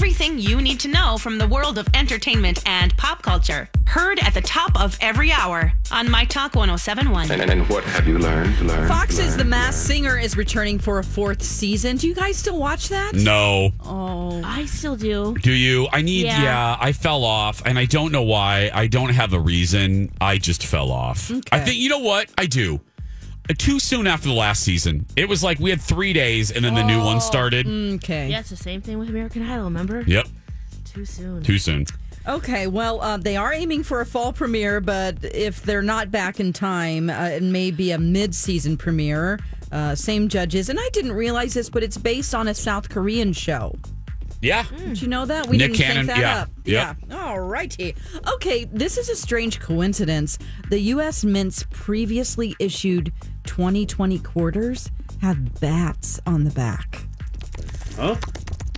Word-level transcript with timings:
Everything 0.00 0.38
you 0.38 0.62
need 0.62 0.80
to 0.80 0.88
know 0.88 1.18
from 1.18 1.36
the 1.36 1.46
world 1.46 1.76
of 1.76 1.86
entertainment 1.92 2.62
and 2.64 2.96
pop 2.96 3.22
culture. 3.22 3.68
Heard 3.84 4.18
at 4.20 4.32
the 4.32 4.40
top 4.40 4.80
of 4.80 4.96
every 5.02 5.30
hour 5.30 5.74
on 5.92 6.10
My 6.10 6.24
Talk 6.24 6.54
1071. 6.54 7.30
And, 7.30 7.42
and 7.42 7.68
what 7.68 7.84
have 7.84 8.08
you 8.08 8.18
learned? 8.18 8.58
learned 8.62 8.88
Fox's 8.88 9.18
learned, 9.18 9.40
The 9.40 9.44
Masked 9.44 9.90
learned? 9.90 10.04
Singer 10.04 10.18
is 10.18 10.38
returning 10.38 10.78
for 10.78 11.00
a 11.00 11.04
fourth 11.04 11.42
season. 11.42 11.98
Do 11.98 12.08
you 12.08 12.14
guys 12.14 12.38
still 12.38 12.58
watch 12.58 12.88
that? 12.88 13.12
No. 13.14 13.72
Oh, 13.84 14.40
I 14.42 14.64
still 14.64 14.96
do. 14.96 15.36
Do 15.36 15.52
you? 15.52 15.86
I 15.92 16.00
need, 16.00 16.24
yeah. 16.24 16.44
Yeah. 16.44 16.76
I 16.80 16.92
fell 16.92 17.22
off 17.22 17.60
and 17.66 17.78
I 17.78 17.84
don't 17.84 18.10
know 18.10 18.22
why. 18.22 18.70
I 18.72 18.86
don't 18.86 19.10
have 19.10 19.34
a 19.34 19.40
reason. 19.40 20.12
I 20.18 20.38
just 20.38 20.64
fell 20.64 20.90
off. 20.90 21.30
I 21.52 21.60
think, 21.60 21.76
you 21.76 21.90
know 21.90 21.98
what? 21.98 22.30
I 22.38 22.46
do. 22.46 22.80
Uh, 23.50 23.54
Too 23.58 23.80
soon 23.80 24.06
after 24.06 24.28
the 24.28 24.34
last 24.34 24.62
season. 24.62 25.04
It 25.16 25.28
was 25.28 25.42
like 25.42 25.58
we 25.58 25.70
had 25.70 25.80
three 25.80 26.12
days 26.12 26.52
and 26.52 26.64
then 26.64 26.74
the 26.74 26.84
new 26.84 27.02
one 27.02 27.20
started. 27.20 27.66
okay. 27.66 28.28
Yeah, 28.28 28.40
it's 28.40 28.50
the 28.50 28.56
same 28.56 28.80
thing 28.80 28.98
with 28.98 29.08
American 29.08 29.42
Idol, 29.42 29.64
remember? 29.64 30.02
Yep. 30.02 30.28
Too 30.84 31.04
soon. 31.04 31.42
Too 31.42 31.58
soon. 31.58 31.86
Okay, 32.28 32.68
well, 32.68 33.00
uh, 33.00 33.16
they 33.16 33.36
are 33.36 33.52
aiming 33.52 33.82
for 33.82 34.00
a 34.00 34.06
fall 34.06 34.32
premiere, 34.32 34.80
but 34.80 35.24
if 35.24 35.62
they're 35.62 35.82
not 35.82 36.12
back 36.12 36.38
in 36.38 36.52
time, 36.52 37.10
uh, 37.10 37.24
it 37.24 37.42
may 37.42 37.70
be 37.72 37.90
a 37.90 37.98
mid-season 37.98 38.76
premiere. 38.76 39.40
Uh, 39.72 39.94
same 39.94 40.28
judges, 40.28 40.68
and 40.68 40.78
I 40.78 40.88
didn't 40.92 41.12
realize 41.12 41.54
this, 41.54 41.70
but 41.70 41.82
it's 41.82 41.96
based 41.96 42.34
on 42.34 42.46
a 42.46 42.54
South 42.54 42.88
Korean 42.88 43.32
show. 43.32 43.74
Yeah. 44.40 44.64
Mm. 44.64 44.78
Did 44.88 45.02
you 45.02 45.08
know 45.08 45.26
that? 45.26 45.46
We 45.48 45.56
Nick 45.58 45.72
didn't 45.72 45.84
Cannon, 45.84 46.06
think 46.06 46.18
that 46.18 46.20
yeah, 46.20 46.40
up. 46.42 46.48
yep. 46.64 46.96
Yeah. 47.08 47.24
All 47.26 47.40
righty. 47.40 47.94
Okay, 48.34 48.64
this 48.64 48.96
is 48.96 49.08
a 49.08 49.16
strange 49.16 49.60
coincidence. 49.60 50.38
The 50.70 50.80
U.S. 50.80 51.24
Mint's 51.24 51.64
previously 51.70 52.54
issued 52.58 53.12
2020 53.44 54.18
quarters 54.20 54.90
have 55.20 55.60
bats 55.60 56.20
on 56.26 56.44
the 56.44 56.50
back. 56.50 57.02
Huh? 57.96 58.16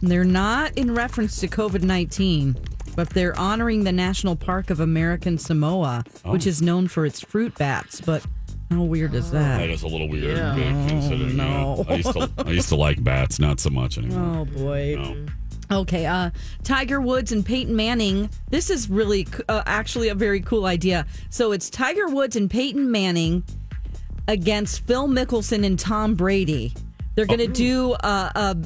They're 0.01 0.25
not 0.25 0.77
in 0.77 0.95
reference 0.95 1.39
to 1.41 1.49
COVID 1.49 1.83
19, 1.83 2.57
but 2.97 3.11
they're 3.11 3.39
honoring 3.39 3.85
the 3.85 3.93
National 3.93 4.35
Park 4.35 4.71
of 4.71 4.81
American 4.81 5.39
Samoa, 5.39 6.03
oh. 6.25 6.33
which 6.33 6.47
is 6.47 6.61
known 6.61 6.89
for 6.89 7.07
its 7.07 7.21
fruit 7.21 7.57
bats. 7.57 8.01
But 8.01 8.27
how 8.73 8.83
weird 8.83 9.15
is 9.15 9.31
That 9.31 9.59
that? 9.59 9.71
is 9.71 9.83
a 9.83 9.87
little 9.87 10.09
weird. 10.09 10.37
Oh, 10.39 10.55
considering, 10.89 11.37
no. 11.37 11.85
yeah, 11.87 11.93
I, 11.93 11.97
used 11.99 12.13
to, 12.13 12.31
I 12.39 12.51
used 12.51 12.69
to 12.71 12.77
like 12.77 13.05
bats, 13.05 13.39
not 13.39 13.61
so 13.61 13.71
much 13.71 13.97
anymore. 13.99 14.39
Oh, 14.41 14.45
boy. 14.45 14.97
No. 14.99 15.27
Okay, 15.71 16.07
uh, 16.07 16.31
Tiger 16.65 17.01
Woods 17.01 17.33
and 17.33 17.45
Peyton 17.45 17.75
Manning. 17.75 18.29
This 18.51 18.69
is 18.69 18.91
really 18.91 19.27
uh, 19.49 19.63
actually 19.65 20.09
a 20.09 20.15
very 20.15 20.41
cool 20.41 20.67
idea. 20.67 21.07
So 21.31 21.53
it's 21.53 21.71
Tiger 21.71 22.09
Woods 22.09 22.37
and 22.37 22.51
Peyton 22.51 22.91
Manning 22.91 23.43
against 24.29 24.87
Phil 24.87 25.09
Mickelson 25.09 25.65
and 25.65 25.79
Tom 25.79 26.15
Brady. 26.15 26.75
They're 27.15 27.27
going 27.27 27.39
to 27.41 27.47
do 27.47 27.93
uh, 27.93 28.31
a, 28.35 28.57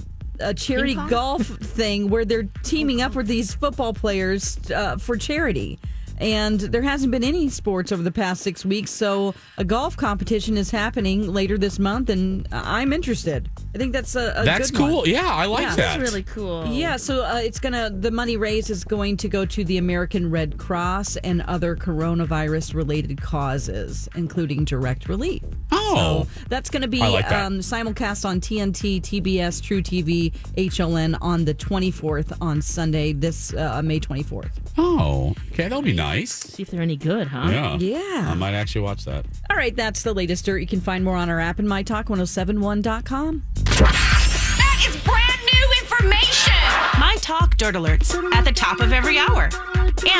a 0.40 0.54
charity 0.54 0.94
golf 1.08 1.42
thing 1.42 2.10
where 2.10 2.24
they're 2.24 2.48
teaming 2.62 3.02
up 3.02 3.14
with 3.14 3.26
these 3.26 3.54
football 3.54 3.92
players 3.92 4.58
uh, 4.70 4.96
for 4.96 5.16
charity. 5.16 5.78
And 6.18 6.60
there 6.60 6.82
hasn't 6.82 7.10
been 7.10 7.24
any 7.24 7.48
sports 7.48 7.92
over 7.92 8.02
the 8.02 8.10
past 8.12 8.42
six 8.42 8.64
weeks, 8.64 8.90
so 8.90 9.34
a 9.58 9.64
golf 9.64 9.96
competition 9.96 10.56
is 10.56 10.70
happening 10.70 11.32
later 11.32 11.58
this 11.58 11.78
month, 11.78 12.08
and 12.08 12.48
I'm 12.52 12.92
interested. 12.92 13.50
I 13.74 13.78
think 13.78 13.92
that's 13.92 14.16
a, 14.16 14.32
a 14.36 14.44
That's 14.44 14.70
good 14.70 14.80
one. 14.80 14.90
cool. 14.90 15.08
Yeah, 15.08 15.26
I 15.30 15.44
like 15.46 15.62
Yeah. 15.62 15.76
that. 15.76 15.98
That's 15.98 16.10
really 16.10 16.22
cool. 16.22 16.66
Yeah, 16.66 16.96
so 16.96 17.24
uh, 17.24 17.40
it's 17.42 17.60
gonna 17.60 17.90
the 17.90 18.10
money 18.10 18.36
raised 18.36 18.70
is 18.70 18.84
going 18.84 19.16
to 19.18 19.28
go 19.28 19.44
to 19.44 19.64
the 19.64 19.76
American 19.78 20.30
Red 20.30 20.56
Cross 20.58 21.16
and 21.16 21.42
other 21.42 21.76
coronavirus 21.76 22.74
related 22.74 23.20
causes, 23.20 24.08
including 24.14 24.64
direct 24.64 25.08
relief. 25.08 25.42
Oh. 25.72 26.26
so 26.26 26.44
that's 26.48 26.70
going 26.70 26.82
to 26.82 26.88
be 26.88 27.00
like 27.00 27.28
that. 27.28 27.44
um, 27.46 27.58
simulcast 27.58 28.24
on 28.24 28.40
TNT, 28.40 29.00
TBS, 29.00 29.60
truTV, 29.60 30.32
HLN 30.56 31.16
on 31.20 31.44
the 31.44 31.54
24th 31.54 32.36
on 32.40 32.62
Sunday, 32.62 33.12
this 33.12 33.52
uh, 33.54 33.82
May 33.82 34.00
24th. 34.00 34.50
Oh, 34.78 35.34
okay. 35.52 35.64
That'll 35.64 35.82
be 35.82 35.92
nice. 35.92 36.05
See 36.26 36.62
if 36.62 36.70
they're 36.70 36.80
any 36.82 36.96
good, 36.96 37.26
huh? 37.28 37.48
Yeah. 37.50 37.76
Yeah. 37.78 38.28
I 38.30 38.34
might 38.34 38.54
actually 38.54 38.82
watch 38.82 39.04
that. 39.04 39.26
All 39.50 39.56
right, 39.56 39.74
that's 39.74 40.02
the 40.02 40.12
latest 40.14 40.44
dirt. 40.46 40.58
You 40.58 40.66
can 40.66 40.80
find 40.80 41.04
more 41.04 41.16
on 41.16 41.28
our 41.28 41.40
app 41.40 41.58
and 41.58 41.68
mytalk1071.com. 41.68 43.42
That 43.64 44.84
is 44.88 44.96
brand 45.02 45.40
new 45.52 45.72
information. 45.82 46.52
My 47.00 47.16
Talk 47.20 47.56
Dirt 47.56 47.74
Alerts 47.74 48.14
at 48.34 48.44
the 48.44 48.52
top 48.52 48.80
of 48.80 48.92
every 48.92 49.18
hour. 49.18 49.44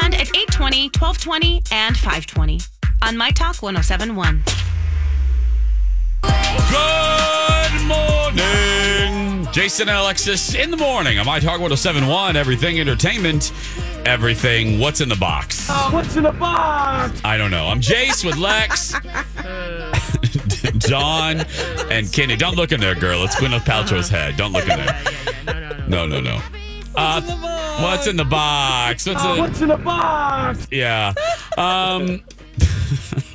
And 0.02 0.14
at 0.14 0.28
820, 0.34 0.90
1220, 0.98 1.62
and 1.70 1.96
520 1.96 2.60
on 3.02 3.16
My 3.16 3.30
Talk 3.30 3.62
1071. 3.62 4.42
Good 6.70 7.86
morning. 7.86 9.46
Jason 9.52 9.88
and 9.88 9.98
Alexis 9.98 10.54
in 10.54 10.70
the 10.70 10.76
morning. 10.76 11.18
on 11.18 11.26
My 11.26 11.38
Talk 11.38 11.60
1071, 11.60 12.36
everything 12.36 12.78
entertainment, 12.80 13.52
everything. 14.06 14.78
What's 14.78 15.00
in 15.00 15.08
the 15.08 15.16
box? 15.16 15.68
What's 15.90 16.16
in 16.16 16.22
the 16.22 16.32
box? 16.32 17.20
I 17.24 17.36
don't 17.36 17.50
know. 17.50 17.66
I'm 17.66 17.80
Jace 17.80 18.24
with 18.24 18.36
Lex, 18.36 18.94
John, 20.88 21.44
and 21.90 22.10
Kenny. 22.12 22.36
Don't 22.36 22.56
look 22.56 22.72
in 22.72 22.80
there, 22.80 22.94
girl. 22.94 23.24
It's 23.24 23.34
Gwyneth 23.36 23.60
Paltrow's 23.60 24.08
head. 24.08 24.36
Don't 24.36 24.52
look 24.52 24.68
in 24.68 24.76
there. 24.78 25.86
No, 25.88 26.06
no, 26.06 26.20
no. 26.20 26.40
Uh, 26.94 27.20
what's 27.82 28.06
in 28.06 28.16
the 28.16 28.24
box? 28.24 29.06
What's 29.06 29.24
in, 29.24 29.38
What's 29.38 29.60
in 29.60 29.68
the 29.68 29.76
box? 29.76 30.66
yeah. 30.70 31.12
Um, 31.58 32.22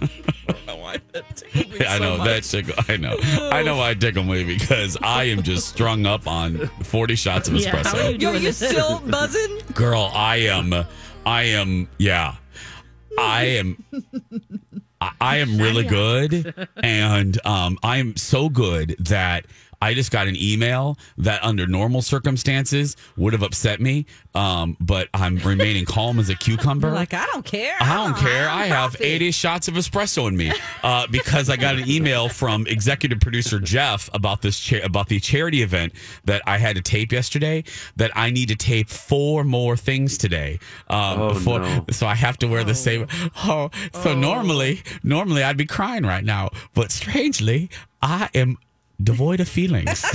I 1.87 1.99
know 1.99 2.23
that 2.23 2.43
tickle. 2.43 2.73
I 2.87 2.97
know. 2.97 3.17
I 3.51 3.63
know 3.63 3.81
I 3.81 3.93
tickle 3.93 4.23
me 4.23 4.43
because 4.43 4.97
I 5.01 5.25
am 5.25 5.41
just 5.43 5.67
strung 5.69 6.05
up 6.05 6.27
on 6.27 6.67
40 6.83 7.15
shots 7.15 7.47
of 7.47 7.55
Yeah, 7.55 7.71
how 7.71 7.77
are 7.77 7.83
espresso. 7.83 8.11
you 8.21 8.29
Yo, 8.29 8.33
you 8.33 8.51
still 8.51 8.99
buzzing? 9.07 9.59
Girl, 9.73 10.11
I 10.13 10.37
am, 10.37 10.73
I 11.25 11.43
am, 11.43 11.87
yeah, 11.97 12.35
I 13.17 13.43
am, 13.45 13.83
I, 14.99 15.11
I 15.19 15.37
am 15.37 15.57
really 15.57 15.83
good, 15.83 16.53
and 16.77 17.45
um, 17.45 17.77
I 17.83 17.97
am 17.97 18.15
so 18.17 18.49
good 18.49 18.95
that 18.99 19.45
I 19.81 19.93
just 19.93 20.11
got 20.11 20.27
an 20.27 20.35
email 20.37 20.97
that 21.17 21.43
under 21.43 21.65
normal 21.67 22.01
circumstances 22.01 22.95
would 23.17 23.33
have 23.33 23.43
upset 23.43 23.81
me, 23.81 24.05
um, 24.35 24.77
but 24.79 25.09
I'm 25.13 25.37
remaining 25.37 25.85
calm 25.85 26.19
as 26.19 26.29
a 26.29 26.35
cucumber. 26.35 26.87
You're 26.87 26.95
like, 26.95 27.13
I 27.13 27.25
don't 27.27 27.45
care. 27.45 27.75
I 27.79 27.95
don't 27.95 28.15
care. 28.17 28.47
I 28.49 28.65
have 28.67 28.91
coffee. 28.91 29.03
80 29.05 29.31
shots 29.31 29.67
of 29.67 29.73
espresso 29.75 30.27
in 30.27 30.37
me 30.37 30.51
uh, 30.83 31.07
because 31.07 31.49
I 31.49 31.57
got 31.57 31.75
an 31.75 31.89
email 31.89 32.29
from 32.29 32.67
executive 32.67 33.19
producer 33.19 33.59
Jeff 33.59 34.09
about 34.13 34.41
this 34.41 34.59
cha- 34.59 34.83
about 34.83 35.07
the 35.09 35.19
charity 35.19 35.61
event 35.61 35.93
that 36.25 36.41
I 36.45 36.57
had 36.57 36.75
to 36.75 36.81
tape 36.81 37.11
yesterday. 37.11 37.63
That 37.95 38.11
I 38.15 38.29
need 38.29 38.49
to 38.49 38.55
tape 38.55 38.89
four 38.89 39.43
more 39.43 39.75
things 39.77 40.17
today. 40.17 40.59
Um, 40.89 41.19
Oh, 41.21 41.33
before, 41.33 41.59
no. 41.59 41.85
so 41.91 42.07
I 42.07 42.15
have 42.15 42.37
to 42.39 42.47
wear 42.47 42.63
the 42.63 42.75
same. 42.75 43.07
Oh, 43.43 43.69
so 44.03 44.13
normally, 44.15 44.81
normally 45.03 45.43
I'd 45.43 45.57
be 45.57 45.65
crying 45.65 46.03
right 46.03 46.23
now, 46.23 46.49
but 46.73 46.91
strangely, 46.91 47.69
I 48.01 48.29
am 48.33 48.57
devoid 49.03 49.39
of 49.39 49.47
feelings. 49.49 50.03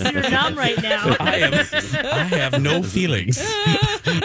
You're 0.00 0.30
numb 0.30 0.56
right 0.56 0.80
now. 0.82 1.16
I 1.20 1.36
am. 1.38 1.54
I 1.54 2.24
have 2.36 2.60
no 2.62 2.82
feelings. 2.82 3.40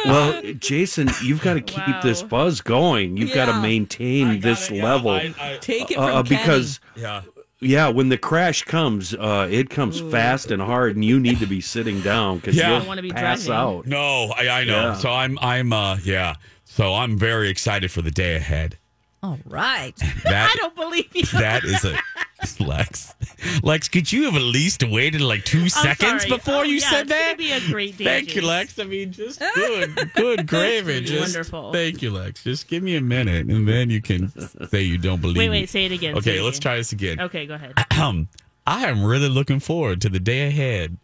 Well, 0.06 0.42
Jason, 0.60 1.10
you've 1.24 1.42
got 1.42 1.54
to 1.56 1.62
keep 1.62 1.86
Wow. 1.88 2.00
this 2.02 2.24
buzz 2.24 2.62
going. 2.62 3.16
You've 3.18 3.34
got 3.34 3.46
to 3.46 3.52
Yeah. 3.54 3.62
maintain 3.62 4.40
this 4.42 4.72
level 4.72 5.20
Take 5.62 5.92
it 5.92 5.96
from 5.96 6.04
uh, 6.04 6.24
because 6.24 6.80
Yeah. 6.96 7.22
yeah, 7.62 7.90
when 7.90 8.10
the 8.10 8.18
crash 8.18 8.64
comes, 8.64 9.14
uh, 9.14 9.48
it 9.52 9.70
comes 9.70 10.00
fast 10.00 10.50
and 10.52 10.62
hard, 10.62 10.96
and 10.96 11.06
you 11.06 11.20
need 11.20 11.40
to 11.40 11.46
be 11.46 11.62
sitting 11.62 12.02
down 12.02 12.38
because 12.38 12.56
Yeah. 12.56 12.70
you'll 12.70 12.80
Don't 12.80 12.88
wanna 12.88 13.02
be 13.04 13.12
pass 13.12 13.46
driving. 13.46 13.78
out. 13.80 13.86
No, 13.88 14.34
I, 14.36 14.62
I 14.62 14.64
know. 14.64 14.82
Yeah. 14.90 14.94
So 14.96 15.12
I'm 15.12 15.38
I'm 15.42 15.72
uh 15.74 15.98
yeah. 16.04 16.36
So 16.66 16.96
I'm 16.96 17.18
very 17.18 17.50
excited 17.50 17.92
for 17.92 18.02
the 18.02 18.12
day 18.12 18.36
ahead. 18.36 18.78
All 19.24 19.40
right. 19.46 19.96
That 20.24 20.52
I 20.52 20.56
don't 20.58 20.76
believe 20.76 21.10
you. 21.14 21.24
that 21.40 21.64
is 21.64 21.84
a 21.86 21.98
Lex. 22.60 23.16
Lex, 23.64 23.88
could 23.88 24.12
you 24.12 24.26
have 24.26 24.36
at 24.36 24.42
least 24.42 24.84
waited 24.84 25.22
like 25.22 25.44
two 25.44 25.64
I'm 25.64 25.70
seconds 25.70 26.24
sorry. 26.24 26.38
before 26.38 26.54
Oh, 26.56 26.62
you 26.64 26.76
yeah, 26.76 26.90
said 26.90 27.08
that? 27.10 27.38
be 27.38 27.52
a 27.52 27.60
great 27.62 27.98
day, 27.98 28.04
Thank 28.06 28.36
you, 28.36 28.42
Lex. 28.44 28.78
I 28.80 28.84
mean, 28.84 29.12
just 29.12 29.40
good, 29.56 30.12
good 30.16 30.48
gravy. 30.48 31.02
Just 31.02 31.36
Wonderful. 31.36 31.74
Thank 31.74 32.02
you, 32.02 32.12
Lex. 32.12 32.44
Just 32.44 32.68
give 32.68 32.84
me 32.84 32.96
a 32.96 33.02
minute, 33.02 33.48
and 33.48 33.68
then 33.68 33.90
you 33.90 34.02
can 34.02 34.32
say 34.70 34.82
you 34.82 34.98
don't 34.98 35.22
believe. 35.22 35.38
Wait, 35.38 35.50
me. 35.50 35.62
wait, 35.62 35.70
say 35.70 35.86
it 35.86 35.92
again. 35.92 36.16
Okay, 36.18 36.38
it 36.38 36.44
let's 36.44 36.58
again. 36.58 36.62
try 36.72 36.78
this 36.78 36.92
again. 36.92 37.20
Okay, 37.22 37.46
go 37.48 37.56
ahead. 37.56 37.74
Um, 38.00 38.28
I 38.68 38.86
am 38.88 39.04
really 39.04 39.30
looking 39.30 39.60
forward 39.60 40.02
to 40.02 40.10
the 40.10 40.20
day 40.20 40.48
ahead. 40.48 40.98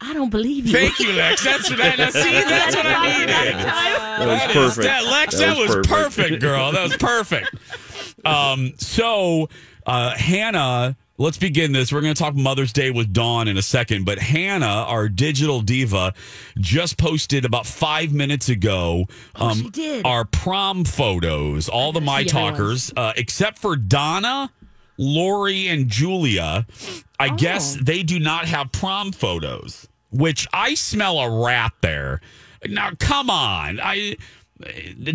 I 0.00 0.12
don't 0.12 0.30
believe 0.30 0.66
you. 0.66 0.72
Thank 0.72 0.98
you, 1.00 1.12
Lex. 1.14 1.42
That's 1.44 1.70
what 1.70 1.80
I 1.80 2.10
see. 2.10 2.32
That's 2.32 2.76
what 2.76 2.86
I 2.86 3.18
needed. 3.18 3.28
That 3.28 4.18
was 4.20 4.26
That 4.28 4.50
is- 4.50 4.56
perfect. 4.56 4.82
that- 4.86 5.04
Lex, 5.04 5.38
that, 5.38 5.56
was, 5.56 5.86
perfect. 5.86 6.40
girl. 6.40 6.72
That 6.72 6.82
was 6.82 6.96
perfect. 6.96 7.54
um, 8.24 8.72
so, 8.78 9.48
uh, 9.86 10.14
Hannah, 10.16 10.96
let's 11.16 11.38
begin 11.38 11.72
this. 11.72 11.92
We're 11.92 12.02
going 12.02 12.14
to 12.14 12.18
talk 12.22 12.34
Mother's 12.34 12.72
Day 12.72 12.90
with 12.90 13.12
Dawn 13.12 13.48
in 13.48 13.56
a 13.56 13.62
second, 13.62 14.04
but 14.04 14.18
Hannah, 14.18 14.66
our 14.66 15.08
digital 15.08 15.60
diva, 15.62 16.12
just 16.58 16.98
posted 16.98 17.44
about 17.46 17.66
five 17.66 18.12
minutes 18.12 18.48
ago. 18.50 19.06
Um, 19.34 19.50
Oh, 19.50 19.54
she 19.54 19.70
did. 19.70 20.04
Our 20.06 20.24
prom 20.26 20.84
photos, 20.84 21.68
all 21.70 21.92
the 21.92 22.00
My 22.02 22.22
see 22.24 22.30
the 22.30 22.38
other 22.38 22.50
Talkers, 22.50 22.92
uh, 22.96 23.12
except 23.16 23.58
for 23.58 23.76
Donna. 23.76 24.50
Lori 24.98 25.68
and 25.68 25.88
Julia, 25.88 26.66
I 27.18 27.28
Oh. 27.28 27.36
guess 27.36 27.76
they 27.80 28.02
do 28.02 28.18
not 28.18 28.46
have 28.46 28.72
prom 28.72 29.12
photos, 29.12 29.88
which 30.10 30.46
I 30.52 30.74
smell 30.74 31.18
a 31.18 31.44
rat 31.44 31.72
there. 31.82 32.20
Now, 32.68 32.90
come 32.98 33.30
on. 33.30 33.80
I 33.82 34.16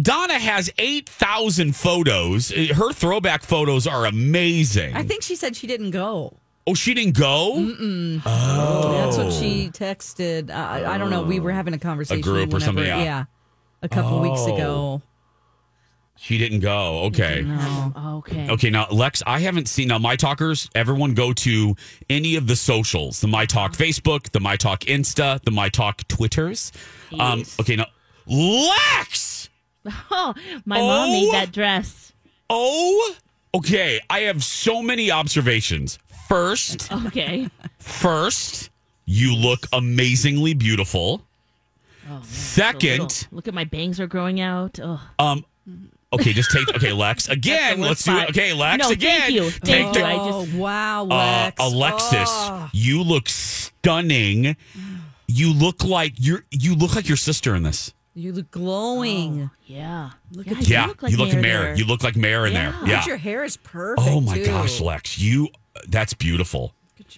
Donna 0.03 0.37
has 0.37 0.69
8,000 0.77 1.75
photos. 1.75 2.51
Her 2.51 2.93
throwback 2.93 3.41
photos 3.43 3.87
are 3.87 4.05
amazing. 4.05 4.95
I 4.95 5.01
think 5.01 5.23
she 5.23 5.35
said 5.35 5.55
she 5.55 5.65
didn't 5.65 5.89
go. 5.91 6.37
oh, 6.67 6.75
she 6.75 6.93
didn't 6.93 7.17
go? 7.17 7.55
That's 8.23 9.17
what 9.17 9.33
she 9.33 9.69
texted. 9.73 10.51
Uh, 10.51 10.53
I, 10.53 10.93
I 10.93 10.97
don't 10.99 11.09
know. 11.09 11.23
We 11.23 11.39
were 11.39 11.51
having 11.51 11.73
a 11.73 11.79
conversation. 11.79 12.21
group 12.21 12.53
or 12.53 12.59
something, 12.59 12.85
yeah. 12.85 13.25
a 13.81 13.89
couple 13.89 14.19
weeks 14.19 14.41
Oh. 14.41 14.53
ago. 14.55 15.01
She 16.23 16.37
didn't 16.37 16.59
go. 16.59 16.99
Okay. 17.05 17.43
Okay. 17.97 18.47
Okay, 18.51 18.69
now 18.69 18.87
Lex, 18.91 19.23
I 19.25 19.39
haven't 19.39 19.67
seen 19.67 19.87
now 19.87 19.97
my 19.97 20.15
talkers. 20.15 20.69
Everyone 20.75 21.15
go 21.15 21.33
to 21.33 21.75
any 22.11 22.35
of 22.35 22.45
the 22.45 22.55
socials: 22.55 23.21
the 23.21 23.27
My 23.27 23.45
Talk 23.47 23.73
Facebook, 23.73 24.29
the 24.31 24.39
My 24.39 24.55
Talk 24.55 24.81
Insta, 24.81 25.41
the 25.43 25.49
My 25.51 25.67
Talk 25.69 26.07
Twitters. 26.07 26.71
Um, 27.19 27.39
Yes. 27.39 27.59
okay, 27.59 27.75
now 27.75 27.87
Lex. 28.27 29.49
Oh, 30.11 30.35
my 30.63 30.77
mom 30.77 31.09
Oh. 31.09 31.11
made 31.11 31.33
that 31.33 31.51
dress. 31.51 32.13
Oh, 32.51 33.15
okay. 33.55 33.99
I 34.11 34.19
have 34.19 34.43
so 34.43 34.83
many 34.83 35.09
observations. 35.09 35.97
First, 36.29 36.91
Okay. 37.07 37.49
first, 37.79 38.69
you 39.05 39.35
look 39.35 39.65
amazingly 39.73 40.53
beautiful. 40.53 41.23
Oh, 42.07 42.09
man, 42.13 42.23
Second, 42.23 42.99
Little- 43.01 43.27
Look 43.31 43.47
at 43.47 43.55
my 43.55 43.63
bangs 43.63 43.99
are 43.99 44.05
growing 44.07 44.39
out. 44.39 44.79
Oh. 44.81 45.01
um, 45.17 45.45
okay, 46.13 46.33
just 46.33 46.51
take. 46.51 46.69
Okay, 46.75 46.91
Lex. 46.93 47.29
Again, 47.37 47.79
let's 47.81 48.03
do 48.03 48.17
it. 48.17 48.29
Okay, 48.29 48.53
Lex. 48.53 48.83
No, 48.83 48.91
again. 48.91 49.21
thank 49.21 49.33
you. 49.33 49.49
Take 49.51 49.63
Thank 49.63 49.93
the- 49.93 49.99
you. 49.99 50.05
I 50.05 50.15
oh 50.19 50.45
just- 50.45 50.57
wow, 50.57 51.07
uh, 51.07 51.51
Alexis, 51.59 52.29
Oh. 52.29 52.69
you 52.73 53.03
look 53.03 53.27
stunning. 53.29 54.55
You 55.27 55.53
look 55.53 55.83
like 55.83 56.13
you're. 56.17 56.43
You 56.51 56.75
look 56.75 56.95
like 56.95 57.07
your 57.07 57.17
sister 57.17 57.55
in 57.55 57.63
this. 57.63 57.93
you 58.13 58.33
look 58.33 58.51
glowing. 58.51 59.49
Yeah. 59.65 60.09
Look 60.33 60.47
yeah, 60.47 60.57
at 60.57 60.67
Yeah, 60.67 60.85
look 60.87 61.01
like 61.03 61.11
you 61.13 61.17
look 61.17 61.31
Mare 61.31 61.41
Mare. 61.41 61.61
there. 61.63 61.75
You 61.75 61.85
look 61.85 62.03
like 62.03 62.17
Mare 62.17 62.45
in 62.47 62.53
there. 62.53 62.71
Yeah. 62.81 62.85
Yeah. 62.85 62.97
But 62.99 63.07
your 63.07 63.17
hair 63.17 63.43
is 63.45 63.55
perfect. 63.55 64.05
Oh 64.09 64.19
my 64.19 64.35
too. 64.37 64.45
gosh, 64.45 64.81
Lex, 64.81 65.17
you. 65.17 65.47
That's 65.87 66.13
beautiful. 66.13 66.73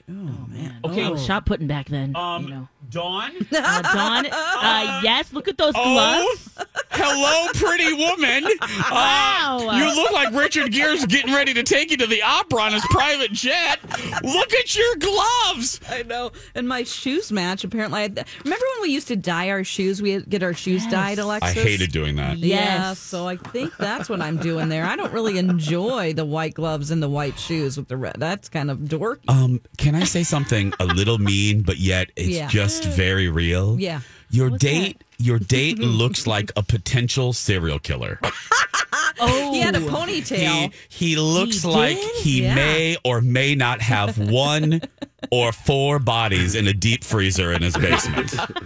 Oh, 0.10 0.14
man. 0.14 0.80
Okay. 0.84 0.94
Okay. 0.94 1.06
Oh, 1.06 1.18
shot 1.18 1.46
putting 1.46 1.68
back 1.68 1.88
then. 1.90 2.16
Um, 2.16 2.44
you 2.44 2.50
know. 2.50 2.68
Dawn. 2.90 3.32
Uh, 3.52 3.82
Dawn, 3.82 4.26
uh, 4.32 5.00
yes, 5.04 5.32
look 5.34 5.48
at 5.48 5.58
those 5.58 5.74
Oh, 5.76 5.94
gloves. 5.94 6.68
hello, 6.92 7.48
pretty 7.54 7.94
woman. 7.94 8.46
Uh, 8.62 8.90
Wow. 8.92 9.72
You 9.78 9.96
look 9.96 10.12
like 10.12 10.34
Richard 10.34 10.72
Gere's 10.72 11.06
getting 11.06 11.34
ready 11.34 11.54
to 11.56 11.64
take 11.64 11.92
you 11.92 11.98
to 11.98 12.08
the 12.08 12.22
opera 12.24 12.62
on 12.62 12.74
his 12.74 12.84
private 12.90 13.32
jet. 13.32 13.80
Look 14.24 14.54
at 14.54 14.76
your 14.76 14.96
gloves. 14.98 15.80
I 15.90 16.04
know. 16.04 16.32
And 16.56 16.68
my 16.68 16.84
shoes 16.84 17.32
match. 17.32 17.64
Apparently, 17.64 18.00
I, 18.02 18.04
remember 18.44 18.66
when 18.76 18.82
we 18.84 18.90
used 18.90 19.08
to 19.10 19.16
dye 19.16 19.50
our 19.50 19.64
shoes? 19.64 20.02
We 20.02 20.22
get 20.24 20.44
our 20.44 20.54
shoes 20.54 20.86
dyed, 20.88 21.20
Alexis? 21.20 21.58
I 21.58 21.60
hated 21.62 21.92
doing 21.92 22.16
that. 22.18 22.38
Yeah, 22.38 22.56
Yes. 22.90 23.00
so 23.00 23.28
I 23.28 23.38
think 23.38 23.76
that's 23.78 24.10
what 24.10 24.22
I'm 24.22 24.38
doing 24.38 24.70
there. 24.70 24.86
I 24.86 24.96
don't 24.96 25.14
really 25.14 25.38
enjoy 25.38 26.14
the 26.14 26.26
white 26.26 26.54
gloves 26.54 26.90
and 26.92 27.02
the 27.04 27.10
white 27.10 27.38
shoes 27.40 27.78
with 27.78 27.88
the 27.88 27.98
red. 27.98 28.16
That's 28.18 28.50
kind 28.50 28.70
of 28.72 28.80
dorky. 28.80 29.30
Um, 29.30 29.62
can 29.84 29.96
I 29.96 30.06
say 30.06 30.24
something 30.24 30.74
a 30.80 30.86
little 30.86 31.18
mean, 31.18 31.62
but 31.62 31.78
yet 31.78 32.10
it's 32.16 32.30
Yeah. 32.30 32.48
just 32.48 32.86
very 32.86 33.28
real? 33.30 33.78
Yeah. 33.80 34.00
Your 34.32 34.50
date, 34.50 35.04
your 35.20 35.38
date 35.40 35.78
looks 35.80 36.26
like 36.26 36.52
a 36.56 36.64
potential 36.64 37.34
serial 37.34 37.80
killer. 37.80 38.20
Oh, 39.20 39.54
He 39.54 39.60
had 39.60 39.76
a 39.76 39.80
ponytail. 39.80 40.74
he 40.90 41.16
looks 41.16 41.62
He 41.62 41.68
like 41.68 41.98
he 42.24 42.42
Yeah. 42.44 42.56
may 42.56 42.98
or 43.04 43.22
may 43.22 43.54
not 43.56 43.82
have 43.82 44.18
one 44.18 44.82
or 45.32 45.52
four 45.52 46.00
bodies 46.00 46.56
in 46.56 46.68
a 46.68 46.74
deep 46.74 47.04
freezer 47.04 47.52
in 47.54 47.62
his 47.62 47.76
basement. 47.76 48.34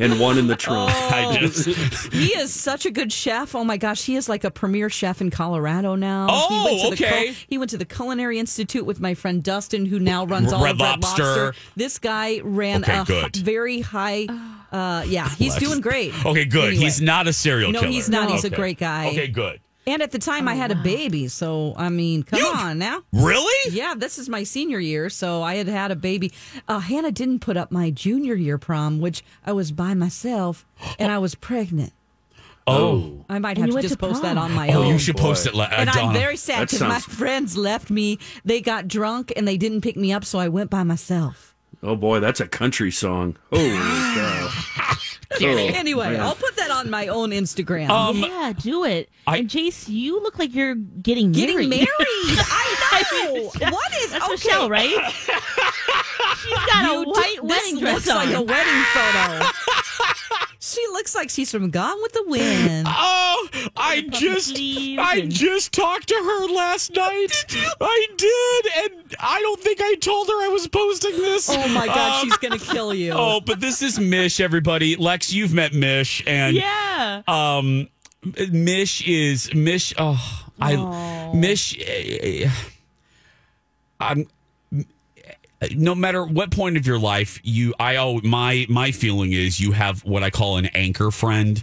and 0.00 0.18
one 0.20 0.38
in 0.38 0.46
the 0.46 0.56
trunk. 0.56 0.90
Oh. 0.94 1.10
I 1.12 1.36
just 1.38 1.66
he 2.12 2.28
is 2.28 2.52
such 2.52 2.86
a 2.86 2.90
good 2.90 3.12
chef. 3.12 3.54
Oh 3.54 3.64
my 3.64 3.76
gosh, 3.76 4.04
he 4.04 4.16
is 4.16 4.28
like 4.28 4.44
a 4.44 4.50
premier 4.50 4.90
chef 4.90 5.20
in 5.20 5.30
Colorado 5.30 5.94
now. 5.94 6.26
Oh, 6.30 6.48
he 6.48 6.64
went 6.64 6.80
to 6.82 7.02
the 7.04 7.06
okay. 7.06 7.24
cul- 7.26 7.34
he 7.48 7.58
went 7.58 7.70
to 7.70 7.78
the 7.78 7.84
Culinary 7.84 8.38
Institute 8.38 8.84
with 8.84 9.00
my 9.00 9.14
friend 9.14 9.42
Dustin, 9.42 9.86
who 9.86 9.98
now 9.98 10.24
runs 10.26 10.52
all 10.52 10.64
Red 10.64 10.74
of 10.74 10.80
Red 10.80 11.02
Lobster. 11.02 11.22
Lobster. 11.22 11.54
This 11.76 11.98
guy 11.98 12.40
ran 12.42 12.82
Okay, 12.84 12.96
a 12.96 13.00
h- 13.02 13.06
good. 13.06 13.36
very 13.36 13.80
high. 13.80 14.26
Uh, 14.72 15.04
yeah, 15.06 15.28
he's 15.30 15.54
doing 15.56 15.80
great. 15.80 16.12
Okay, 16.26 16.44
good. 16.44 16.68
Anyway. 16.70 16.84
He's 16.84 17.00
not 17.00 17.26
a 17.28 17.32
serial 17.32 17.70
No, 17.72 17.78
killer. 17.80 17.90
No, 17.90 17.94
he's 17.94 18.08
not. 18.08 18.30
He's 18.30 18.44
a 18.44 18.50
great 18.50 18.78
guy. 18.78 19.08
Okay, 19.08 19.28
good. 19.28 19.60
And 19.88 20.02
at 20.02 20.10
the 20.10 20.18
time, 20.18 20.48
I 20.48 20.54
had 20.56 20.72
a 20.72 20.74
baby, 20.74 21.28
so 21.28 21.72
I 21.76 21.90
mean, 21.90 22.24
come 22.24 22.40
You- 22.40 22.46
on 22.46 22.78
now. 22.78 23.02
Really? 23.12 23.72
Yeah, 23.72 23.94
this 23.96 24.18
is 24.18 24.28
my 24.28 24.42
senior 24.42 24.80
year, 24.80 25.08
so 25.08 25.42
I 25.44 25.54
had 25.54 25.68
had 25.68 25.92
a 25.92 25.96
baby. 25.96 26.32
Uh, 26.66 26.80
Hannah 26.80 27.12
didn't 27.12 27.38
put 27.38 27.56
up 27.56 27.70
my 27.70 27.90
junior 27.90 28.34
year 28.34 28.58
prom, 28.58 29.00
which 29.00 29.22
I 29.44 29.52
was 29.52 29.70
by 29.70 29.94
myself, 29.94 30.66
and 30.98 31.12
I 31.12 31.18
was 31.18 31.34
pregnant. 31.34 31.92
Oh. 32.68 33.24
I 33.28 33.38
might 33.38 33.58
have 33.58 33.70
to 33.70 33.80
just 33.80 33.92
to 33.94 33.96
post 33.96 34.22
that 34.22 34.36
on 34.36 34.50
my 34.52 34.68
Oh, 34.70 34.78
own. 34.80 34.86
Oh, 34.86 34.90
you 34.90 34.98
should 34.98 35.16
post 35.16 35.46
it, 35.46 35.54
Le- 35.54 35.62
uh, 35.66 35.68
and 35.70 35.88
I'm 35.88 36.12
very 36.12 36.36
sad 36.36 36.62
That 36.62 36.70
because 36.72 36.80
my 36.88 36.98
friends 36.98 37.56
left 37.56 37.90
me. 37.90 38.18
They 38.44 38.60
got 38.60 38.88
drunk 38.88 39.32
and 39.36 39.46
they 39.46 39.56
didn't 39.56 39.82
pick 39.82 39.96
me 39.96 40.12
up, 40.12 40.24
so 40.24 40.40
I 40.40 40.48
went 40.48 40.68
by 40.68 40.82
myself. 40.82 41.54
Oh 41.80 41.94
boy, 41.94 42.18
that's 42.18 42.40
a 42.40 42.48
country 42.48 42.90
song. 42.90 43.36
Holy 43.52 43.70
cow! 43.70 44.48
Anyway, 45.42 46.10
man. 46.10 46.20
I'll 46.20 46.34
put 46.34 46.56
that 46.56 46.70
on 46.70 46.90
my 46.90 47.08
own 47.08 47.30
Instagram. 47.30 47.88
Um, 47.90 48.18
yeah, 48.18 48.52
do 48.58 48.84
it. 48.84 49.08
I- 49.26 49.38
and 49.38 49.48
Jace, 49.48 49.88
you 49.88 50.20
look 50.22 50.38
like 50.38 50.54
you're 50.54 50.74
getting 50.74 51.32
Getting 51.32 51.56
married. 51.56 51.70
married. 51.70 51.88
I 51.98 53.04
know. 53.12 53.44
what 53.70 53.92
is 54.02 54.12
That's 54.12 54.24
okay? 54.24 54.32
Michelle, 54.32 54.70
right? 54.70 54.90
She's 56.42 56.54
got 56.66 56.84
You 56.84 57.00
a 57.00 57.04
do- 57.04 57.10
white 57.10 57.34
this 57.34 57.42
wedding 57.42 57.78
dress 57.80 57.94
looks 57.94 58.08
on. 58.10 58.16
like 58.16 58.34
a 58.36 58.42
wedding 58.42 58.82
photo. 58.94 59.46
She 60.72 60.84
looks 60.92 61.14
like 61.14 61.30
she's 61.30 61.50
from 61.50 61.70
Gone 61.70 62.00
with 62.02 62.12
the 62.12 62.24
Wind. 62.26 62.86
Oh, 62.88 63.48
I 63.76 64.02
just 64.02 64.56
I 64.58 65.18
and- 65.22 65.30
just 65.30 65.72
talked 65.72 66.08
to 66.08 66.14
her 66.14 66.46
last 66.48 66.94
night. 66.94 67.46
I 67.80 68.06
did, 68.16 68.92
and 68.92 69.14
I 69.20 69.40
don't 69.40 69.60
think 69.60 69.80
I 69.80 69.94
told 69.96 70.28
her 70.28 70.34
I 70.44 70.48
was 70.48 70.66
posting 70.66 71.12
this. 71.12 71.48
Oh 71.50 71.68
my 71.68 71.86
God, 71.86 72.22
Um, 72.22 72.28
she's 72.28 72.36
gonna 72.38 72.58
kill 72.58 72.92
you. 72.94 73.12
Oh, 73.16 73.40
but 73.40 73.60
this 73.60 73.82
is 73.82 73.98
Mish, 73.98 74.40
everybody. 74.40 74.96
Lex, 74.96 75.32
you've 75.32 75.52
met 75.54 75.72
Mish, 75.72 76.22
and 76.26 76.56
yeah. 76.56 77.22
um, 77.28 77.88
Mish 78.50 79.06
is 79.06 79.54
Mish. 79.54 79.94
Oh, 79.98 80.44
I 80.60 81.30
Mish. 81.34 81.76
eh, 81.78 82.50
I'm. 84.00 84.26
No 85.74 85.94
matter 85.94 86.24
what 86.24 86.50
point 86.50 86.76
of 86.76 86.86
your 86.86 86.98
life 86.98 87.40
you, 87.42 87.74
I 87.78 87.96
always 87.96 88.24
my 88.24 88.66
my 88.68 88.90
feeling 88.92 89.32
is 89.32 89.60
you 89.60 89.72
have 89.72 90.04
what 90.04 90.22
I 90.22 90.30
call 90.30 90.56
an 90.56 90.66
anchor 90.66 91.10
friend, 91.10 91.62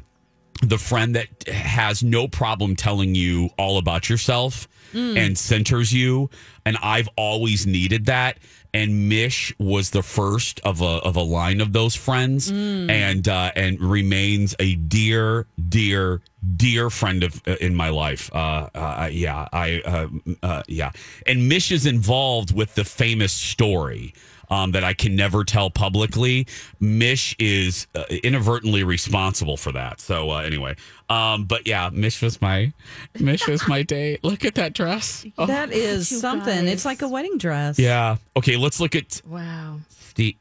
the 0.62 0.78
friend 0.78 1.16
that 1.16 1.48
has 1.48 2.04
no 2.04 2.28
problem 2.28 2.76
telling 2.76 3.16
you 3.16 3.50
all 3.58 3.78
about 3.78 4.10
yourself 4.10 4.68
hmm. 4.92 5.18
and 5.18 5.38
centers 5.38 5.92
you. 5.94 6.30
And 6.66 6.78
I've 6.82 7.10
always 7.18 7.68
needed 7.68 8.06
that. 8.08 8.40
And 8.74 9.08
Mish 9.08 9.54
was 9.60 9.92
the 9.92 10.02
first 10.02 10.60
of 10.62 10.82
a 10.82 10.86
of 10.86 11.16
a 11.16 11.22
line 11.22 11.62
of 11.62 11.74
those 11.74 11.94
friends, 11.96 12.50
and 12.50 13.28
uh, 13.28 13.52
and 13.56 13.80
remains 13.80 14.56
a 14.60 14.76
dear, 14.76 15.46
dear, 15.70 16.22
dear 16.56 16.90
friend 16.90 17.24
of 17.24 17.42
uh, 17.48 17.56
in 17.62 17.76
my 17.76 17.90
life. 17.90 18.34
Uh, 18.34 18.70
uh, 18.74 19.10
yeah, 19.12 19.48
I 19.54 19.82
uh, 19.86 20.08
uh, 20.42 20.64
yeah, 20.68 20.92
and 21.28 21.48
Mish 21.48 21.72
is 21.72 21.86
involved 21.86 22.56
with 22.56 22.74
the 22.74 22.84
famous 22.84 23.32
story 23.32 24.14
um, 24.50 24.72
that 24.72 24.84
I 24.84 24.94
can 24.94 25.16
never 25.16 25.44
tell 25.44 25.70
publicly. 25.70 26.48
Mish 26.80 27.36
is 27.40 27.88
uh, 27.96 28.04
inadvertently 28.24 28.84
responsible 28.84 29.58
for 29.58 29.72
that. 29.72 30.00
So 30.00 30.32
uh, 30.32 30.38
anyway, 30.40 30.76
um, 31.10 31.46
but 31.46 31.68
yeah, 31.68 31.90
Mish 31.92 32.22
was 32.22 32.42
my 32.42 32.72
Mish 33.20 33.48
was 33.48 33.68
my 33.68 33.84
date. 33.84 34.24
Look 34.24 34.46
at 34.46 34.56
that 34.56 34.74
dress. 34.74 35.26
Oh, 35.38 35.46
that 35.46 35.72
is 35.72 36.08
something. 36.08 36.66
guys. 36.66 36.74
It's 36.74 36.86
like 36.86 37.02
a 37.02 37.08
wedding 37.08 37.38
dress. 37.38 37.80
yeah. 37.80 38.18
Okay, 38.38 38.58
let's 38.58 38.80
look 38.80 38.96
at 38.96 39.22
Wow. 39.28 39.80
Steve. 39.90 40.36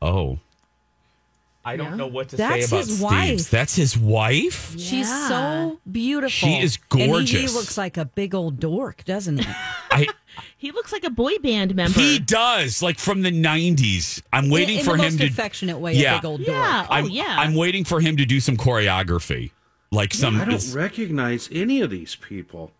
Oh. 0.00 0.38
I 1.64 1.76
don't 1.76 1.96
know 1.96 2.08
what 2.08 2.30
to 2.30 2.36
That's 2.36 2.66
say 2.68 2.76
about 2.76 2.86
his 2.86 2.96
Steve's. 2.96 3.00
wife. 3.00 3.50
That's 3.50 3.76
his 3.76 3.96
wife. 3.96 4.74
She's 4.76 5.08
so 5.28 5.78
beautiful. 5.90 6.30
She 6.30 6.60
is 6.60 6.76
gorgeous. 6.76 7.18
And 7.18 7.28
he- 7.28 7.38
he, 7.42 7.46
looks 7.46 7.78
like 7.78 7.96
a 7.96 8.04
big 8.04 8.34
old 8.34 8.58
dork, 8.58 9.04
doesn't 9.04 9.38
he? 9.38 9.46
I 9.92 10.08
He 10.56 10.70
looks 10.70 10.92
like 10.92 11.04
a 11.04 11.10
boy 11.10 11.38
band 11.38 11.74
member. 11.74 11.98
He 12.00 12.18
does, 12.18 12.82
like 12.82 12.98
from 12.98 13.22
the 13.22 13.30
'90s. 13.32 14.22
I'm 14.32 14.48
waiting 14.50 14.78
in 14.78 14.84
for 14.84 14.96
the 14.96 15.02
him 15.04 15.18
to. 15.18 15.26
affectionate 15.26 15.78
way, 15.78 15.94
Yeah. 15.94 16.14
a 16.14 16.18
big 16.18 16.24
old 16.26 16.44
dork. 16.44 16.48
yeah. 16.56 16.86
Oh 16.88 16.92
I'm, 16.94 17.08
yeah. 17.10 17.36
I'm 17.38 17.54
waiting 17.54 17.84
for 17.84 18.00
him 18.00 18.16
to 18.16 18.24
do 18.24 18.40
some 18.40 18.56
choreography, 18.56 19.50
like 19.90 20.14
some. 20.14 20.40
I 20.40 20.44
don't 20.46 20.72
recognize 20.74 21.48
any 21.52 21.80
of 21.80 21.90
these 21.90 22.14
people. 22.16 22.70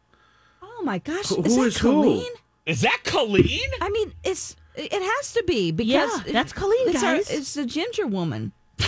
Oh 0.63 0.83
my 0.85 0.99
gosh, 0.99 1.29
Who 1.29 1.45
is, 1.45 1.57
that 1.57 1.63
is? 1.67 1.79
Colleen? 1.79 2.33
is 2.67 2.81
that 2.83 3.01
Colleen? 3.05 3.71
I 3.81 3.91
mean, 3.91 4.13
it's 4.25 4.57
it 4.75 4.93
has 4.93 5.33
to 5.35 5.45
be 5.47 5.71
because 5.73 6.11
Yeah, 6.27 6.33
that's 6.33 6.53
Colleen, 6.53 6.89
it's 6.89 7.03
our- 7.03 7.17
it's 7.17 7.55
the 7.55 7.67
ginger 7.67 8.07
woman. 8.07 8.53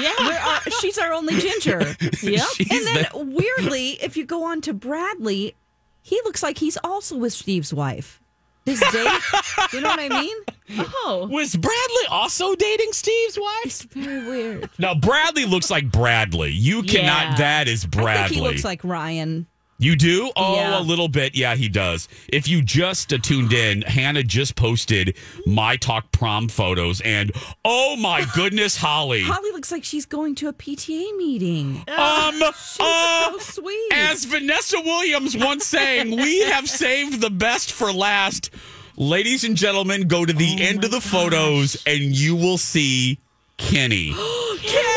yeah. 0.00 0.12
We're 0.20 0.32
our, 0.38 0.60
she's 0.80 0.96
our 0.98 1.12
only 1.12 1.38
ginger. 1.40 1.80
Yep. 2.22 2.46
She's 2.54 2.70
and 2.70 2.86
then 2.86 3.06
the- 3.12 3.18
weirdly, 3.24 3.90
if 4.02 4.16
you 4.16 4.24
go 4.24 4.44
on 4.44 4.60
to 4.62 4.72
Bradley, 4.72 5.56
he 6.02 6.20
looks 6.24 6.42
like 6.42 6.58
he's 6.58 6.76
also 6.84 7.16
with 7.16 7.32
Steve's 7.32 7.72
wife. 7.74 8.20
His 8.66 8.78
date, 8.92 8.92
you 9.72 9.80
know 9.80 9.88
what 9.88 9.98
I 10.00 10.08
mean? 10.08 10.36
Oh. 10.78 11.26
was 11.30 11.56
Bradley 11.56 12.06
also 12.10 12.54
dating 12.54 12.92
Steve's 12.92 13.38
wife? 13.38 13.64
It's 13.64 13.82
very 13.84 14.24
weird. 14.26 14.70
No, 14.78 14.94
Bradley 14.94 15.46
looks 15.46 15.70
like 15.70 15.90
Bradley. 15.90 16.50
You 16.52 16.82
cannot. 16.82 17.30
Yeah. 17.30 17.36
That 17.36 17.68
is 17.68 17.86
I 17.86 17.88
Bradley. 17.88 18.28
think 18.28 18.34
he 18.34 18.40
looks 18.48 18.62
like 18.64 18.84
Ryan. 18.84 19.46
You 19.82 19.96
do? 19.96 20.30
Oh, 20.36 20.56
Yeah. 20.56 20.78
a 20.78 20.82
little 20.82 21.08
bit. 21.08 21.34
Yeah, 21.34 21.54
he 21.56 21.70
does. 21.70 22.06
If 22.28 22.46
you 22.46 22.60
just 22.60 23.12
uh, 23.14 23.18
tuned 23.18 23.54
in, 23.54 23.80
Hannah 23.80 24.22
just 24.22 24.54
posted 24.54 25.16
my 25.46 25.76
talk 25.76 26.12
prom 26.12 26.48
photos, 26.48 27.00
and 27.00 27.32
oh 27.64 27.96
my 27.96 28.26
goodness, 28.34 28.76
Holly. 28.76 29.22
Holly 29.22 29.50
looks 29.52 29.72
like 29.72 29.82
she's 29.82 30.04
going 30.04 30.34
to 30.36 30.48
a 30.48 30.52
PTA 30.52 31.16
meeting. 31.16 31.82
Um, 31.88 32.34
She's 32.60 32.76
uh, 32.78 33.32
so 33.32 33.38
sweet. 33.62 33.92
as 33.94 34.26
Vanessa 34.26 34.78
Williams 34.80 35.34
once 35.34 35.66
sang, 35.66 36.10
we 36.14 36.40
have 36.40 36.68
saved 36.84 37.22
the 37.22 37.30
best 37.30 37.72
for 37.72 37.90
last. 37.90 38.50
Ladies 38.98 39.44
and 39.44 39.56
gentlemen, 39.56 40.08
go 40.08 40.26
to 40.26 40.32
the 40.34 40.60
end 40.60 40.84
of 40.84 40.90
the 40.90 41.00
photos, 41.00 41.82
and 41.86 42.02
you 42.14 42.36
will 42.36 42.58
see 42.58 43.18
Kenny. 43.56 44.12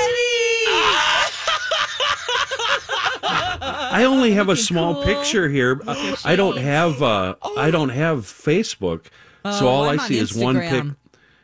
I 3.94 4.06
only 4.06 4.32
have 4.34 4.50
a 4.50 4.56
small 4.56 5.04
picture 5.04 5.48
here. 5.50 5.80
I, 5.88 6.16
I 6.26 6.36
don't 6.36 6.58
have 6.58 7.02
uh, 7.02 7.36
I 7.58 7.70
don't 7.72 7.90
have 7.90 8.20
Facebook, 8.22 9.06
so 9.44 9.68
all 9.68 9.84
Oh, 9.84 9.90
I'm 9.90 10.00
I 10.00 10.04
on 10.04 10.08
see 10.10 10.18
is 10.18 10.36
one 10.36 10.60
pic, 10.60 10.84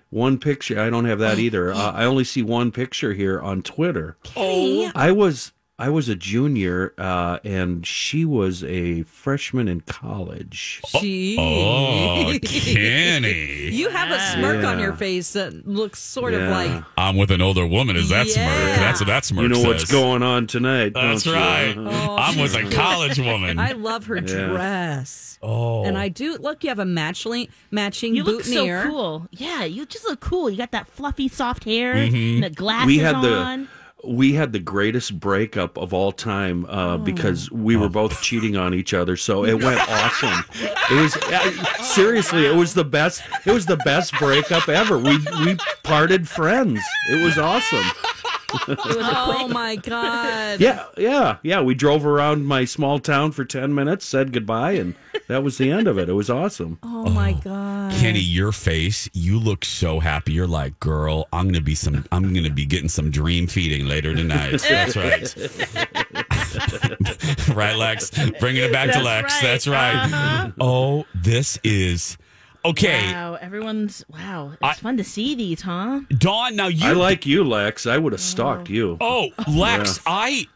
one 0.10 0.39
picture. 0.39 0.79
I 0.79 0.89
don't 0.89 1.06
have 1.06 1.20
that 1.20 1.38
either. 1.38 1.72
Uh, 1.72 1.91
I 1.91 2.06
only 2.06 2.24
see 2.24 2.41
one 2.41 2.72
picture 2.72 3.13
here 3.13 3.39
on 3.39 3.62
Twitter. 3.62 4.18
Oh, 4.36 4.91
I 4.96 5.12
was 5.12 5.51
I 5.82 5.88
was 5.88 6.10
a 6.10 6.16
junior, 6.16 6.94
uh, 6.98 7.40
and 7.46 7.88
she 7.88 8.26
was 8.26 8.66
a 8.66 9.04
freshman 9.04 9.70
in 9.70 9.80
college. 9.80 10.82
She. 10.88 11.38
oh, 11.40 12.38
Kenny. 12.44 13.70
You 13.72 13.88
have 13.88 14.12
a 14.12 14.20
smirk 14.34 14.66
on 14.66 14.80
your 14.80 14.92
face 14.92 15.32
that 15.34 15.66
looks 15.66 16.00
sort 16.00 16.34
of 16.34 16.50
like 16.50 16.84
I'm 16.98 17.16
with 17.16 17.32
an 17.32 17.40
older 17.42 17.66
woman. 17.66 17.96
Is 17.96 18.10
that 18.10 18.28
smirk? 18.28 18.46
That's 18.46 19.00
what 19.00 19.08
that 19.08 19.24
smirk 19.24 19.44
You 19.44 19.48
know 19.48 19.56
says. 19.56 19.68
what's 19.68 19.92
going 19.92 20.22
on 20.22 20.48
tonight? 20.48 20.94
That's 20.94 21.24
don't 21.24 21.34
right. 21.34 21.78
Uh-huh. 21.78 22.16
I'm 22.16 22.38
with 22.40 22.56
a 22.56 22.70
college 22.76 23.18
woman. 23.18 23.58
I 23.58 23.72
love 23.72 24.06
her 24.08 24.20
dress. 24.20 25.40
oh, 25.42 25.86
And 25.86 25.98
I 25.98 26.10
do 26.10 26.36
look. 26.36 26.62
You 26.64 26.70
have 26.70 26.80
a 26.80 26.86
matching 26.86 27.48
matching 27.72 28.16
You 28.16 28.24
look 28.24 28.44
so 28.44 28.84
cool. 28.84 29.28
Yeah, 29.32 29.64
you 29.64 29.86
just 29.86 30.04
look 30.04 30.20
cool. 30.20 30.50
You 30.50 30.58
got 30.58 30.72
that 30.72 30.88
fluffy, 30.88 31.30
soft 31.30 31.64
hair, 31.64 31.94
and 31.94 32.44
the 32.44 32.50
glasses 32.50 32.88
we 32.88 32.98
had 32.98 33.16
the 33.22 33.34
on. 33.34 33.70
We 34.03 34.34
had 34.34 34.53
the 34.53 34.60
greatest 34.60 35.20
breakup 35.20 35.77
of 35.77 35.94
all 35.94 36.12
time 36.12 36.65
uh, 36.65 36.98
because 36.98 37.51
we 37.51 37.75
were 37.75 37.89
both 37.89 38.22
cheating 38.22 38.56
on 38.56 38.74
each 38.74 38.94
other. 38.94 39.18
So 39.18 39.46
it 39.46 39.53
went 39.63 39.79
awesome. 39.89 40.44
It 40.89 41.01
was 41.01 41.18
uh, 41.18 41.84
seriously, 41.84 42.46
it 42.46 42.56
was 42.56 42.74
the 42.74 42.86
best. 42.86 43.22
It 43.46 43.51
was 43.51 43.65
the 43.65 43.77
best 43.77 44.13
breakup 44.13 44.70
ever. 44.70 44.98
We 44.98 45.18
we 45.46 45.58
parted 45.84 46.27
friends. 46.27 46.82
It 47.10 47.24
was 47.24 47.38
awesome. 47.38 47.86
Oh 48.68 49.48
my 49.48 49.75
god! 49.75 50.60
Yeah, 50.60 50.86
yeah, 50.98 51.38
yeah. 51.44 51.62
We 51.62 51.75
drove 51.75 52.03
around 52.03 52.46
my 52.46 52.65
small 52.65 52.98
town 52.98 53.32
for 53.32 53.46
ten 53.46 53.75
minutes, 53.75 54.06
said 54.06 54.34
goodbye, 54.34 54.72
and 54.72 54.96
that 55.30 55.42
was 55.44 55.58
the 55.58 55.72
end 55.72 55.88
of 55.88 55.98
it. 55.98 56.10
It 56.10 56.14
was 56.14 56.30
awesome. 56.30 56.78
Oh 57.02 57.10
my 57.10 57.32
god! 57.32 57.94
Kenny, 57.94 58.20
your 58.20 58.52
face, 58.52 59.10
you 59.14 59.40
look 59.40 59.64
so 59.64 60.00
happy. 60.02 60.34
You're 60.34 60.48
like, 60.48 60.78
girl, 60.82 61.28
I'm 61.32 61.46
gonna 61.48 61.62
be 61.62 61.74
some 61.76 62.06
I'm 62.12 62.34
gonna 62.34 62.50
be 62.50 62.66
getting 62.66 62.90
some 62.90 63.10
dream 63.10 63.48
feeding 63.48 63.88
later 63.88 64.14
tonight. 64.14 64.60
That's 64.70 64.98
right. 64.98 65.34
right, 67.56 67.76
Lex? 67.76 68.12
Bringing 68.40 68.64
it 68.64 68.72
back 68.74 68.92
to 68.92 69.00
Lex. 69.02 69.34
right. 69.34 69.42
That's 69.42 69.68
right. 69.68 69.96
Uh-huh. 69.96 70.52
Oh, 70.60 71.06
this 71.16 71.58
is 71.64 72.18
okay. 72.66 73.12
Wow, 73.14 73.36
everyone's 73.40 74.04
wow. 74.10 74.52
It's 74.52 74.60
I- 74.62 74.74
fun 74.74 74.98
to 74.98 75.04
see 75.04 75.36
these, 75.36 75.62
huh? 75.62 76.02
Dawn, 76.18 76.56
now 76.56 76.68
you 76.68 76.90
I 76.90 76.94
like 76.94 77.26
you, 77.26 77.44
Lex. 77.44 77.86
I 77.88 77.98
would 77.98 78.12
have 78.14 78.22
stalked 78.22 78.70
you. 78.70 78.98
Oh, 79.00 79.30
Lex, 79.48 80.00
I 80.06 80.48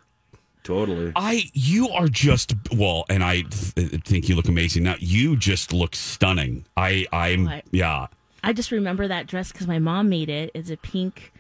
Totally. 0.64 1.12
I 1.16 1.44
you 1.54 1.90
are 1.90 2.08
just 2.08 2.54
well, 2.72 3.06
and 3.10 3.24
I 3.24 3.42
th- 3.42 4.04
think 4.04 4.30
you 4.30 4.36
look 4.36 4.48
amazing. 4.48 4.84
Now 4.84 4.96
you 5.00 5.36
just 5.36 5.74
look 5.74 5.96
stunning. 5.96 6.66
I 6.78 7.06
I'm 7.12 7.46
What? 7.46 7.64
yeah. 7.72 8.08
I 8.44 8.54
just 8.54 8.72
remember 8.72 9.08
that 9.08 9.28
dress 9.28 9.52
because 9.52 9.68
my 9.68 9.80
mom 9.80 10.10
made 10.10 10.30
it. 10.30 10.52
It's 10.54 10.70
a 10.70 10.78
pink 10.78 11.32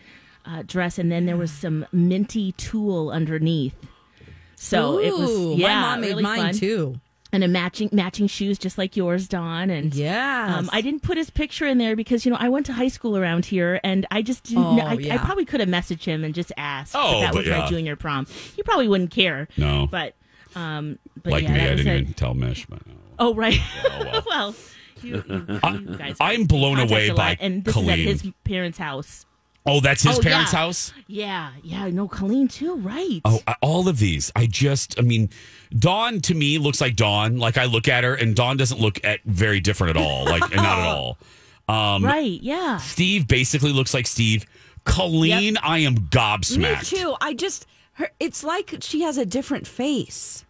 uh, 0.45 0.63
dress, 0.65 0.97
and 0.99 1.11
then 1.11 1.25
there 1.25 1.37
was 1.37 1.51
some 1.51 1.85
minty 1.91 2.51
tulle 2.53 3.09
underneath. 3.11 3.75
So 4.55 4.99
it 4.99 5.11
was 5.11 5.57
yeah, 5.57 5.67
my 5.67 5.81
mom 5.81 6.01
made 6.01 6.07
really 6.09 6.23
mine 6.23 6.39
fun. 6.39 6.53
too. 6.53 6.99
And 7.33 7.43
a 7.43 7.47
matching 7.47 7.89
matching 7.91 8.27
shoes 8.27 8.57
just 8.59 8.77
like 8.77 8.95
yours, 8.95 9.27
Don. 9.27 9.69
And 9.69 9.93
yeah, 9.93 10.55
um, 10.55 10.69
I 10.71 10.81
didn't 10.81 11.01
put 11.01 11.17
his 11.17 11.29
picture 11.29 11.65
in 11.65 11.79
there 11.79 11.95
because 11.95 12.25
you 12.25 12.31
know 12.31 12.37
I 12.39 12.47
went 12.47 12.67
to 12.67 12.73
high 12.73 12.87
school 12.87 13.17
around 13.17 13.45
here, 13.45 13.81
and 13.83 14.05
I 14.11 14.21
just 14.21 14.43
didn't. 14.43 14.63
Oh, 14.63 14.75
know. 14.75 14.85
I, 14.85 14.93
yeah. 14.93 15.15
I 15.15 15.17
probably 15.17 15.43
could 15.43 15.59
have 15.59 15.67
messaged 15.67 16.05
him 16.05 16.23
and 16.23 16.33
just 16.33 16.53
asked. 16.55 16.95
Oh, 16.95 17.17
if 17.17 17.21
that 17.21 17.35
was 17.35 17.47
yeah. 17.47 17.59
my 17.59 17.67
junior 17.67 17.95
prom. 17.95 18.27
He 18.55 18.61
probably 18.63 18.87
wouldn't 18.87 19.11
care. 19.11 19.49
No. 19.57 19.87
but 19.87 20.13
um, 20.55 20.99
but 21.21 21.33
like 21.33 21.43
yeah, 21.43 21.53
me, 21.53 21.59
I 21.59 21.75
didn't 21.75 21.87
a- 21.87 21.97
even 21.97 22.13
tell 22.13 22.35
Mish, 22.35 22.65
but 22.67 22.85
no. 22.85 22.93
Oh 23.19 23.35
right. 23.35 23.57
well, 24.27 24.55
you, 25.01 25.23
you, 25.27 25.45
you 25.49 25.95
guys. 25.97 26.15
are 26.19 26.31
I'm 26.31 26.45
blown 26.45 26.79
away 26.79 27.07
a 27.07 27.15
lot, 27.15 27.17
by 27.17 27.37
and 27.39 27.65
this 27.65 27.73
Colleen. 27.73 28.07
is 28.07 28.19
at 28.19 28.25
his 28.25 28.33
parents' 28.43 28.77
house. 28.77 29.25
Oh, 29.65 29.79
that's 29.79 30.03
his 30.03 30.17
Oh, 30.17 30.21
parents' 30.21 30.51
yeah. 30.51 30.59
house? 30.59 30.93
Yeah, 31.07 31.51
yeah. 31.63 31.87
No, 31.87 32.07
Colleen 32.09 32.47
too. 32.49 32.75
Right. 32.75 33.21
Oh, 33.23 33.39
I- 33.47 33.55
all 33.61 33.87
of 33.87 33.97
these. 33.97 34.29
I 34.35 34.45
just, 34.45 34.99
I 34.99 35.03
mean, 35.03 35.29
Dawn 35.79 36.19
to 36.21 36.33
me 36.33 36.57
looks 36.57 36.81
like 36.81 36.95
Dawn. 36.97 37.37
Like 37.37 37.57
I 37.57 37.65
look 37.65 37.87
at 37.87 38.03
her, 38.03 38.13
and 38.15 38.35
Dawn 38.35 38.57
doesn't 38.57 38.81
look 38.81 39.03
at 39.05 39.21
very 39.23 39.59
different 39.61 39.95
at 39.97 40.03
all. 40.03 40.25
Like 40.25 40.41
not 40.53 40.79
at 40.79 40.87
all. 40.87 41.17
Um, 41.69 42.03
right. 42.03 42.41
Yeah. 42.41 42.75
Steve 42.75 43.25
basically 43.25 43.71
looks 43.71 43.93
like 43.93 44.05
Steve. 44.05 44.45
Colleen, 44.83 45.55
I 45.63 45.79
am 45.79 45.95
gobsmacked. 45.95 46.91
Me 46.91 46.99
too. 46.99 47.15
I 47.21 47.33
just 47.33 47.65
her. 47.93 48.09
It's 48.19 48.43
like 48.43 48.75
she 48.81 49.03
has 49.03 49.17
a 49.17 49.25
different 49.25 49.65
face. 49.65 50.43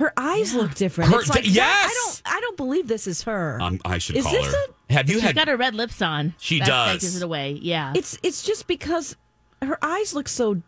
Her 0.00 0.14
eyes 0.16 0.54
look 0.54 0.74
different. 0.74 1.12
Her- 1.12 1.20
it's 1.20 1.28
like 1.28 1.44
yes! 1.44 1.54
that- 1.54 1.84
I 1.86 1.92
don't. 1.92 2.36
I 2.36 2.40
don't 2.40 2.56
believe 2.56 2.88
this 2.88 3.06
is 3.06 3.22
her. 3.24 3.58
Um, 3.60 3.78
I 3.84 3.98
should 3.98 4.16
Is 4.16 4.24
call 4.24 4.32
this 4.32 4.46
her. 4.46 4.62
Have 4.88 5.10
you 5.10 5.16
She's 5.16 5.22
had? 5.24 5.34
got 5.36 5.46
her 5.46 5.58
red 5.58 5.74
lips 5.74 6.00
on. 6.00 6.34
She 6.38 6.58
that, 6.58 6.66
does. 6.66 6.92
That 6.94 7.00
gives 7.02 7.16
it 7.16 7.22
away. 7.22 7.58
Yeah. 7.60 7.92
it's 7.94 8.18
it's 8.22 8.42
just 8.42 8.66
because 8.66 9.14
her 9.60 9.78
eyes 9.82 10.14
look 10.14 10.26
so 10.26 10.62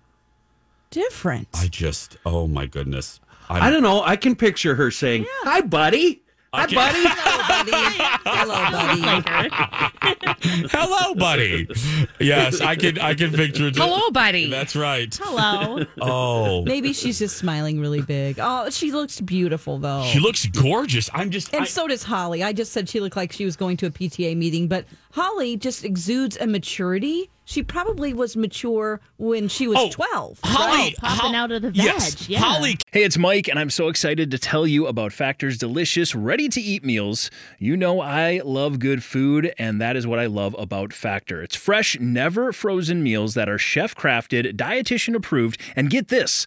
different. 0.90 1.48
I 1.54 1.68
just, 1.68 2.18
oh 2.26 2.46
my 2.46 2.66
goodness. 2.66 3.20
I 3.48 3.70
don't 3.70 3.82
know. 3.82 4.02
I 4.02 4.16
can 4.16 4.36
picture 4.36 4.74
her 4.76 4.90
saying, 4.90 5.26
"Hi, 5.44 5.60
buddy. 5.62 6.21
Hi, 6.54 6.64
Okay. 6.64 6.74
buddy." 6.74 6.98
Hello, 8.24 8.70
buddy. 8.70 8.92
Hello, 9.00 9.20
buddy. 9.22 10.68
Hello, 10.70 11.14
buddy. 11.14 11.68
yes, 12.20 12.60
I 12.60 12.76
can. 12.76 12.98
I 12.98 13.14
can 13.14 13.32
picture 13.32 13.68
it. 13.68 13.76
Hello, 13.76 14.10
buddy. 14.10 14.50
That's 14.50 14.76
right. 14.76 15.14
Hello. 15.22 15.84
Oh, 16.00 16.62
Maybe 16.64 16.92
she's 16.92 17.18
just 17.18 17.38
smiling 17.38 17.80
really 17.80 18.02
big. 18.02 18.38
Oh, 18.40 18.68
she 18.70 18.92
looks 18.92 19.20
beautiful 19.20 19.78
though. 19.78 20.04
she 20.04 20.18
looks 20.18 20.44
gorgeous. 20.46 21.08
I'm 21.14 21.30
just. 21.30 21.52
and 21.54 21.62
I- 21.62 21.66
so 21.66 21.88
does 21.88 22.02
Holly. 22.02 22.42
I 22.42 22.52
just 22.52 22.72
said 22.72 22.88
she 22.88 23.00
looked 23.00 23.16
like 23.16 23.32
she 23.32 23.44
was 23.46 23.56
going 23.56 23.76
to 23.78 23.86
a 23.86 23.90
PTA 23.90 24.36
meeting, 24.36 24.68
but 24.68 24.84
Holly 25.12 25.56
just 25.56 25.84
exudes 25.84 26.36
a 26.38 26.46
maturity. 26.46 27.30
She 27.44 27.62
probably 27.62 28.14
was 28.14 28.36
mature 28.36 29.00
when 29.16 29.48
she 29.48 29.66
was 29.66 29.76
Oh, 29.78 29.90
12. 29.90 30.38
Holly 30.44 30.94
Oh, 30.98 31.00
popping 31.06 31.18
Hol- 31.32 31.34
out 31.34 31.52
of 31.52 31.62
the 31.62 31.70
Yes, 31.74 32.28
yeah. 32.28 32.38
Holly 32.38 32.76
Hey, 32.92 33.02
it's 33.04 33.18
Mike, 33.18 33.48
and 33.48 33.58
I'm 33.58 33.70
so 33.70 33.88
excited 33.88 34.30
to 34.30 34.38
tell 34.38 34.66
you 34.66 34.86
about 34.86 35.12
Factor's 35.12 35.58
delicious, 35.58 36.14
ready 36.14 36.48
to 36.50 36.60
eat 36.60 36.84
meals. 36.84 37.30
You 37.58 37.76
know, 37.76 38.00
I 38.00 38.40
love 38.44 38.78
good 38.78 39.02
food, 39.02 39.52
and 39.58 39.80
that 39.80 39.96
is 39.96 40.06
what 40.06 40.18
I 40.18 40.26
love 40.26 40.54
about 40.58 40.92
Factor. 40.92 41.42
It's 41.42 41.56
fresh, 41.56 41.98
never 41.98 42.52
frozen 42.52 43.02
meals 43.02 43.34
that 43.34 43.48
are 43.48 43.58
chef 43.58 43.94
crafted, 43.94 44.54
dietitian 44.56 45.14
approved, 45.16 45.60
and 45.74 45.90
get 45.90 46.08
this 46.08 46.46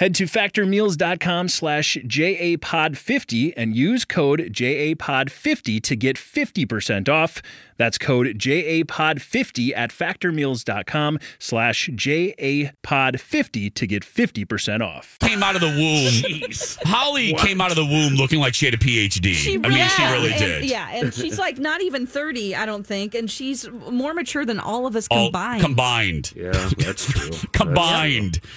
Head 0.00 0.14
to 0.16 0.24
factormeals.com 0.24 1.48
slash 1.48 1.96
JAPOD50 1.98 3.52
and 3.56 3.76
use 3.76 4.04
code 4.04 4.40
JAPOD50 4.52 5.80
to 5.82 5.94
get 5.96 6.16
50% 6.16 7.08
off. 7.08 7.40
That's 7.76 7.98
code 7.98 8.26
JAPOD50 8.38 9.72
at 9.76 9.90
factormeals.com 9.90 11.18
slash 11.38 11.88
JAPOD50 11.90 13.74
to 13.74 13.86
get 13.86 14.02
50% 14.02 14.80
off. 14.80 15.18
Came 15.20 15.42
out 15.42 15.54
of 15.54 15.60
the 15.60 15.68
womb. 15.68 16.50
Holly 16.90 17.34
came 17.34 17.60
out 17.60 17.70
of 17.70 17.76
the 17.76 17.84
womb 17.84 18.14
looking 18.14 18.40
like 18.40 18.54
she 18.54 18.64
had 18.64 18.74
a 18.74 18.78
PhD. 18.78 19.64
I 19.64 19.68
mean, 19.68 19.88
she 19.88 20.02
really 20.04 20.30
and- 20.30 20.38
did. 20.40 20.64
Yeah, 20.64 20.88
and 20.90 21.14
she's 21.14 21.38
like 21.38 21.58
not 21.58 21.80
even 21.80 22.06
30, 22.08 22.56
I 22.56 22.66
don't 22.66 22.84
think. 22.86 23.14
And 23.14 23.30
she's 23.30 23.68
more 23.70 24.14
mature 24.14 24.44
than 24.44 24.58
all 24.58 24.86
of 24.86 24.96
us 24.96 25.06
All 25.12 25.26
combined. 25.26 25.62
combined. 25.62 26.32
Yeah, 26.34 26.50
that's 26.78 27.06
true. 27.06 27.30
Combined. 27.52 28.40
Uh, 28.42 28.48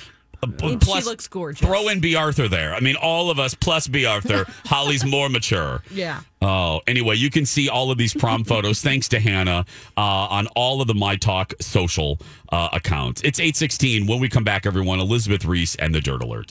And 0.61 0.79
plus, 0.81 1.03
she 1.03 1.09
looks 1.09 1.27
gorgeous. 1.27 1.65
Throw 1.67 1.87
in 1.89 1.99
Bea 1.99 2.15
Arthur 2.15 2.47
there. 2.47 2.73
I 2.73 2.79
mean, 2.79 2.95
all 2.95 3.29
of 3.29 3.39
us 3.39 3.53
plus 3.53 3.87
Bea 3.87 4.05
Arthur. 4.05 4.45
Holly's 4.65 5.05
more 5.05 5.29
mature. 5.29 5.83
Yeah. 5.91 6.21
Oh, 6.41 6.81
anyway, 6.87 7.15
you 7.15 7.29
can 7.29 7.45
see 7.45 7.69
all 7.69 7.91
of 7.91 7.97
these 7.97 8.13
prom 8.13 8.43
photos 8.45 8.81
thanks 8.81 9.07
to 9.09 9.19
Hannah 9.19 9.65
uh, 9.97 10.01
on 10.01 10.47
all 10.55 10.81
of 10.81 10.87
the 10.87 10.93
My 10.95 11.15
Talk 11.15 11.53
social 11.61 12.19
uh, 12.51 12.69
accounts. 12.73 13.21
It's 13.23 13.39
816. 13.39 14.07
When 14.07 14.19
we 14.19 14.29
come 14.29 14.43
back, 14.43 14.65
everyone, 14.65 14.99
Elizabeth 14.99 15.45
Reese 15.45 15.75
and 15.75 15.93
the 15.93 16.01
Dirt 16.01 16.21
Alert. 16.23 16.49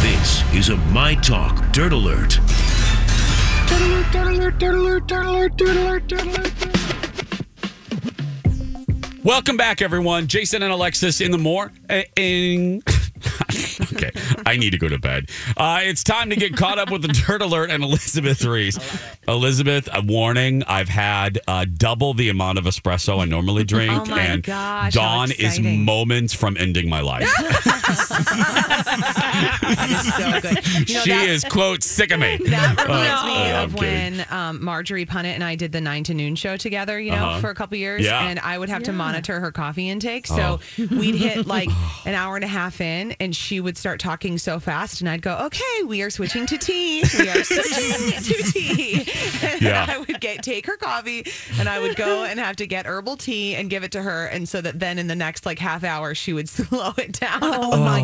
This 0.00 0.42
is 0.54 0.68
a 0.68 0.76
My 0.92 1.14
Talk 1.16 1.72
Dirt 1.72 1.92
Alert. 1.92 2.38
Welcome 9.24 9.56
back, 9.56 9.82
everyone. 9.82 10.26
Jason 10.26 10.62
and 10.62 10.72
Alexis 10.72 11.20
in 11.20 11.30
the 11.30 11.38
more. 11.38 11.70
uh, 11.90 12.02
in- 12.16 12.82
okay, 13.92 14.10
I 14.46 14.56
need 14.56 14.70
to 14.70 14.78
go 14.78 14.88
to 14.88 14.98
bed. 14.98 15.30
Uh, 15.56 15.80
it's 15.82 16.02
time 16.04 16.30
to 16.30 16.36
get 16.36 16.56
caught 16.56 16.78
up 16.78 16.90
with 16.90 17.02
the 17.02 17.08
Dirt 17.08 17.42
Alert 17.42 17.70
and 17.70 17.82
Elizabeth 17.82 18.44
Reese. 18.44 18.78
Elizabeth, 19.26 19.88
a 19.92 20.02
warning: 20.02 20.62
I've 20.64 20.88
had 20.88 21.38
uh, 21.46 21.64
double 21.76 22.14
the 22.14 22.28
amount 22.28 22.58
of 22.58 22.64
espresso 22.64 23.20
I 23.20 23.24
normally 23.24 23.64
drink, 23.64 23.92
Oh 23.92 24.04
my 24.06 24.20
and 24.20 24.42
gosh, 24.42 24.94
Dawn 24.94 25.30
is 25.32 25.60
moments 25.60 26.34
from 26.34 26.56
ending 26.56 26.88
my 26.88 27.00
life. 27.00 27.28
so 29.42 30.40
good. 30.40 30.58
You 30.88 30.94
know, 30.94 31.00
she 31.02 31.10
that- 31.10 31.28
is 31.28 31.44
quote 31.44 31.82
sick 31.82 32.10
of 32.12 32.20
me. 32.20 32.38
That 32.48 32.82
reminds 32.82 33.22
Uh, 33.22 33.26
me 33.26 33.50
uh, 33.50 33.64
of 33.64 33.74
when 33.74 34.26
um, 34.30 34.64
Marjorie 34.64 35.06
Punnett 35.06 35.34
and 35.34 35.44
I 35.44 35.54
did 35.54 35.72
the 35.72 35.80
nine 35.80 36.04
to 36.04 36.14
noon 36.14 36.34
show 36.36 36.56
together, 36.56 36.98
you 37.00 37.10
know, 37.10 37.16
Uh-huh. 37.26 37.40
for 37.40 37.50
a 37.50 37.54
couple 37.54 37.76
years. 37.76 38.04
Yeah. 38.04 38.26
And 38.28 38.38
I 38.40 38.56
would 38.58 38.68
have 38.68 38.82
to 38.84 38.92
monitor 38.92 39.40
her 39.40 39.50
coffee 39.52 39.88
intake. 39.88 40.26
So 40.26 40.60
Oh. 40.78 40.86
we'd 40.90 41.14
hit 41.16 41.46
like 41.46 41.68
an 42.06 42.14
hour 42.14 42.36
and 42.36 42.44
a 42.44 42.48
half 42.48 42.80
in, 42.80 43.12
and 43.20 43.34
she 43.34 43.60
would 43.60 43.76
start 43.76 44.00
talking 44.00 44.38
so 44.38 44.58
fast. 44.60 45.00
And 45.00 45.08
I'd 45.10 45.22
go, 45.22 45.36
okay, 45.46 45.82
we 45.86 46.02
are 46.02 46.10
switching 46.10 46.46
to 46.46 46.58
tea. 46.58 47.02
We 47.18 47.28
are 47.28 47.44
switching 47.44 48.22
to 48.22 48.42
tea. 48.52 49.06
And 49.42 49.60
Yeah. 49.62 49.86
I 49.88 49.98
would 49.98 50.20
get 50.20 50.42
take 50.42 50.66
her 50.66 50.76
coffee, 50.76 51.26
and 51.58 51.68
I 51.68 51.78
would 51.80 51.96
go 51.96 52.24
and 52.24 52.38
have 52.40 52.56
to 52.56 52.66
get 52.66 52.86
herbal 52.86 53.16
tea 53.18 53.54
and 53.56 53.68
give 53.68 53.82
it 53.84 53.92
to 53.92 54.02
her. 54.02 54.26
And 54.26 54.48
so 54.48 54.60
that 54.60 54.78
then 54.78 54.98
in 54.98 55.06
the 55.08 55.16
next 55.16 55.44
like 55.46 55.58
half 55.58 55.84
hour, 55.84 56.14
she 56.14 56.32
would 56.32 56.48
slow 56.48 56.92
it 56.96 57.18
down. 57.20 57.40
Oh 57.42 57.76
my 57.78 57.97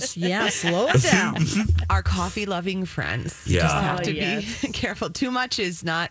gosh. 0.00 0.16
Yeah, 0.16 0.48
slow 0.48 0.88
it 0.88 1.02
down. 1.02 1.36
our 1.90 2.02
coffee 2.02 2.46
loving 2.46 2.84
friends 2.84 3.42
Yeah. 3.46 3.60
just 3.62 3.74
have 3.74 4.00
Oh, 4.00 4.02
to 4.04 4.14
yes. 4.14 4.62
be 4.62 4.68
careful. 4.72 5.10
Too 5.10 5.30
much 5.30 5.58
is 5.58 5.84
not 5.84 6.10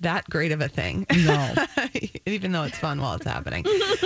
that 0.00 0.28
great 0.30 0.52
of 0.52 0.60
a 0.60 0.68
thing. 0.68 1.06
No. 1.24 1.54
Even 2.26 2.52
though 2.52 2.64
it's 2.64 2.78
fun 2.78 3.00
while 3.00 3.14
it's 3.14 3.26
happening. 3.26 3.64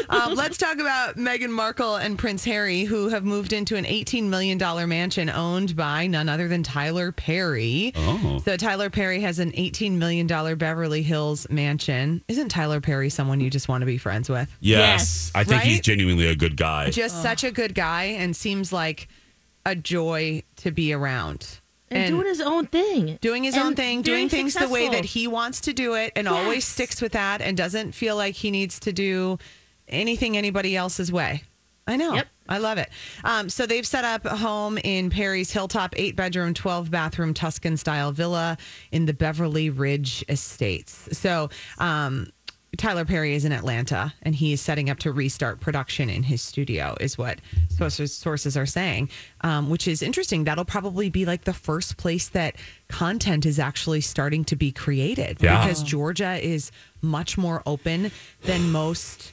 um, 0.08 0.34
let's 0.34 0.56
talk 0.56 0.78
about 0.78 1.16
Meghan 1.16 1.50
Markle 1.50 1.96
and 1.96 2.18
Prince 2.18 2.44
Harry, 2.44 2.84
who 2.84 3.08
have 3.08 3.24
moved 3.24 3.52
into 3.52 3.76
an 3.76 3.84
$18 3.84 4.24
million 4.24 4.58
mansion 4.88 5.28
owned 5.28 5.76
by 5.76 6.06
none 6.06 6.28
other 6.28 6.48
than 6.48 6.62
Tyler 6.62 7.12
Perry. 7.12 7.92
Oh. 7.94 8.40
So 8.44 8.56
Tyler 8.56 8.90
Perry 8.90 9.20
has 9.20 9.38
an 9.38 9.52
$18 9.52 9.92
million 9.92 10.26
Beverly 10.26 11.02
Hills 11.02 11.48
mansion. 11.50 12.22
Isn't 12.28 12.48
Tyler 12.48 12.80
Perry 12.80 13.10
someone 13.10 13.40
you 13.40 13.50
just 13.50 13.68
want 13.68 13.82
to 13.82 13.86
be 13.86 13.98
friends 13.98 14.28
with? 14.28 14.54
Yes, 14.60 15.30
I 15.34 15.44
think 15.44 15.62
he's 15.62 15.80
genuinely 15.80 16.28
a 16.28 16.36
good 16.36 16.56
guy. 16.56 16.90
Just 16.90 17.22
such 17.22 17.44
a 17.44 17.50
good 17.50 17.74
guy 17.74 18.04
and 18.04 18.34
seems 18.34 18.72
like 18.72 19.08
a 19.66 19.74
joy 19.74 20.42
to 20.56 20.70
be 20.70 20.92
around. 20.92 21.60
And, 21.94 22.08
doing 22.08 22.26
his 22.26 22.40
own 22.40 22.66
thing. 22.66 23.18
doing 23.20 23.44
his 23.44 23.54
And 23.54 23.64
own 23.64 23.74
thing, 23.74 24.02
very 24.02 24.18
doing 24.18 24.28
things 24.28 24.54
the 24.54 24.68
way 24.68 24.88
that 24.88 25.04
he 25.04 25.26
wants 25.26 25.60
to 25.62 25.72
do 25.72 25.94
it, 25.94 26.12
and 26.16 26.28
always 26.28 26.66
sticks 26.66 27.00
with 27.00 27.12
that 27.12 27.40
and 27.40 27.56
doesn't 27.56 27.92
feel 27.92 28.16
like 28.16 28.34
he 28.34 28.50
needs 28.50 28.80
to 28.80 28.92
do 28.92 29.38
anything 29.88 30.36
anybody 30.36 30.76
else's 30.76 31.12
way. 31.12 31.42
I 31.86 31.96
know. 31.96 32.14
Yep. 32.14 32.28
I 32.48 32.58
love 32.58 32.78
it. 32.78 32.90
Um, 33.24 33.48
so 33.48 33.66
they've 33.66 33.86
set 33.86 34.04
up 34.04 34.24
a 34.24 34.36
home 34.36 34.78
in 34.78 35.10
Perry's 35.10 35.50
Hilltop, 35.50 35.94
eight 35.96 36.16
bedroom, 36.16 36.54
12 36.54 36.90
bathroom 36.90 37.34
Tuscan 37.34 37.76
style 37.76 38.12
villa 38.12 38.58
in 38.90 39.06
the 39.06 39.14
Beverly 39.14 39.70
Ridge 39.70 40.24
Estates. 40.28 41.08
So, 41.12 41.50
um, 41.78 42.28
Tyler 42.78 43.04
Perry 43.04 43.34
is 43.34 43.44
in 43.44 43.52
Atlanta 43.52 44.14
and 44.22 44.34
he 44.34 44.52
is 44.54 44.60
setting 44.60 44.88
up 44.88 44.98
to 45.00 45.12
restart 45.12 45.60
production 45.60 46.08
in 46.08 46.22
his 46.22 46.40
studio, 46.40 46.96
is 47.00 47.18
what 47.18 47.38
sources, 47.68 48.14
sources 48.14 48.56
are 48.56 48.64
saying, 48.66 49.10
um, 49.42 49.68
which 49.68 49.86
is 49.86 50.02
interesting. 50.02 50.44
That'll 50.44 50.64
probably 50.64 51.10
be 51.10 51.26
like 51.26 51.44
the 51.44 51.52
first 51.52 51.98
place 51.98 52.28
that 52.30 52.56
content 52.88 53.44
is 53.44 53.58
actually 53.58 54.00
starting 54.00 54.44
to 54.46 54.56
be 54.56 54.72
created 54.72 55.36
Yeah. 55.42 55.62
because 55.64 55.82
Georgia 55.82 56.38
is 56.42 56.72
much 57.02 57.36
more 57.36 57.62
open 57.66 58.10
than 58.44 58.72
most 58.72 59.32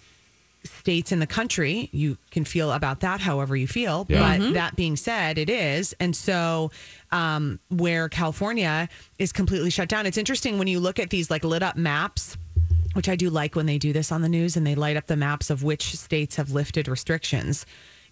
states 0.65 1.13
in 1.13 1.19
the 1.19 1.27
country. 1.27 1.87
You 1.93 2.17
can 2.31 2.43
feel 2.43 2.73
about 2.73 2.99
that 2.99 3.21
however 3.21 3.55
you 3.55 3.67
feel. 3.67 4.05
Yeah. 4.09 4.37
But 4.37 4.53
that 4.55 4.75
being 4.75 4.97
said, 4.97 5.37
it 5.37 5.49
is. 5.49 5.95
And 6.01 6.13
so, 6.13 6.71
um, 7.13 7.59
where 7.69 8.09
California 8.09 8.89
is 9.17 9.31
completely 9.31 9.69
shut 9.69 9.87
down, 9.87 10.05
it's 10.05 10.17
interesting 10.17 10.57
when 10.59 10.67
you 10.67 10.81
look 10.81 10.99
at 10.99 11.09
these 11.09 11.31
like 11.31 11.45
lit 11.45 11.63
up 11.63 11.77
maps. 11.77 12.35
Which 12.93 13.09
I 13.09 13.15
do 13.15 13.29
like 13.29 13.55
when 13.55 13.65
they 13.65 13.77
do 13.77 13.93
this 13.93 14.11
on 14.11 14.21
the 14.21 14.29
news 14.29 14.57
and 14.57 14.65
they 14.65 14.75
light 14.75 14.97
up 14.97 15.07
the 15.07 15.15
maps 15.15 15.49
of 15.49 15.63
which 15.63 15.95
states 15.95 16.35
have 16.37 16.51
lifted 16.51 16.87
restrictions. 16.87 17.65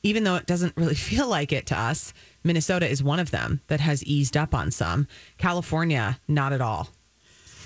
Even 0.04 0.24
though 0.24 0.36
it 0.36 0.46
doesn't 0.46 0.78
really 0.78 0.96
feel 1.10 1.28
like 1.28 1.52
it 1.52 1.66
to 1.68 1.80
us, 1.80 2.14
Minnesota 2.44 2.88
is 2.88 3.02
one 3.02 3.20
of 3.20 3.32
them 3.32 3.62
that 3.68 3.80
has 3.80 4.04
eased 4.04 4.38
up 4.38 4.54
on 4.54 4.72
some. 4.72 5.08
California, 5.38 6.20
not 6.28 6.54
at 6.54 6.62
all. 6.62 6.90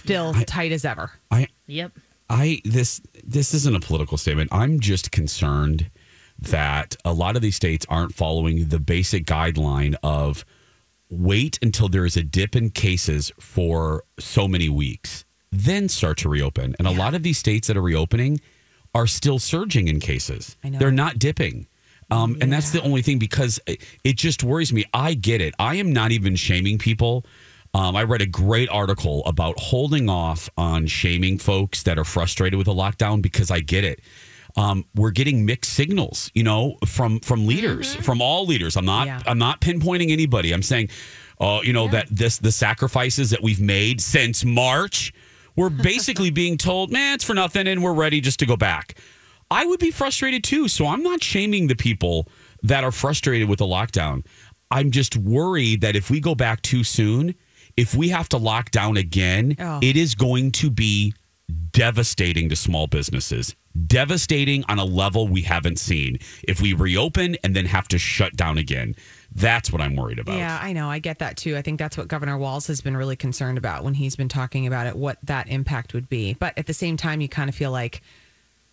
Still 0.04 0.34
tight 0.34 0.72
as 0.72 0.86
ever. 0.86 1.12
I 1.30 1.48
Yep. 1.68 1.92
I 2.30 2.62
this 2.64 3.02
this 3.24 3.54
isn't 3.54 3.76
a 3.76 3.80
political 3.80 4.18
statement. 4.18 4.50
I'm 4.52 4.80
just 4.80 5.12
concerned 5.12 5.92
that 6.40 6.96
a 7.06 7.14
lot 7.14 7.36
of 7.36 7.42
these 7.42 7.56
states 7.56 7.86
aren't 7.90 8.16
following 8.16 8.70
the 8.70 8.80
basic 8.80 9.26
guideline 9.26 9.96
of 10.02 10.44
wait 11.10 11.60
until 11.62 11.90
there 11.90 12.06
is 12.06 12.18
a 12.18 12.24
dip 12.24 12.56
in 12.56 12.70
cases 12.70 13.32
for 13.40 14.06
so 14.18 14.48
many 14.48 14.70
weeks, 14.70 15.26
then 15.52 15.90
start 15.90 16.18
to 16.20 16.30
reopen. 16.30 16.76
And 16.80 16.88
a 16.88 16.92
lot 16.92 17.14
of 17.14 17.24
these 17.24 17.38
states 17.38 17.68
that 17.68 17.78
are 17.78 17.82
reopening 17.82 18.40
are 18.96 19.08
still 19.08 19.40
surging 19.40 19.88
in 19.88 20.00
cases. 20.00 20.56
I 20.64 20.70
know. 20.70 20.80
They're 20.80 20.92
not 20.92 21.20
dipping. 21.20 21.68
Um, 22.10 22.38
And 22.42 22.52
that's 22.52 22.72
the 22.72 22.82
only 22.82 23.02
thing 23.02 23.20
because 23.20 23.60
it, 23.66 23.82
it 24.04 24.18
just 24.18 24.44
worries 24.44 24.74
me. 24.74 24.84
I 24.94 25.14
get 25.14 25.40
it. 25.40 25.54
I 25.60 25.76
am 25.76 25.94
not 25.94 26.12
even 26.12 26.36
shaming 26.36 26.78
people. 26.78 27.26
Um, 27.74 27.96
I 27.96 28.04
read 28.04 28.22
a 28.22 28.26
great 28.26 28.68
article 28.70 29.24
about 29.26 29.58
holding 29.58 30.10
off 30.10 30.50
on 30.58 30.88
shaming 30.88 31.38
folks 31.38 31.84
that 31.84 31.98
are 31.98 32.04
frustrated 32.04 32.58
with 32.58 32.66
the 32.66 32.74
lockdown 32.74 33.22
because 33.22 33.50
I 33.50 33.62
get 33.62 33.86
it. 33.86 34.02
Um, 34.58 34.84
we're 34.94 35.12
getting 35.12 35.46
mixed 35.46 35.72
signals, 35.72 36.30
you 36.34 36.44
know, 36.44 36.76
from 36.86 37.22
from 37.22 37.48
leaders, 37.48 37.96
from 37.96 38.22
all 38.22 38.46
leaders. 38.46 38.76
I'm 38.76 38.84
not 38.84 39.08
Yeah. 39.08 39.22
I'm 39.26 39.38
not 39.38 39.62
pinpointing 39.62 40.12
anybody. 40.12 40.52
I'm 40.54 40.64
saying, 40.64 40.90
uh, 41.40 41.62
you 41.64 41.72
know, 41.72 41.88
that 41.88 42.08
this 42.12 42.40
the 42.40 42.52
sacrifices 42.52 43.30
that 43.30 43.42
we've 43.42 43.62
made 43.62 44.02
since 44.02 44.44
March, 44.44 45.14
we're 45.56 45.70
basically 45.70 46.30
being 46.42 46.58
told, 46.58 46.92
man, 46.92 47.16
it's 47.16 47.24
for 47.24 47.34
nothing, 47.34 47.68
and 47.68 47.84
we're 47.84 47.94
ready 47.94 48.22
just 48.22 48.40
to 48.40 48.46
go 48.46 48.56
back. 48.58 48.96
I 49.50 49.66
would 49.66 49.80
be 49.80 49.92
frustrated 49.92 50.44
too. 50.44 50.68
So 50.68 50.88
I'm 50.88 51.04
not 51.04 51.22
shaming 51.24 51.68
the 51.68 51.76
people 51.76 52.28
that 52.64 52.84
are 52.84 52.92
frustrated 52.92 53.50
with 53.50 53.60
the 53.60 53.66
lockdown. 53.66 54.26
I'm 54.70 54.92
just 54.92 55.18
worried 55.18 55.82
that 55.82 55.96
if 55.98 56.10
we 56.10 56.22
go 56.22 56.36
back 56.36 56.62
too 56.62 56.84
soon, 56.86 57.36
if 57.76 57.94
we 57.94 58.10
have 58.10 58.30
to 58.30 58.38
lock 58.38 58.72
down 58.72 58.96
again, 58.98 59.56
Oh. 59.60 59.80
it 59.82 59.98
is 59.98 60.16
going 60.16 60.52
to 60.54 60.70
be 60.70 61.14
devastating 61.72 62.50
to 62.50 62.56
small 62.56 62.88
businesses. 62.88 63.56
Devastating 63.88 64.66
on 64.68 64.80
a 64.80 64.84
level 64.84 65.28
we 65.28 65.42
haven't 65.42 65.80
seen. 65.80 66.20
If 66.44 66.62
we 66.62 66.74
reopen 66.74 67.38
and 67.44 67.56
then 67.56 67.66
have 67.66 67.88
to 67.90 67.98
shut 67.98 68.36
down 68.36 68.58
again, 68.58 68.96
that's 69.34 69.72
what 69.72 69.82
I'm 69.82 69.96
worried 69.96 70.20
about. 70.20 70.38
Yeah, 70.38 70.60
I 70.62 70.74
know. 70.74 70.90
I 70.90 71.00
get 71.00 71.20
that 71.20 71.38
too. 71.38 71.56
I 71.56 71.62
think 71.62 71.80
that's 71.80 71.98
what 71.98 72.10
Governor 72.10 72.38
Walz 72.38 72.68
has 72.68 72.82
been 72.82 72.98
really 72.98 73.16
concerned 73.16 73.58
about 73.58 73.84
when 73.86 73.94
he's 73.94 74.18
been 74.18 74.28
talking 74.28 74.68
about 74.68 74.88
it, 74.88 74.96
what 74.96 75.18
that 75.24 75.48
impact 75.48 75.94
would 75.94 76.10
be. 76.10 76.34
But 76.34 76.58
at 76.58 76.68
the 76.68 76.74
same 76.74 76.98
time, 76.98 77.22
you 77.22 77.30
kind 77.30 77.50
of 77.50 77.56
feel 77.56 77.72
like, 77.72 78.02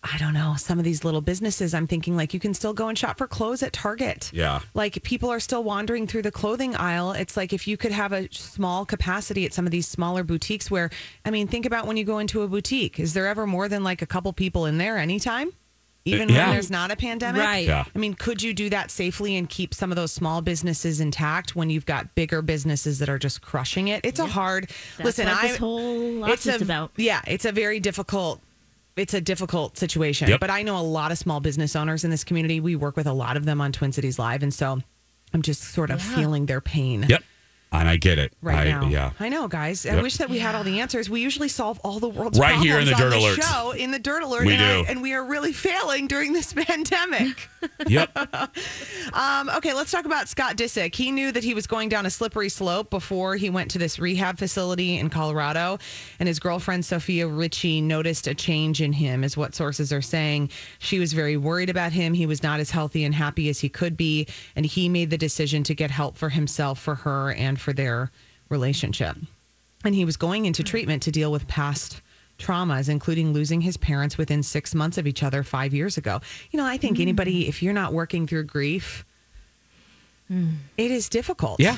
I 0.01 0.17
don't 0.17 0.33
know, 0.33 0.55
some 0.57 0.79
of 0.79 0.85
these 0.85 1.03
little 1.03 1.19
businesses, 1.19 1.73
I'm 1.73 1.85
thinking 1.85 2.15
like 2.15 2.33
you 2.33 2.39
can 2.39 2.53
still 2.53 2.73
go 2.73 2.87
and 2.87 2.97
shop 2.97 3.17
for 3.17 3.27
clothes 3.27 3.61
at 3.63 3.73
Target. 3.73 4.31
Yeah. 4.33 4.61
Like 4.73 5.03
people 5.03 5.29
are 5.29 5.41
still 5.41 5.61
wandering 5.63 6.07
through 6.07 6.21
the 6.21 6.31
clothing 6.31 6.73
aisle. 6.75 7.11
It's 7.11 7.35
like 7.35 7.51
if 7.51 7.67
you 7.67 7.75
could 7.75 7.91
have 7.91 8.13
a 8.13 8.29
small 8.31 8.85
capacity 8.85 9.45
at 9.45 9.53
some 9.53 9.65
of 9.65 9.71
these 9.71 9.87
smaller 9.87 10.23
boutiques 10.23 10.71
where, 10.71 10.89
I 11.25 11.31
mean, 11.31 11.47
think 11.47 11.65
about 11.65 11.85
when 11.85 11.97
you 11.97 12.05
go 12.05 12.19
into 12.19 12.43
a 12.43 12.47
boutique. 12.47 12.97
Is 12.97 13.13
there 13.13 13.27
ever 13.27 13.45
more 13.45 13.67
than 13.67 13.83
like 13.83 14.01
a 14.01 14.05
couple 14.05 14.31
people 14.31 14.67
in 14.67 14.77
there 14.77 14.97
anytime? 14.97 15.51
Even 16.05 16.29
Yeah. 16.29 16.45
when 16.45 16.53
there's 16.55 16.71
not 16.71 16.91
a 16.91 16.95
pandemic? 16.95 17.41
Right. 17.41 17.67
Yeah. 17.67 17.83
I 17.93 17.99
mean, 17.99 18.13
could 18.13 18.41
you 18.41 18.53
do 18.53 18.69
that 18.69 18.89
safely 18.91 19.35
and 19.35 19.49
keep 19.49 19.73
some 19.73 19.91
of 19.91 19.97
those 19.97 20.13
small 20.13 20.41
businesses 20.41 21.01
intact 21.01 21.57
when 21.57 21.69
you've 21.69 21.85
got 21.85 22.15
bigger 22.15 22.41
businesses 22.41 22.99
that 22.99 23.09
are 23.09 23.19
just 23.19 23.41
crushing 23.41 23.89
it? 23.89 24.05
It's 24.05 24.19
a 24.19 24.25
hard. 24.25 24.69
That's 24.97 25.05
listen, 25.05 25.27
what 25.27 25.43
I. 25.43 25.47
this 25.49 25.57
whole 25.57 26.25
it's 26.25 26.45
a, 26.47 26.55
about. 26.55 26.91
Yeah, 26.95 27.21
it's 27.27 27.43
a 27.43 27.51
very 27.51 27.81
difficult. 27.81 28.41
It's 28.95 29.13
a 29.13 29.21
difficult 29.21 29.77
situation, 29.77 30.27
Yep. 30.29 30.39
but 30.41 30.49
I 30.49 30.61
know 30.63 30.77
a 30.77 30.81
lot 30.83 31.11
of 31.11 31.17
small 31.17 31.39
business 31.39 31.75
owners 31.75 32.03
in 32.03 32.09
this 32.11 32.23
community. 32.23 32.59
We 32.59 32.75
work 32.75 32.97
with 32.97 33.07
a 33.07 33.13
lot 33.13 33.37
of 33.37 33.45
them 33.45 33.61
on 33.61 33.71
Twin 33.71 33.91
Cities 33.91 34.19
Live, 34.19 34.43
and 34.43 34.53
so 34.53 34.81
I'm 35.33 35.41
just 35.41 35.61
sort 35.63 35.89
of 35.89 36.01
feeling 36.01 36.45
their 36.47 36.59
pain 36.61 37.05
Yep. 37.07 37.23
And 37.71 37.87
I 37.87 37.97
get 37.97 38.17
it. 38.17 38.33
right 38.41 38.67
I, 38.67 38.71
now. 38.71 38.87
Yeah. 38.87 39.11
I 39.19 39.29
know, 39.29 39.47
guys. 39.47 39.85
I 39.85 39.93
Yep. 39.93 40.03
wish 40.03 40.17
that 40.17 40.29
we 40.29 40.39
had 40.39 40.55
all 40.55 40.63
the 40.63 40.79
answers. 40.79 41.07
We 41.09 41.21
usually 41.21 41.49
solve 41.49 41.79
all 41.83 41.99
the 41.99 42.09
world's 42.09 42.39
Right 42.39 42.57
here 42.59 42.79
in 42.79 42.85
the 42.85 42.93
problems 42.93 43.23
Dirt 43.23 43.29
on 43.29 43.35
the 43.35 43.41
show 43.41 43.71
in 43.71 43.91
the 43.91 43.99
Dirt 43.99 44.23
Alert. 44.23 44.45
We 44.47 44.53
and, 44.55 44.63
I- 44.63 44.81
do. 44.81 44.85
and 44.89 45.01
we 45.03 45.13
are 45.13 45.23
really 45.23 45.53
failing 45.53 46.07
during 46.07 46.33
this 46.33 46.51
pandemic. 46.67 47.47
Yep. 47.87 48.17
Um, 49.13 49.49
okay, 49.49 49.73
let's 49.73 49.91
talk 49.91 50.05
about 50.05 50.27
Scott 50.29 50.55
Disick. 50.57 50.95
He 50.95 51.11
knew 51.11 51.31
that 51.31 51.43
he 51.43 51.53
was 51.53 51.67
going 51.67 51.89
down 51.89 52.05
a 52.05 52.09
slippery 52.09 52.49
slope 52.49 52.89
before 52.89 53.35
he 53.35 53.49
went 53.49 53.71
to 53.71 53.77
this 53.77 53.99
rehab 53.99 54.37
facility 54.37 54.97
in 54.97 55.09
Colorado. 55.09 55.77
And 56.19 56.27
his 56.27 56.39
girlfriend, 56.39 56.85
Sofia 56.85 57.27
Richie, 57.27 57.81
noticed 57.81 58.27
a 58.27 58.33
change 58.33 58.81
in 58.81 58.93
him, 58.93 59.23
is 59.23 59.35
what 59.37 59.55
sources 59.55 59.91
are 59.91 60.01
saying. 60.01 60.51
She 60.79 60.99
was 60.99 61.13
very 61.13 61.37
worried 61.37 61.69
about 61.69 61.91
him. 61.91 62.13
He 62.13 62.25
was 62.25 62.43
not 62.43 62.59
as 62.59 62.69
healthy 62.71 63.03
and 63.03 63.13
happy 63.13 63.49
as 63.49 63.59
he 63.59 63.69
could 63.69 63.97
be. 63.97 64.27
And 64.55 64.65
he 64.65 64.87
made 64.89 65.09
the 65.09 65.17
decision 65.17 65.63
to 65.63 65.73
get 65.75 65.91
help 65.91 66.17
for 66.17 66.29
himself, 66.29 66.79
for 66.79 66.95
her, 66.95 67.31
and 67.33 67.58
for 67.59 67.73
their 67.73 68.11
relationship. 68.49 69.15
And 69.85 69.95
he 69.95 70.05
was 70.05 70.17
going 70.17 70.45
into 70.45 70.63
treatment 70.63 71.03
to 71.03 71.11
deal 71.11 71.31
with 71.31 71.47
past 71.47 72.01
traumas, 72.37 72.89
including 72.89 73.33
losing 73.33 73.61
his 73.61 73.77
parents 73.77 74.17
within 74.17 74.43
six 74.43 74.73
months 74.73 74.97
of 74.97 75.05
each 75.07 75.23
other 75.23 75.43
five 75.43 75.73
years 75.73 75.97
ago. 75.97 76.21
You 76.51 76.57
know, 76.57 76.65
I 76.65 76.77
think 76.77 76.99
anybody, 76.99 77.47
if 77.47 77.61
you're 77.61 77.73
not 77.73 77.93
working 77.93 78.27
through 78.27 78.43
grief, 78.45 79.05
it 80.29 80.91
is 80.91 81.09
difficult. 81.09 81.59
Yeah. 81.59 81.77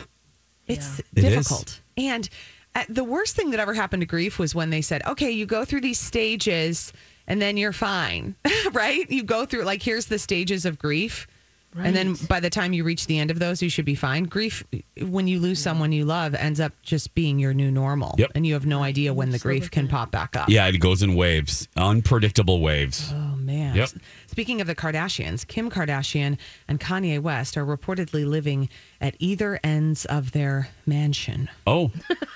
It's 0.68 1.00
It 1.00 1.06
is. 1.16 1.24
difficult. 1.24 1.82
And 1.98 2.30
uh, 2.76 2.84
the 2.90 3.04
worst 3.04 3.36
thing 3.36 3.52
that 3.52 3.60
ever 3.60 3.74
happened 3.74 4.02
to 4.02 4.06
grief 4.08 4.40
was 4.40 4.54
when 4.56 4.70
they 4.70 4.82
said, 4.82 5.02
okay, 5.08 5.32
you 5.32 5.46
go 5.46 5.66
through 5.66 5.82
these 5.82 6.00
stages 6.00 6.94
and 7.28 7.42
then 7.42 7.58
you're 7.58 7.74
fine, 7.74 8.36
right? 8.74 9.10
You 9.10 9.24
go 9.24 9.46
through, 9.46 9.64
like, 9.64 9.82
here's 9.82 10.08
the 10.08 10.20
stages 10.20 10.66
of 10.66 10.78
grief. 10.80 11.28
And 11.78 11.96
then 11.96 12.16
by 12.28 12.40
the 12.40 12.50
time 12.50 12.74
you 12.74 12.84
reach 12.84 13.08
the 13.08 13.18
end 13.18 13.32
of 13.32 13.40
those, 13.40 13.62
you 13.62 13.70
should 13.70 13.86
be 13.86 13.96
fine. 13.96 14.26
Grief, 14.26 14.64
when 15.02 15.28
you 15.28 15.40
lose 15.40 15.62
someone 15.62 15.92
you 15.92 16.06
love, 16.06 16.36
ends 16.36 16.60
up 16.60 16.74
just 16.84 17.14
being 17.16 17.40
your 17.40 17.54
new 17.54 17.72
normal. 17.72 18.16
Yep. 18.18 18.32
And 18.36 18.46
you 18.46 18.54
have 18.56 18.66
no 18.66 18.84
idea 18.84 19.14
when 19.14 19.30
the 19.30 19.40
grief 19.40 19.72
can 19.72 19.88
pop 19.88 20.12
back 20.12 20.36
up. 20.36 20.50
Yeah. 20.50 20.68
It 20.68 20.78
goes 20.80 21.02
in 21.02 21.16
waves, 21.16 21.68
unpredictable 21.78 22.60
waves. 22.60 23.14
Oh 23.14 23.36
man. 23.38 23.76
Yep. 23.76 23.90
Speaking 24.32 24.62
of 24.62 24.68
the 24.68 24.76
Kardashians, 24.76 25.46
Kim 25.46 25.70
Kardashian 25.70 26.38
and 26.70 26.80
Kanye 26.80 27.20
West 27.20 27.58
are 27.58 27.66
reportedly 27.66 28.26
living 28.26 28.70
at 29.02 29.14
either 29.20 29.60
ends 29.62 30.06
of 30.06 30.32
their 30.32 30.70
mansion. 30.86 31.50
Oh. 31.68 31.92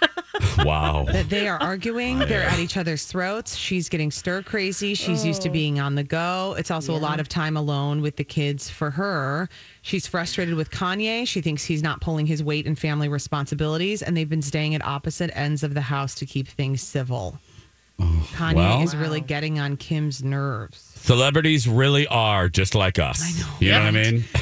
wow. 0.57 1.05
That 1.09 1.29
they 1.29 1.47
are 1.47 1.57
arguing, 1.57 2.19
they're 2.19 2.43
at 2.43 2.59
each 2.59 2.75
other's 2.75 3.05
throats. 3.05 3.55
She's 3.55 3.87
getting 3.87 4.11
stir 4.11 4.43
crazy. 4.43 4.93
She's 4.93 5.25
used 5.25 5.41
to 5.43 5.49
oh. 5.49 5.53
being 5.53 5.79
on 5.79 5.95
the 5.95 6.03
go. 6.03 6.53
It's 6.59 6.69
also 6.69 6.93
a 6.93 6.99
lot 6.99 7.21
of 7.21 7.29
time 7.29 7.55
alone 7.55 8.01
with 8.01 8.17
the 8.17 8.25
kids 8.25 8.69
for 8.69 8.91
her. 8.91 9.47
She's 9.81 10.05
frustrated 10.05 10.55
with 10.55 10.71
Kanye. 10.71 11.25
She 11.25 11.39
thinks 11.39 11.63
he's 11.63 11.81
not 11.81 12.01
pulling 12.01 12.25
his 12.25 12.43
weight 12.43 12.65
in 12.65 12.75
family 12.75 13.07
responsibilities, 13.07 14.01
and 14.01 14.17
they've 14.17 14.27
been 14.27 14.41
staying 14.41 14.75
at 14.75 14.85
opposite 14.85 15.31
ends 15.33 15.63
of 15.63 15.73
the 15.73 15.79
house 15.79 16.13
to 16.15 16.25
keep 16.25 16.49
things 16.49 16.81
civil. 16.81 17.39
Kanye 17.99 18.55
well. 18.55 18.81
is 18.81 18.95
really 18.95 19.21
getting 19.21 19.59
on 19.59 19.77
Kim's 19.77 20.23
nerves. 20.23 20.79
Celebrities 20.95 21.67
really 21.67 22.07
are 22.07 22.49
just 22.49 22.75
like 22.75 22.99
us. 22.99 23.21
I 23.23 23.39
know. 23.39 23.53
You 23.59 23.71
know 23.71 23.79
what 23.79 23.87
I 23.87 23.91
mean? 23.91 24.23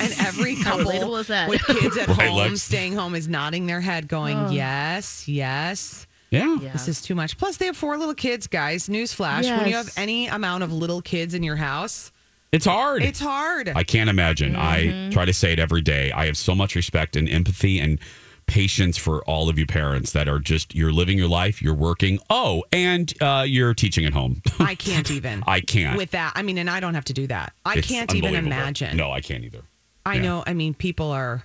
And 0.00 0.12
every 0.26 0.56
couple 0.56 1.16
is 1.16 1.26
that? 1.28 1.48
with 1.48 1.62
kids 1.66 1.96
at 1.96 2.08
Right, 2.16 2.28
home 2.28 2.36
Lex? 2.38 2.62
staying 2.62 2.94
home 2.94 3.14
is 3.14 3.28
nodding 3.28 3.66
their 3.66 3.80
head, 3.80 4.08
going, 4.08 4.52
"Yes, 4.52 5.28
yes, 5.28 6.06
Yeah. 6.30 6.56
Yeah. 6.60 6.72
this 6.72 6.88
is 6.88 7.00
too 7.02 7.14
much." 7.14 7.36
Plus, 7.38 7.58
they 7.58 7.66
have 7.66 7.76
four 7.76 7.96
little 7.96 8.14
kids, 8.14 8.46
guys. 8.46 8.88
Newsflash: 8.88 9.44
when 9.56 9.68
you 9.68 9.76
have 9.76 9.92
any 9.96 10.26
amount 10.28 10.64
of 10.64 10.72
little 10.72 11.02
kids 11.02 11.34
in 11.34 11.42
your 11.42 11.56
house, 11.56 12.10
It's 12.50 12.64
hard. 12.66 13.02
it's 13.02 13.20
hard. 13.20 13.68
I 13.74 13.84
can't 13.84 14.10
imagine. 14.10 14.56
I 14.56 14.82
mm-hmm. 14.84 15.10
try 15.10 15.24
to 15.24 15.32
say 15.34 15.52
it 15.52 15.58
every 15.58 15.82
day. 15.82 16.10
I 16.12 16.26
have 16.26 16.36
so 16.36 16.54
much 16.54 16.74
respect 16.74 17.14
and 17.16 17.28
empathy 17.28 17.78
and 17.78 17.98
patience 18.46 18.96
for 18.96 19.22
all 19.24 19.48
of 19.48 19.58
you 19.58 19.66
parents 19.66 20.12
that 20.12 20.28
are 20.28 20.38
just 20.38 20.74
you're 20.74 20.92
living 20.92 21.16
your 21.18 21.28
life, 21.28 21.62
you're 21.62 21.74
working. 21.74 22.18
Oh, 22.30 22.64
and 22.72 23.12
uh, 23.22 23.44
you're 23.46 23.74
teaching 23.74 24.04
at 24.04 24.12
home. 24.12 24.42
I 24.58 24.74
can't 24.74 25.10
even. 25.18 25.42
I 25.46 25.60
can't. 25.60 25.96
with 25.96 26.10
that. 26.12 26.32
I 26.34 26.42
mean, 26.42 26.58
and 26.58 26.68
I 26.70 26.80
don't 26.80 26.94
have 26.94 27.04
to 27.06 27.12
do 27.12 27.26
that. 27.28 27.52
I 27.64 27.74
It's 27.74 27.88
can't 27.88 28.14
even 28.14 28.34
imagine. 28.34 28.96
No, 28.96 29.10
I 29.10 29.20
can't 29.20 29.44
either. 29.44 29.62
I 30.04 30.16
yeah. 30.16 30.22
know. 30.22 30.44
I 30.46 30.54
mean, 30.54 30.74
people 30.74 31.10
are 31.10 31.44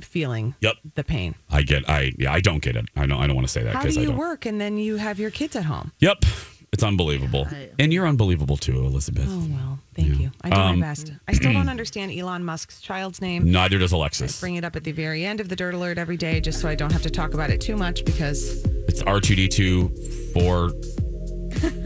feeling 0.00 0.54
Yep. 0.60 0.76
the 0.94 1.04
pain. 1.04 1.34
I 1.50 1.62
get. 1.62 1.88
I 1.88 2.12
yeah. 2.18 2.32
I 2.32 2.40
don't 2.40 2.62
get 2.62 2.76
it. 2.76 2.86
I 2.96 3.06
don't. 3.06 3.20
I 3.20 3.26
don't 3.26 3.36
want 3.36 3.46
to 3.46 3.52
say 3.52 3.62
that 3.62 3.74
How 3.74 3.82
do 3.82 4.00
you 4.00 4.12
work 4.12 4.46
and 4.46 4.60
then 4.60 4.78
you 4.78 4.96
have 4.96 5.18
your 5.18 5.30
kids 5.30 5.54
at 5.56 5.64
home? 5.64 5.92
Yep. 5.98 6.24
It's 6.72 6.82
unbelievable, 6.82 7.46
and 7.78 7.92
you're 7.92 8.06
unbelievable 8.06 8.56
too, 8.56 8.78
Elizabeth. 8.86 9.26
Oh 9.28 9.46
well, 9.50 9.78
thank 9.94 10.18
you. 10.18 10.30
I 10.40 10.48
do 10.48 10.56
Um, 10.56 10.78
my 10.80 10.86
best. 10.86 11.12
I 11.28 11.34
still 11.34 11.52
don't 11.52 11.68
understand 11.76 12.12
Elon 12.18 12.42
Musk's 12.44 12.80
child's 12.80 13.20
name. 13.20 13.50
Neither 13.52 13.76
does 13.78 13.92
Alexis. 13.92 14.40
bring 14.40 14.54
it 14.56 14.64
up 14.64 14.74
at 14.74 14.82
the 14.82 14.92
very 14.92 15.26
end 15.26 15.40
of 15.40 15.50
the 15.50 15.56
dirt 15.56 15.74
alert 15.74 15.98
every 15.98 16.16
day 16.16 16.40
just 16.40 16.60
so 16.62 16.68
I 16.70 16.74
don't 16.74 16.90
have 16.90 17.02
to 17.02 17.10
talk 17.10 17.34
about 17.34 17.50
it 17.50 17.60
too 17.60 17.76
much 17.76 18.06
because 18.06 18.64
It's 18.88 19.02
R 19.02 19.20
two 19.20 19.36
D 19.36 19.48
two 19.48 19.88
four 20.32 20.70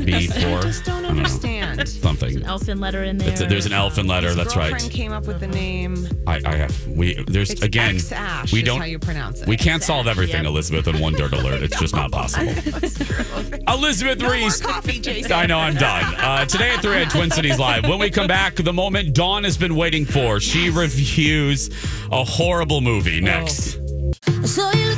B 0.04 0.26
four. 0.28 0.58
I 0.58 0.62
just 0.62 0.84
don't 0.84 0.96
I 0.96 1.02
don't 1.02 1.02
know. 1.02 1.08
understand. 1.22 1.88
Something. 1.88 2.42
Elfin 2.44 2.78
letter 2.80 3.04
in 3.04 3.18
there. 3.18 3.30
It's 3.30 3.40
a, 3.40 3.46
there's 3.46 3.66
an 3.66 3.72
elephant 3.72 4.08
letter. 4.08 4.28
His 4.28 4.36
That's 4.36 4.54
girlfriend 4.54 4.82
right. 4.84 4.90
came 4.92 5.12
up 5.12 5.26
with 5.26 5.40
the 5.40 5.46
name. 5.48 6.06
I, 6.26 6.40
I 6.44 6.54
have. 6.56 6.86
We 6.88 7.22
there's 7.24 7.50
It's 7.50 7.62
again. 7.62 7.96
X 7.96 8.12
Ash 8.12 8.52
we 8.52 8.60
is 8.60 8.64
don't. 8.64 8.78
how 8.78 8.84
you 8.86 8.98
pronounce 8.98 9.42
it. 9.42 9.48
We 9.48 9.56
can't 9.56 9.82
solve 9.82 10.06
everything, 10.06 10.44
Yep. 10.44 10.46
Elizabeth, 10.50 10.86
in 10.88 11.00
one 11.00 11.12
dirt 11.14 11.32
alert. 11.32 11.62
It's 11.62 11.78
just 11.78 11.94
not 11.94 12.10
possible. 12.12 12.46
Elizabeth 13.68 14.18
No 14.18 14.26
more 14.26 14.34
Reese. 14.34 14.60
coffee, 14.60 15.00
Jason. 15.00 15.32
I 15.32 15.46
know 15.46 15.58
I'm 15.58 15.74
done. 15.74 16.14
Uh, 16.26 16.44
today 16.44 16.70
at 16.70 16.82
3 16.82 16.96
at 16.96 17.10
Twin 17.10 17.30
Cities 17.30 17.58
Live. 17.58 17.84
When 17.86 17.98
we 17.98 18.10
come 18.10 18.26
back, 18.26 18.54
the 18.56 18.72
moment 18.72 19.14
Dawn 19.14 19.44
has 19.44 19.56
been 19.56 19.76
waiting 19.76 20.04
for. 20.04 20.40
She 20.40 20.70
reviews 20.70 21.68
a 22.10 22.24
horrible 22.24 22.80
movie 22.80 23.20
next. 23.20 23.78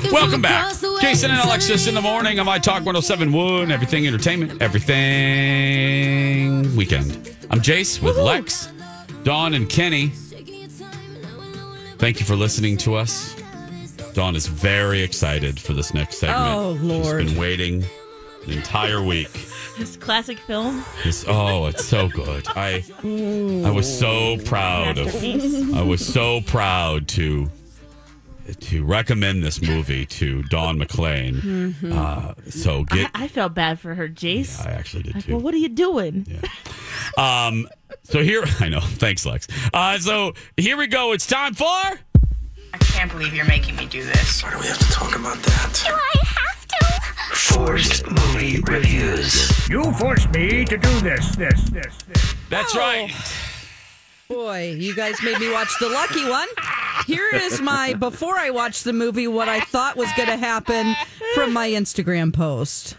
Welcome 0.05 0.41
back. 0.41 0.75
Jason 1.01 1.31
and 1.31 1.41
Alexis 1.41 1.87
in 1.89 1.95
the 1.95 2.01
morning 2.01 2.39
on 2.39 2.47
My 2.47 2.59
Talk 2.59 2.85
1071. 2.87 3.73
Everything 3.73 4.07
entertainment, 4.07 4.63
everything 4.63 4.95
weekend. 6.77 7.37
I'm 7.51 7.61
Jace 7.61 8.01
with 8.01 8.17
Lex, 8.17 8.71
Dawn, 9.25 9.55
and 9.55 9.69
Kenny. 9.69 10.09
Thank 11.99 12.21
you 12.21 12.27
for 12.27 12.37
listening 12.37 12.77
to 12.79 12.95
us. 12.95 13.35
Dawn 14.15 14.37
is 14.37 14.47
very 14.47 15.03
excited 15.03 15.59
for 15.59 15.73
this 15.75 15.93
next 15.93 16.19
segment. 16.19 16.49
Oh, 16.49 16.79
Lord. 16.81 17.23
She's 17.23 17.33
been 17.33 17.41
waiting 17.41 17.85
the 18.47 18.53
entire 18.57 19.03
week. 19.03 19.47
This 19.79 19.97
classic 19.97 20.39
film. 20.41 20.85
This, 21.05 21.25
oh, 21.29 21.67
it's 21.67 21.85
so 21.85 22.09
good. 22.09 22.49
I 22.49 22.83
I 23.65 23.71
was 23.71 23.87
so 23.87 24.37
proud 24.39 24.99
of 24.99 25.15
I 25.73 25.83
was 25.83 26.05
so 26.05 26.41
proud 26.41 27.07
to 27.11 27.49
to 28.61 28.85
recommend 28.85 29.43
this 29.43 29.61
movie 29.61 30.07
to 30.07 30.43
Dawn 30.45 30.79
McClain. 30.79 31.75
Uh, 31.93 32.35
so 32.51 32.85
get 32.85 33.11
I 33.15 33.29
felt 33.29 33.55
bad 33.55 33.79
for 33.81 33.95
her, 33.95 34.09
Jace. 34.09 34.65
I 34.67 34.71
actually 34.73 35.05
did 35.05 35.15
like, 35.17 35.25
too. 35.25 35.33
well, 35.33 35.41
what 35.41 35.55
are 35.55 35.59
you 35.59 35.69
doing? 35.69 36.27
Um, 37.17 37.69
so 38.05 38.23
here 38.23 38.43
I 38.61 38.69
know. 38.69 38.81
Thanks, 38.81 39.25
Lex. 39.27 39.49
Uh, 39.73 39.99
so 39.99 40.33
here 40.57 40.77
we 40.77 40.87
go. 40.87 41.13
It's 41.13 41.27
time 41.27 41.55
for 41.55 41.67
I 41.67 42.79
can't 42.81 43.11
believe 43.11 43.35
you're 43.35 43.47
making 43.47 43.77
me 43.77 43.87
do 43.87 44.05
this. 44.05 44.43
Why 44.43 44.51
do 44.53 44.59
we 44.59 44.67
have 44.67 44.79
to 44.79 44.91
talk 44.93 45.17
about 45.17 45.37
that? 45.39 45.83
Do 45.87 45.95
I 45.95 46.25
have 46.25 46.67
to? 46.67 47.35
Forced 47.55 48.07
movie 48.11 48.61
reviews. 48.61 49.69
You 49.69 49.83
forced 49.95 50.31
me 50.31 50.65
to 50.67 50.77
do 50.77 51.01
this, 51.01 51.35
this, 51.37 51.63
this, 51.71 51.97
this. 52.09 52.35
that's 52.51 52.75
Oh. 52.77 52.79
right. 52.79 53.11
Boy, 54.29 54.77
you 54.79 54.95
guys 54.95 55.23
made 55.23 55.39
me 55.39 55.51
watch 55.51 55.73
the 55.81 55.89
lucky 55.89 56.29
one. 56.29 56.49
Here 57.07 57.31
is 57.33 57.63
my 57.63 57.95
before 57.95 58.37
I 58.37 58.51
watched 58.51 58.85
the 58.85 58.93
movie 58.93 59.27
what 59.27 59.49
I 59.49 59.61
thought 59.61 59.97
was 59.97 60.11
going 60.19 60.29
to 60.29 60.37
happen 60.37 60.95
from 61.35 61.55
my 61.55 61.71
Instagram 61.71 62.31
post. 62.31 62.99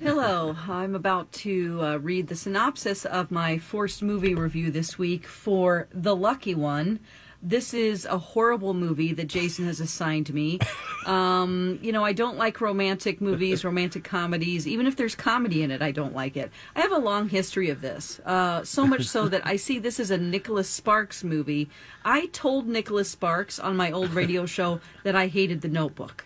Hello, 0.00 0.56
I'm 0.66 0.94
about 0.94 1.30
to 1.32 1.78
uh, 1.82 1.96
read 1.98 2.28
the 2.28 2.36
synopsis 2.36 3.04
of 3.04 3.30
my 3.30 3.58
forced 3.58 4.02
movie 4.02 4.34
review 4.34 4.70
this 4.70 4.98
week 4.98 5.26
for 5.26 5.88
The 5.92 6.16
Lucky 6.16 6.54
One. 6.54 7.00
This 7.46 7.74
is 7.74 8.06
a 8.06 8.16
horrible 8.16 8.72
movie 8.72 9.12
that 9.12 9.26
Jason 9.26 9.66
has 9.66 9.78
assigned 9.78 10.32
me. 10.32 10.58
Um, 11.04 11.78
you 11.82 11.92
know, 11.92 12.02
I 12.02 12.14
don't 12.14 12.38
like 12.38 12.62
romantic 12.62 13.20
movies, 13.20 13.62
romantic 13.62 14.02
comedies. 14.02 14.66
Even 14.66 14.86
if 14.86 14.96
there's 14.96 15.14
comedy 15.14 15.62
in 15.62 15.70
it, 15.70 15.82
I 15.82 15.90
don't 15.90 16.14
like 16.14 16.38
it. 16.38 16.50
I 16.74 16.80
have 16.80 16.92
a 16.92 16.98
long 16.98 17.28
history 17.28 17.68
of 17.68 17.82
this. 17.82 18.18
Uh, 18.20 18.64
so 18.64 18.86
much 18.86 19.04
so 19.04 19.28
that 19.28 19.46
I 19.46 19.56
see 19.56 19.78
this 19.78 20.00
as 20.00 20.10
a 20.10 20.16
Nicholas 20.16 20.70
Sparks 20.70 21.22
movie. 21.22 21.68
I 22.06 22.28
told 22.28 22.66
Nicholas 22.66 23.10
Sparks 23.10 23.58
on 23.58 23.76
my 23.76 23.92
old 23.92 24.14
radio 24.14 24.46
show 24.46 24.80
that 25.02 25.14
I 25.14 25.26
hated 25.26 25.60
The 25.60 25.68
Notebook. 25.68 26.24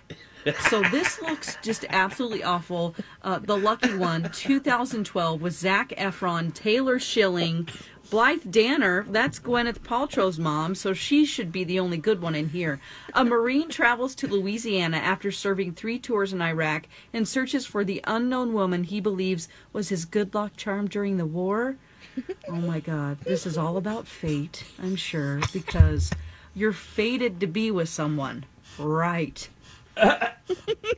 So 0.70 0.82
this 0.82 1.20
looks 1.20 1.58
just 1.62 1.84
absolutely 1.90 2.42
awful. 2.42 2.94
Uh, 3.22 3.38
the 3.38 3.56
Lucky 3.56 3.94
One, 3.96 4.30
2012, 4.32 5.42
with 5.42 5.52
Zac 5.52 5.90
Efron, 5.90 6.54
Taylor 6.54 6.98
Schilling, 6.98 7.68
Blythe 8.10 8.50
Danner. 8.50 9.04
That's 9.10 9.38
Gwyneth 9.38 9.80
Paltrow's 9.80 10.38
mom, 10.38 10.74
so 10.74 10.94
she 10.94 11.26
should 11.26 11.52
be 11.52 11.62
the 11.62 11.78
only 11.78 11.98
good 11.98 12.22
one 12.22 12.34
in 12.34 12.48
here. 12.48 12.80
A 13.12 13.22
Marine 13.22 13.68
travels 13.68 14.14
to 14.16 14.26
Louisiana 14.26 14.96
after 14.96 15.30
serving 15.30 15.74
three 15.74 15.98
tours 15.98 16.32
in 16.32 16.40
Iraq 16.40 16.88
and 17.12 17.28
searches 17.28 17.66
for 17.66 17.84
the 17.84 18.00
unknown 18.04 18.54
woman 18.54 18.84
he 18.84 18.98
believes 18.98 19.46
was 19.74 19.90
his 19.90 20.06
good 20.06 20.34
luck 20.34 20.56
charm 20.56 20.88
during 20.88 21.18
the 21.18 21.26
war. 21.26 21.76
Oh 22.48 22.56
my 22.56 22.80
God, 22.80 23.20
this 23.20 23.46
is 23.46 23.56
all 23.56 23.76
about 23.76 24.08
fate, 24.08 24.64
I'm 24.82 24.96
sure, 24.96 25.40
because 25.52 26.10
you're 26.52 26.72
fated 26.72 27.38
to 27.40 27.46
be 27.46 27.70
with 27.70 27.88
someone. 27.88 28.44
Right. 28.76 29.48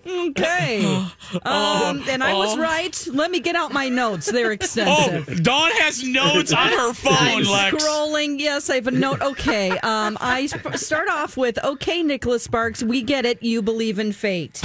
Okay. 0.06 1.06
Um, 1.44 2.02
and 2.08 2.24
I 2.24 2.34
was 2.34 2.58
right. 2.58 3.06
Let 3.12 3.30
me 3.30 3.38
get 3.38 3.54
out 3.54 3.72
my 3.72 3.88
notes. 3.88 4.26
They're 4.32 4.48
Oh, 4.50 4.50
extensive. 4.50 5.44
Dawn 5.44 5.70
has 5.76 6.02
notes 6.02 6.52
on 6.52 6.66
her 6.66 6.92
phone, 6.94 7.14
I'm 7.16 7.44
Lex. 7.44 7.76
scrolling. 7.84 8.40
Yes, 8.40 8.68
I 8.68 8.74
have 8.74 8.88
a 8.88 8.90
note. 8.90 9.20
Okay. 9.22 9.70
Um, 9.78 10.18
I 10.20 10.46
start 10.46 11.08
off 11.08 11.36
with, 11.36 11.62
okay, 11.64 12.02
Nicholas 12.02 12.42
Sparks, 12.42 12.82
we 12.82 13.02
get 13.02 13.24
it. 13.26 13.40
You 13.44 13.62
believe 13.62 14.00
in 14.00 14.10
fate. 14.12 14.60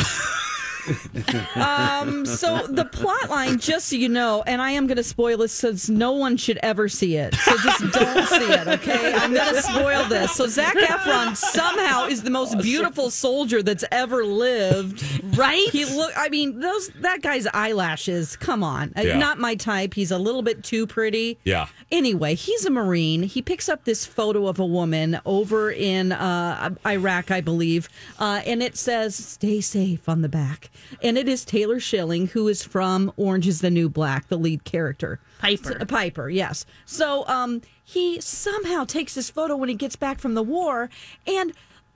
Um, 1.56 2.26
so 2.26 2.68
the 2.68 2.86
plot 2.86 3.30
line, 3.30 3.60
just 3.60 3.88
so 3.90 3.96
you 3.96 4.10
know, 4.10 4.44
and 4.46 4.62
I 4.62 4.72
am 4.72 4.88
going 4.88 4.98
to 4.98 5.04
spoil 5.04 5.38
this 5.40 5.52
since 5.52 5.90
no 5.90 6.12
one 6.12 6.38
should 6.38 6.60
ever 6.64 6.88
see 6.90 7.16
it. 7.16 7.34
So 7.36 7.58
just 7.58 7.80
don't 7.94 8.28
see 8.28 8.52
it, 8.52 8.68
okay? 8.68 9.14
I'm 9.14 9.34
going 9.34 9.56
to 9.56 9.62
spoil 9.62 10.04
this. 10.06 10.34
So 10.34 10.48
Zac 10.48 10.76
Efron 10.76 11.36
somehow 11.36 12.06
is 12.08 12.24
the 12.24 12.30
most 12.30 12.58
beautiful 12.60 13.10
soldier 13.10 13.64
that's 13.64 13.84
ever 13.92 14.24
lived. 14.26 15.04
Right? 15.38 15.68
He 15.72 15.86
look. 15.86 16.12
I 16.16 16.30
mean, 16.30 16.60
those 16.60 16.90
that 17.02 17.22
guy's 17.22 17.48
eyelashes. 17.48 18.36
Come 18.38 18.64
on, 18.64 18.94
Uh, 18.98 19.02
Yeah. 19.02 19.18
not 19.18 19.38
my 19.40 19.56
type. 19.56 19.94
He's 19.94 20.12
a 20.12 20.18
little 20.18 20.42
bit 20.42 20.64
too 20.64 20.88
pretty. 20.88 21.38
Yeah. 21.44 21.68
Anyway, 21.92 22.36
he's 22.36 22.66
a 22.66 22.70
Marine. 22.70 23.24
He 23.24 23.42
picks 23.42 23.68
up 23.70 23.86
this 23.86 24.06
photo 24.06 24.48
of 24.48 24.60
a 24.60 24.66
woman 24.66 25.20
over 25.26 25.72
in 25.72 26.12
uh, 26.12 26.74
Iraq, 26.86 27.32
I 27.32 27.42
believe, 27.42 27.90
uh, 28.20 28.42
and 28.46 28.64
it 28.64 28.78
says 28.78 29.16
"Stay 29.16 29.62
safe" 29.62 30.08
on 30.08 30.22
the 30.22 30.30
back. 30.30 30.70
And 31.02 31.18
it 31.18 31.28
is 31.28 31.46
Taylor 31.46 31.80
Schilling, 31.80 32.28
who 32.28 32.48
is 32.48 32.64
from 32.64 33.12
Orange 33.18 33.48
Is 33.48 33.62
the 33.62 33.70
New 33.70 33.90
Black, 33.90 34.28
the 34.28 34.38
lead 34.38 34.64
character. 34.64 35.20
Piper. 35.40 35.78
So- 35.80 35.86
Piper, 35.86 36.30
yes. 36.30 36.66
So 36.86 37.28
um, 37.28 37.62
he 37.84 38.20
somehow 38.22 38.84
takes 38.86 39.14
this 39.16 39.30
photo 39.30 39.56
when 39.56 39.70
he 39.70 39.76
gets 39.76 39.96
back 39.96 40.20
from 40.20 40.34
the 40.34 40.44
war, 40.44 40.90
and 41.28 41.54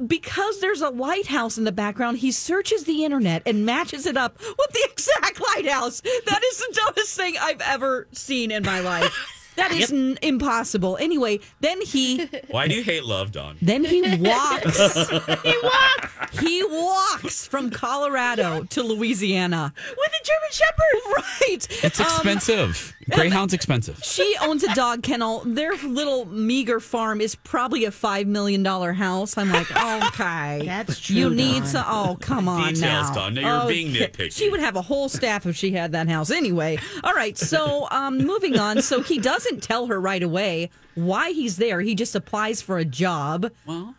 because 0.08 0.62
there's 0.62 0.82
a 0.82 0.90
lighthouse 0.90 1.58
in 1.58 1.66
the 1.66 1.72
background, 1.74 2.20
he 2.20 2.32
searches 2.32 2.86
the 2.86 3.04
internet 3.04 3.42
and 3.46 3.66
matches 3.66 4.06
it 4.06 4.16
up 4.16 4.38
with 4.40 4.72
the 4.72 4.88
exact 4.92 5.42
lighthouse. 5.56 6.02
That 6.02 6.42
is 6.52 6.58
the 6.60 6.82
dumbest 6.86 7.18
thing 7.18 7.36
I've 7.40 7.62
ever 7.62 8.08
seen 8.14 8.52
in 8.52 8.64
my 8.64 8.80
life. 8.80 9.36
That 9.60 9.72
is 9.72 9.92
n- 9.92 10.18
impossible. 10.22 10.98
Anyway, 10.98 11.40
then 11.60 11.82
he 11.82 12.26
Why 12.50 12.68
do 12.68 12.76
you 12.76 12.84
hate 12.84 13.04
love, 13.06 13.32
Don? 13.32 13.58
then 13.62 13.84
he 13.84 14.02
walks. 14.18 14.78
he 15.44 15.56
walks. 15.64 16.40
He 16.40 16.64
walks 16.64 17.48
from 17.48 17.70
Colorado 17.72 18.64
to 18.64 18.84
Louisiana 18.84 19.74
With 19.98 20.12
a 20.12 20.24
German 20.26 20.50
Shepherd. 20.52 21.24
Right. 21.42 21.84
It's 21.84 22.00
Um, 22.00 22.06
expensive. 22.08 22.96
Greyhound's 23.10 23.54
expensive. 23.56 24.00
she 24.04 24.36
owns 24.42 24.64
a 24.64 24.74
dog 24.76 25.02
kennel. 25.02 25.42
Their 25.44 25.76
little 25.78 26.26
meager 26.26 26.80
farm 26.80 27.22
is 27.22 27.34
probably 27.36 27.86
a 27.86 27.92
five 27.92 28.28
million 28.28 28.62
dollar 28.62 28.94
house. 28.94 29.36
I'm 29.38 29.52
like, 29.52 29.70
okay, 30.04 30.62
That's 30.66 31.00
true, 31.00 31.16
You 31.16 31.30
need 31.32 31.60
Dawn. 31.64 31.66
some. 31.68 31.86
Oh, 31.88 32.18
come 32.22 32.48
on 32.48 32.74
Details, 32.76 32.82
now. 33.10 33.14
Dawn. 33.16 33.34
Now 33.34 33.62
you're 33.62 33.70
being 33.70 33.94
nitpicky. 33.94 34.32
She 34.32 34.50
would 34.50 34.60
have 34.60 34.76
a 34.76 34.82
whole 34.84 35.10
staff 35.10 35.48
if 35.48 35.56
she 35.56 35.72
had 35.72 35.92
that 35.94 36.08
house. 36.08 36.30
Anyway, 36.30 36.78
all 37.04 37.14
right. 37.14 37.36
So, 37.38 37.88
um, 37.90 38.20
moving 38.20 38.60
on. 38.60 38.82
So 38.84 39.02
he 39.02 39.18
doesn't 39.18 39.49
tell 39.58 39.88
her 39.88 40.00
right 40.00 40.24
away 40.24 40.70
why 40.96 41.32
he's 41.32 41.58
there. 41.58 41.82
He 41.82 41.96
just 41.96 42.16
applies 42.16 42.62
for 42.62 42.78
a 42.78 42.86
job. 42.86 43.52
Well, 43.66 43.96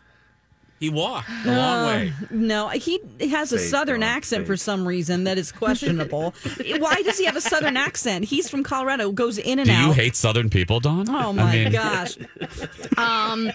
he 0.79 0.89
walked 0.89 1.29
a 1.45 1.55
long 1.55 1.85
way. 1.87 2.13
No, 2.31 2.69
he 2.69 2.99
has 3.29 3.53
a 3.53 3.57
Fake, 3.59 3.67
southern 3.67 3.99
Dawn, 3.99 4.09
accent 4.09 4.41
fake. 4.41 4.47
for 4.47 4.57
some 4.57 4.87
reason 4.87 5.25
that 5.25 5.37
is 5.37 5.51
questionable. 5.51 6.33
Why 6.79 7.01
does 7.03 7.19
he 7.19 7.25
have 7.25 7.35
a 7.35 7.41
southern 7.41 7.77
accent? 7.77 8.25
He's 8.25 8.49
from 8.49 8.63
Colorado, 8.63 9.11
goes 9.11 9.37
in 9.37 9.59
and 9.59 9.67
Do 9.67 9.73
out. 9.75 9.87
you 9.87 9.93
hate 9.93 10.15
Southern 10.15 10.49
people, 10.49 10.79
Dawn? 10.79 11.07
Oh 11.07 11.33
my 11.33 11.69
gosh. 11.69 12.17
Um 12.97 13.51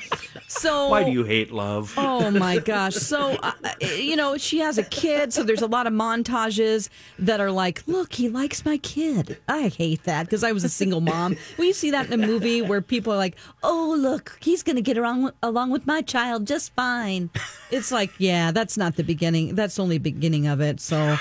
so 0.48 0.88
Why 0.88 1.04
do 1.04 1.10
you 1.10 1.24
hate 1.24 1.50
love? 1.52 1.94
Oh 1.96 2.30
my 2.46 2.58
gosh. 2.58 2.94
So, 2.94 3.36
uh, 3.42 3.52
you 3.80 4.16
know, 4.16 4.36
she 4.36 4.58
has 4.58 4.78
a 4.78 4.84
kid. 4.84 5.32
So 5.32 5.42
there's 5.42 5.62
a 5.62 5.66
lot 5.66 5.86
of 5.86 5.92
montages 5.92 6.88
that 7.18 7.40
are 7.40 7.50
like, 7.50 7.82
look, 7.86 8.12
he 8.12 8.28
likes 8.28 8.64
my 8.64 8.78
kid. 8.78 9.38
I 9.48 9.68
hate 9.68 10.04
that 10.04 10.26
because 10.26 10.44
I 10.44 10.52
was 10.52 10.64
a 10.64 10.68
single 10.68 11.00
mom. 11.00 11.36
Will 11.58 11.66
you 11.66 11.72
see 11.72 11.90
that 11.90 12.06
in 12.06 12.12
a 12.12 12.26
movie 12.26 12.62
where 12.62 12.80
people 12.80 13.12
are 13.12 13.16
like, 13.16 13.36
oh, 13.62 13.96
look, 13.98 14.38
he's 14.40 14.62
going 14.62 14.76
to 14.76 14.82
get 14.82 14.96
along, 14.96 15.32
along 15.42 15.70
with 15.70 15.86
my 15.86 16.02
child 16.02 16.46
just 16.46 16.74
fine. 16.74 17.30
It's 17.70 17.90
like, 17.90 18.10
yeah, 18.18 18.52
that's 18.52 18.76
not 18.76 18.96
the 18.96 19.04
beginning. 19.04 19.54
That's 19.54 19.78
only 19.78 19.98
beginning 19.98 20.46
of 20.46 20.60
it. 20.60 20.80
So, 20.80 21.16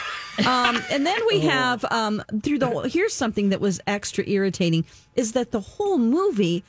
um, 0.45 0.81
and 0.91 1.05
then 1.05 1.19
we 1.27 1.39
have 1.41 1.83
um, 1.85 2.23
through 2.43 2.59
the 2.59 2.89
here's 2.89 3.13
something 3.13 3.49
that 3.49 3.61
was 3.61 3.79
extra 3.88 4.23
irritating 4.27 4.85
is 5.15 5.31
that 5.31 5.51
the 5.51 5.59
whole 5.59 5.97
movie 5.97 6.63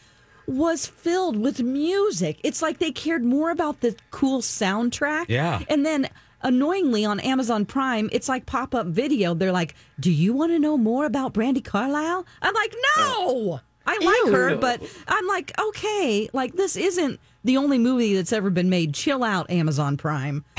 was 0.47 0.87
filled 0.87 1.37
with 1.37 1.61
music. 1.63 2.39
It's 2.45 2.63
like 2.63 2.79
they 2.79 2.93
cared 2.93 3.25
more 3.25 3.51
about 3.51 3.81
the 3.81 3.97
cool 4.11 4.41
soundtrack. 4.41 5.27
Yeah. 5.29 5.63
And 5.69 5.85
then 5.85 6.09
annoyingly 6.43 7.05
on 7.05 7.21
Amazon 7.21 7.67
Prime, 7.67 8.09
it's 8.13 8.29
like 8.29 8.47
pop 8.47 8.75
up 8.75 8.87
video. 8.87 9.35
They're 9.35 9.53
like, 9.53 9.75
Do 9.99 10.11
you 10.11 10.33
want 10.33 10.53
to 10.53 10.59
know 10.59 10.77
more 10.79 11.05
about 11.05 11.35
Brandi 11.35 11.65
Carlile? 11.65 12.27
I'm 12.43 12.55
like, 12.55 12.75
No. 12.97 13.61
I 13.89 13.99
like 14.03 14.35
her, 14.35 14.57
but 14.57 14.83
I'm 15.07 15.29
like, 15.29 15.53
okay, 15.61 16.29
like 16.33 16.55
this 16.55 16.77
isn't 16.77 17.21
the 17.47 17.57
only 17.57 17.79
movie 17.79 18.15
that's 18.15 18.33
ever 18.33 18.51
been 18.51 18.69
made. 18.69 18.93
Chill 18.93 19.25
out, 19.25 19.51
Amazon 19.51 19.97
Prime. 19.97 20.45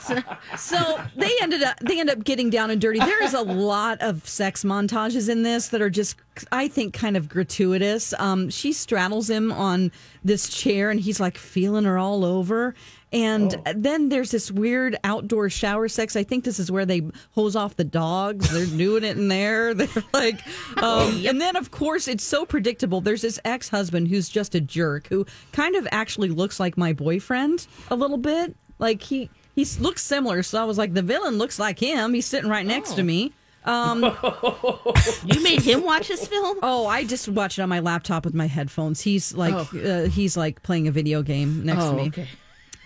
So 0.00 0.22
so 0.56 1.00
they 1.16 1.30
ended 1.40 1.62
up 1.62 1.78
they 1.80 2.00
end 2.00 2.10
up 2.10 2.24
getting 2.24 2.50
down 2.50 2.70
and 2.70 2.80
dirty. 2.80 2.98
There 2.98 3.22
is 3.22 3.32
a 3.34 3.42
lot 3.42 4.00
of 4.00 4.26
sex 4.28 4.64
montages 4.64 5.28
in 5.28 5.44
this 5.44 5.68
that 5.68 5.80
are 5.80 5.90
just 5.90 6.16
I 6.50 6.66
think 6.66 6.92
kind 6.92 7.16
of 7.16 7.28
gratuitous. 7.28 8.12
Um, 8.14 8.50
she 8.50 8.72
straddles 8.72 9.30
him 9.30 9.52
on 9.52 9.92
this 10.24 10.48
chair 10.48 10.90
and 10.90 10.98
he's 10.98 11.20
like 11.20 11.38
feeling 11.38 11.84
her 11.84 11.96
all 11.96 12.24
over. 12.24 12.74
And 13.12 13.60
then 13.74 14.08
there's 14.08 14.30
this 14.30 14.52
weird 14.52 14.96
outdoor 15.02 15.50
shower 15.50 15.88
sex. 15.88 16.14
I 16.14 16.22
think 16.22 16.44
this 16.44 16.60
is 16.60 16.70
where 16.70 16.86
they 16.86 17.02
hose 17.32 17.56
off 17.56 17.74
the 17.76 17.84
dogs. 17.84 18.50
They're 18.50 18.66
doing 18.78 19.02
it 19.02 19.16
in 19.16 19.26
there. 19.28 19.74
They're 19.80 20.04
like, 20.12 20.40
um, 20.82 21.24
and 21.26 21.40
then 21.40 21.56
of 21.56 21.70
course 21.72 22.06
it's 22.06 22.22
so 22.22 22.46
predictable. 22.46 23.00
There's 23.00 23.22
this 23.22 23.40
ex 23.44 23.68
husband 23.68 24.08
who's 24.08 24.28
just 24.28 24.54
a 24.54 24.60
jerk 24.60 25.08
who 25.08 25.26
kind 25.52 25.74
of 25.74 25.88
actually 25.90 26.28
looks 26.28 26.60
like 26.60 26.76
my 26.78 26.92
boyfriend 26.92 27.66
a 27.90 27.96
little 27.96 28.18
bit. 28.18 28.54
Like 28.78 29.02
he 29.02 29.28
he 29.56 29.64
looks 29.80 30.02
similar. 30.02 30.42
So 30.44 30.60
I 30.60 30.64
was 30.64 30.78
like, 30.78 30.94
the 30.94 31.02
villain 31.02 31.36
looks 31.36 31.58
like 31.58 31.78
him. 31.80 32.14
He's 32.14 32.26
sitting 32.26 32.48
right 32.48 32.64
next 32.64 32.94
to 32.94 33.02
me. 33.02 33.32
Um, 33.64 34.02
You 35.24 35.42
made 35.42 35.60
him 35.62 35.82
watch 35.84 36.08
this 36.08 36.26
film? 36.26 36.58
oh, 36.62 36.86
I 36.86 37.04
just 37.04 37.28
watched 37.28 37.58
it 37.58 37.62
on 37.62 37.68
my 37.68 37.80
laptop 37.80 38.24
with 38.24 38.34
my 38.34 38.46
headphones. 38.46 39.00
He's 39.00 39.34
like, 39.34 39.54
uh, 39.74 40.04
he's 40.04 40.36
like 40.36 40.62
playing 40.62 40.88
a 40.88 40.90
video 40.92 41.22
game 41.22 41.64
next 41.66 41.84
to 41.84 41.92
me. 41.92 42.02
Oh, 42.02 42.06
okay. 42.06 42.28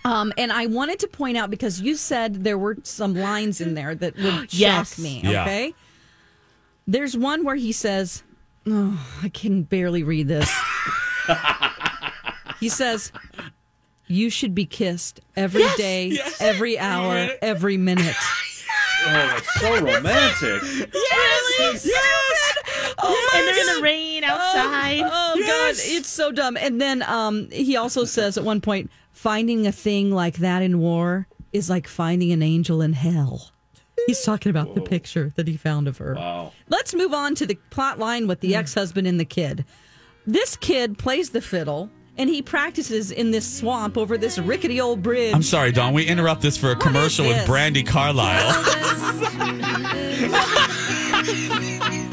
Um, 0.05 0.31
and 0.37 0.51
I 0.51 0.67
wanted 0.67 0.99
to 0.99 1.07
point 1.07 1.35
out 1.35 1.49
because 1.49 1.81
you 1.81 1.95
said 1.95 2.43
there 2.43 2.57
were 2.57 2.77
some 2.83 3.15
lines 3.15 3.59
in 3.59 3.73
there 3.73 3.95
that 3.95 4.15
would 4.17 4.53
Yes. 4.53 4.95
shock 4.95 5.03
me. 5.03 5.21
Yeah. 5.23 5.41
Okay. 5.41 5.73
There's 6.87 7.17
one 7.17 7.43
where 7.43 7.55
he 7.55 7.71
says, 7.71 8.21
"Oh, 8.67 9.03
I 9.23 9.29
can 9.29 9.63
barely 9.63 10.03
read 10.03 10.27
this." 10.27 10.49
he 12.59 12.69
says, 12.69 13.11
"You 14.07 14.29
should 14.29 14.53
be 14.53 14.65
kissed 14.65 15.19
every 15.35 15.65
day, 15.77 16.07
Yes. 16.09 16.39
every 16.39 16.77
hour, 16.79 17.29
every 17.41 17.77
minute." 17.77 18.15
Oh, 19.07 19.11
that's 19.11 19.59
so 19.59 19.71
romantic. 19.81 20.63
Yes! 20.93 21.85
Yes! 21.85 22.57
Oh 22.97 23.29
my 23.33 23.37
and 23.39 23.47
they're 23.47 23.59
in 23.69 23.75
the 23.75 23.83
rain 23.83 24.23
outside. 24.23 25.01
Oh, 25.03 25.33
oh, 25.35 25.39
God, 25.45 25.75
it's 25.77 26.09
so 26.09 26.31
dumb. 26.31 26.57
And 26.57 26.81
then 26.81 27.03
um, 27.03 27.47
he 27.51 27.75
also 27.77 28.05
says 28.05 28.35
at 28.35 28.43
one 28.43 28.61
point, 28.61 28.89
finding 29.15 29.65
a 29.65 29.71
thing 29.71 30.11
like 30.11 30.35
that 30.35 30.61
in 30.61 30.77
war 30.77 31.25
is 31.53 31.69
like 31.69 31.87
finding 31.87 32.31
an 32.33 32.43
angel 32.43 32.81
in 32.81 32.93
hell. 32.93 33.49
He's 34.07 34.21
talking 34.21 34.49
about 34.49 34.75
the 34.75 34.81
picture 34.81 35.31
that 35.35 35.47
he 35.47 35.55
found 35.57 35.87
of 35.87 35.97
her. 35.97 36.13
Wow. 36.15 36.51
Let's 36.67 36.93
move 36.93 37.13
on 37.13 37.33
to 37.35 37.47
the 37.47 37.55
plot 37.71 37.97
line 37.97 38.27
with 38.27 38.41
the 38.41 38.49
hmm. 38.49 38.59
ex 38.59 38.73
husband 38.73 39.07
and 39.07 39.19
the 39.19 39.25
kid. 39.25 39.65
This 40.27 40.57
kid 40.57 40.97
plays 40.97 41.29
the 41.29 41.41
fiddle 41.41 41.89
and 42.17 42.29
he 42.29 42.41
practices 42.41 43.09
in 43.09 43.31
this 43.31 43.57
swamp 43.57 43.97
over 43.97 44.17
this 44.17 44.37
rickety 44.37 44.81
old 44.81 45.01
bridge. 45.01 45.33
I'm 45.33 45.43
sorry, 45.43 45.71
Don. 45.71 45.93
We 45.93 46.05
interrupt 46.05 46.41
this 46.41 46.57
for 46.57 46.71
a 46.71 46.75
commercial 46.75 47.25
with? 47.25 47.47
Brandi 47.47 47.87
Carlile. 47.87 48.51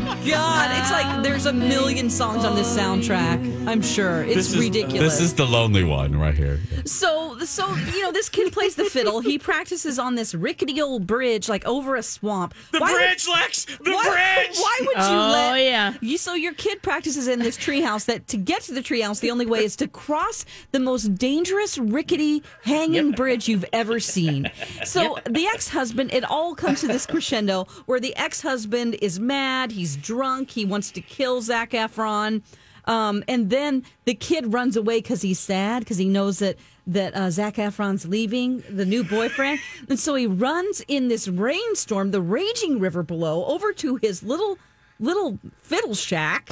Oh 0.00 0.28
God! 0.28 0.70
It's 0.80 0.90
like 0.90 1.22
there's 1.22 1.46
a 1.46 1.52
million 1.52 2.10
songs 2.10 2.44
on 2.44 2.54
this 2.56 2.76
soundtrack. 2.76 3.66
I'm 3.66 3.80
sure 3.82 4.22
it's 4.24 4.34
this 4.34 4.52
is, 4.54 4.58
ridiculous. 4.58 5.14
This 5.14 5.20
is 5.20 5.34
the 5.34 5.46
lonely 5.46 5.84
one 5.84 6.16
right 6.18 6.34
here. 6.34 6.60
So, 6.84 7.38
so 7.40 7.72
you 7.74 8.02
know, 8.02 8.12
this 8.12 8.28
kid 8.28 8.52
plays 8.52 8.74
the 8.74 8.84
fiddle. 8.84 9.20
He 9.20 9.38
practices 9.38 9.98
on 9.98 10.14
this 10.14 10.34
rickety 10.34 10.80
old 10.82 11.06
bridge, 11.06 11.48
like 11.48 11.64
over 11.66 11.96
a 11.96 12.02
swamp. 12.02 12.54
The 12.72 12.80
Why 12.80 12.92
would- 12.92 12.98
bridge, 12.98 13.26
Lex. 13.28 13.64
The 13.64 13.90
why, 13.90 14.04
bridge. 14.04 14.56
Why 14.58 14.76
would 14.80 14.96
you 14.96 15.02
Oh, 15.02 15.30
let? 15.32 15.58
yeah. 15.62 15.94
You 16.00 16.18
so 16.18 16.34
your 16.34 16.54
kid 16.54 16.82
practices 16.82 17.28
in 17.28 17.38
this 17.38 17.56
treehouse. 17.56 18.04
That 18.06 18.26
to 18.28 18.36
get 18.36 18.62
to 18.62 18.74
the 18.74 18.80
treehouse, 18.82 19.20
the 19.20 19.30
only 19.30 19.46
way 19.46 19.64
is 19.64 19.76
to 19.76 19.88
cross 19.88 20.44
the 20.72 20.80
most 20.80 21.14
dangerous 21.16 21.78
rickety 21.78 22.42
hanging 22.64 23.12
bridge 23.12 23.48
you've 23.48 23.64
ever 23.72 24.00
seen. 24.00 24.50
So 24.84 25.18
the 25.28 25.46
ex-husband, 25.46 26.12
it 26.12 26.24
all 26.24 26.54
comes 26.54 26.80
to 26.80 26.86
this 26.86 27.06
crescendo 27.06 27.64
where 27.86 28.00
the 28.00 28.14
ex-husband 28.16 28.96
is 29.00 29.18
mad. 29.20 29.72
He's 29.72 29.83
drunk. 29.96 30.50
He 30.50 30.64
wants 30.64 30.90
to 30.92 31.00
kill 31.00 31.40
Zac 31.42 31.70
Efron. 31.70 32.42
Um, 32.86 33.24
and 33.28 33.48
then 33.50 33.82
the 34.04 34.14
kid 34.14 34.52
runs 34.52 34.76
away 34.76 34.98
because 34.98 35.22
he's 35.22 35.38
sad 35.38 35.80
because 35.80 35.96
he 35.98 36.08
knows 36.08 36.38
that 36.40 36.56
that 36.86 37.14
uh, 37.16 37.30
Zac 37.30 37.54
Efron's 37.54 38.06
leaving 38.06 38.62
the 38.68 38.84
new 38.84 39.02
boyfriend, 39.04 39.58
and 39.88 39.98
so 39.98 40.14
he 40.16 40.26
runs 40.26 40.82
in 40.86 41.08
this 41.08 41.26
rainstorm, 41.28 42.10
the 42.10 42.20
raging 42.20 42.78
river 42.78 43.02
below, 43.02 43.46
over 43.46 43.72
to 43.72 43.96
his 43.96 44.22
little 44.22 44.58
little 45.00 45.38
fiddle 45.62 45.94
shack, 45.94 46.50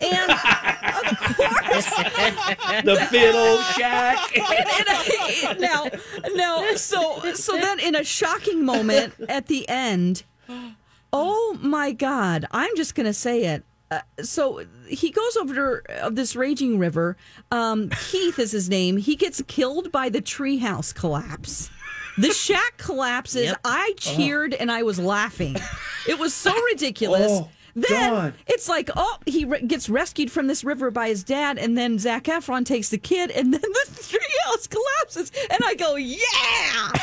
and 0.00 0.30
of 0.30 1.18
course, 1.36 1.90
The 2.84 3.06
fiddle 3.10 3.58
shack. 3.76 4.38
and 4.38 4.86
I- 4.88 5.56
now, 5.58 5.88
now, 6.34 6.74
so 6.76 7.18
so 7.34 7.56
then 7.56 7.80
in 7.80 7.96
a 7.96 8.04
shocking 8.04 8.64
moment 8.64 9.14
at 9.28 9.48
the 9.48 9.68
end, 9.68 10.22
oh 11.12 11.58
my 11.60 11.92
God, 11.92 12.46
I'm 12.50 12.74
just 12.76 12.94
gonna 12.94 13.12
say 13.14 13.44
it. 13.44 13.64
Uh, 13.90 14.00
so 14.22 14.64
he 14.88 15.10
goes 15.10 15.36
over 15.36 15.54
to 15.82 16.04
of 16.04 16.16
this 16.16 16.34
raging 16.34 16.78
river. 16.78 17.16
Um, 17.50 17.90
Keith 18.10 18.38
is 18.38 18.50
his 18.52 18.70
name. 18.70 18.96
He 18.96 19.16
gets 19.16 19.42
killed 19.46 19.92
by 19.92 20.08
the 20.08 20.22
treehouse 20.22 20.94
collapse. 20.94 21.70
The 22.18 22.32
shack 22.32 22.76
collapses. 22.78 23.46
Yep. 23.46 23.60
I 23.64 23.94
cheered 23.98 24.54
and 24.54 24.70
I 24.70 24.82
was 24.82 24.98
laughing. 24.98 25.56
It 26.08 26.18
was 26.18 26.32
so 26.34 26.54
ridiculous. 26.72 27.30
Oh, 27.30 27.48
then 27.74 28.12
Dawn. 28.12 28.34
it's 28.46 28.68
like, 28.68 28.90
oh, 28.96 29.18
he 29.24 29.46
re- 29.46 29.62
gets 29.62 29.88
rescued 29.88 30.30
from 30.30 30.46
this 30.46 30.62
river 30.62 30.90
by 30.90 31.08
his 31.08 31.24
dad, 31.24 31.56
and 31.56 31.76
then 31.78 31.98
Zac 31.98 32.24
Efron 32.24 32.66
takes 32.66 32.90
the 32.90 32.98
kid, 32.98 33.30
and 33.30 33.52
then 33.52 33.62
the 33.62 33.86
treehouse 33.92 34.68
collapses, 34.68 35.32
and 35.50 35.58
I 35.64 35.74
go, 35.74 35.96
yeah. 35.96 36.18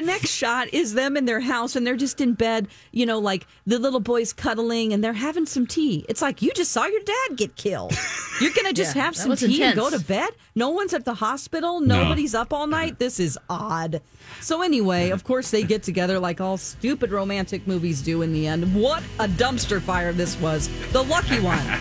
next 0.06 0.30
shot 0.30 0.74
is 0.74 0.94
them 0.94 1.18
in 1.18 1.26
their 1.26 1.40
house, 1.42 1.76
and 1.76 1.86
they're 1.86 1.96
just 1.96 2.22
in 2.22 2.34
bed, 2.34 2.68
you 2.92 3.06
know, 3.06 3.20
like 3.20 3.46
the 3.66 3.80
little 3.80 4.00
boy's 4.00 4.32
cuddling, 4.32 4.94
and 4.94 5.04
they're 5.04 5.14
having 5.14 5.46
some 5.46 5.68
tea. 5.68 6.06
It's 6.08 6.22
like 6.22 6.42
you 6.42 6.52
just 6.54 6.72
saw 6.72 6.86
your 6.86 7.02
dad 7.02 7.38
get 7.38 7.56
killed. 7.56 7.94
You're 8.40 8.52
gonna 8.56 8.74
just 8.74 8.96
Yeah, 8.96 9.04
have 9.04 9.16
some 9.16 9.30
was 9.32 9.40
tea 9.42 9.64
and 9.64 9.76
go 9.76 9.90
to 9.90 10.00
bed. 10.00 10.30
No 10.56 10.70
one's 10.70 10.94
at 10.94 11.06
the 11.06 11.14
hospital. 11.16 11.80
Nobody's 11.82 12.34
up 12.36 12.54
all 12.54 12.68
night. 12.68 13.00
This 13.00 13.20
is 13.20 13.38
odd. 13.50 14.02
So 14.42 14.62
anyway, 14.62 15.10
of 15.10 15.24
course 15.24 15.52
they 15.52 15.64
get 15.64 15.84
together 15.84 16.20
like 16.20 16.42
all 16.42 16.58
stupid 16.58 17.12
romantic 17.12 17.66
movies 17.68 18.02
do 18.02 18.22
in 18.22 18.34
the 18.34 18.48
end. 18.48 18.74
What 18.76 19.04
a 19.20 19.28
dumpster 19.28 19.82
fire 19.82 20.14
this 20.14 20.40
was. 20.40 20.70
The 20.92 21.04
lucky 21.04 21.40
one. 21.40 21.60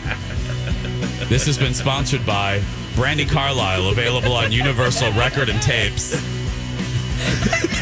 This 1.29 1.47
has 1.47 1.57
been 1.57 1.73
sponsored 1.73 2.25
by 2.27 2.61
Brandi 2.95 3.29
Carlile, 3.29 3.89
available 3.89 4.33
on 4.35 4.53
Universal 4.53 5.11
Record 5.13 5.49
and 5.49 5.61
Tapes. 5.63 6.13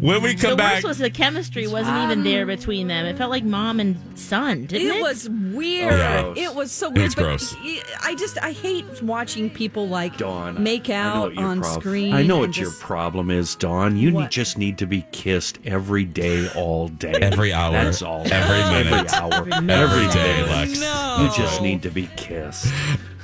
When 0.00 0.22
we 0.22 0.34
come 0.34 0.50
the 0.50 0.56
back, 0.56 0.74
worst 0.74 0.86
was 0.86 0.98
the 0.98 1.08
chemistry 1.10 1.66
wasn't 1.66 1.96
even 1.98 2.24
there 2.24 2.44
between 2.44 2.88
them. 2.88 3.06
It 3.06 3.16
felt 3.16 3.30
like 3.30 3.44
mom 3.44 3.80
and 3.80 3.96
son, 4.18 4.66
didn't 4.66 4.88
it? 4.88 4.96
It 4.96 5.02
was 5.02 5.28
weird. 5.30 5.92
Oh, 5.94 6.34
yeah. 6.36 6.48
It 6.50 6.54
was 6.54 6.70
so 6.72 6.88
It 6.88 6.94
weird. 6.94 7.04
was 7.06 7.14
but 7.14 7.22
gross. 7.22 7.56
I 8.02 8.14
just 8.14 8.36
I 8.42 8.52
hate 8.52 8.84
watching 9.02 9.48
people 9.48 9.88
like 9.88 10.18
Dawn. 10.18 10.62
make 10.62 10.90
out 10.90 11.36
on 11.38 11.60
prob- 11.60 11.80
screen. 11.80 12.12
I 12.12 12.22
know 12.22 12.42
and 12.42 12.48
what 12.48 12.56
your 12.56 12.72
problem 12.72 13.30
is, 13.30 13.54
Dawn. 13.54 13.96
You 13.96 14.10
need, 14.10 14.30
just 14.30 14.58
need 14.58 14.76
to 14.78 14.86
be 14.86 15.06
kissed 15.12 15.58
every 15.64 16.04
day, 16.04 16.48
all 16.54 16.88
day. 16.88 17.12
Every 17.12 17.52
hour. 17.52 17.72
That's 17.72 18.02
all. 18.02 18.26
Every 18.30 18.84
minute. 18.84 19.12
Every 19.14 19.52
hour. 19.52 19.70
every 19.70 20.08
day, 20.12 20.42
minute. 20.42 20.50
Lex. 20.50 20.80
You 21.20 21.42
just 21.44 21.62
need 21.62 21.82
to 21.82 21.90
be 21.90 22.08
kissed. 22.16 22.66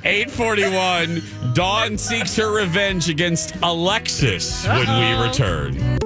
841, 0.04 1.22
Dawn 1.52 1.98
seeks 1.98 2.34
her 2.36 2.50
revenge 2.50 3.10
against 3.10 3.54
Alexis 3.62 4.66
when 4.66 4.78
we 4.78 4.84
uh-huh. 4.84 5.28
return. 5.28 6.00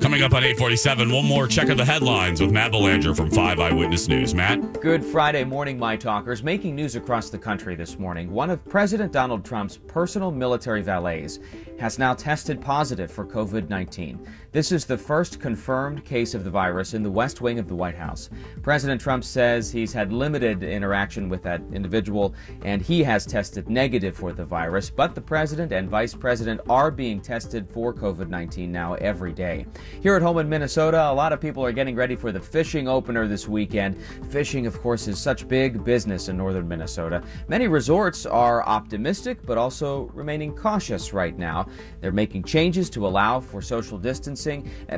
Coming 0.00 0.22
up 0.22 0.34
on 0.34 0.44
847, 0.44 1.10
one 1.10 1.24
more 1.24 1.48
check 1.48 1.68
of 1.68 1.76
the 1.76 1.84
headlines 1.84 2.40
with 2.40 2.52
Matt 2.52 2.70
Belanger 2.70 3.12
from 3.12 3.28
5 3.28 3.58
Eyewitness 3.58 4.06
News. 4.06 4.32
Matt? 4.32 4.80
Good 4.80 5.04
Friday 5.04 5.42
morning, 5.42 5.76
my 5.76 5.96
talkers. 5.96 6.44
Making 6.44 6.76
news 6.76 6.94
across 6.94 7.28
the 7.28 7.38
country 7.38 7.74
this 7.74 7.98
morning. 7.98 8.30
One 8.30 8.48
of 8.48 8.64
President 8.64 9.10
Donald 9.10 9.44
Trump's 9.44 9.76
personal 9.76 10.30
military 10.30 10.82
valets 10.82 11.40
has 11.80 11.98
now 11.98 12.14
tested 12.14 12.60
positive 12.60 13.10
for 13.10 13.26
COVID 13.26 13.68
19. 13.68 14.24
This 14.56 14.72
is 14.72 14.86
the 14.86 14.96
first 14.96 15.38
confirmed 15.38 16.02
case 16.06 16.32
of 16.32 16.42
the 16.42 16.50
virus 16.50 16.94
in 16.94 17.02
the 17.02 17.10
West 17.10 17.42
Wing 17.42 17.58
of 17.58 17.68
the 17.68 17.74
White 17.74 17.94
House. 17.94 18.30
President 18.62 18.98
Trump 18.98 19.22
says 19.22 19.70
he's 19.70 19.92
had 19.92 20.14
limited 20.14 20.62
interaction 20.62 21.28
with 21.28 21.42
that 21.42 21.60
individual 21.74 22.34
and 22.64 22.80
he 22.80 23.02
has 23.02 23.26
tested 23.26 23.68
negative 23.68 24.16
for 24.16 24.32
the 24.32 24.46
virus, 24.46 24.88
but 24.88 25.14
the 25.14 25.20
president 25.20 25.72
and 25.72 25.90
vice 25.90 26.14
president 26.14 26.62
are 26.70 26.90
being 26.90 27.20
tested 27.20 27.68
for 27.68 27.92
COVID 27.92 28.30
19 28.30 28.72
now 28.72 28.94
every 28.94 29.34
day. 29.34 29.66
Here 30.00 30.16
at 30.16 30.22
home 30.22 30.38
in 30.38 30.48
Minnesota, 30.48 31.10
a 31.10 31.12
lot 31.12 31.34
of 31.34 31.40
people 31.42 31.62
are 31.62 31.70
getting 31.70 31.94
ready 31.94 32.16
for 32.16 32.32
the 32.32 32.40
fishing 32.40 32.88
opener 32.88 33.28
this 33.28 33.46
weekend. 33.46 33.98
Fishing, 34.30 34.66
of 34.66 34.80
course, 34.80 35.06
is 35.06 35.18
such 35.18 35.46
big 35.46 35.84
business 35.84 36.30
in 36.30 36.36
northern 36.38 36.66
Minnesota. 36.66 37.22
Many 37.48 37.68
resorts 37.68 38.24
are 38.24 38.62
optimistic, 38.62 39.44
but 39.44 39.58
also 39.58 40.04
remaining 40.14 40.56
cautious 40.56 41.12
right 41.12 41.36
now. 41.36 41.68
They're 42.00 42.10
making 42.10 42.44
changes 42.44 42.88
to 42.88 43.06
allow 43.06 43.38
for 43.40 43.60
social 43.60 43.98
distancing. 43.98 44.45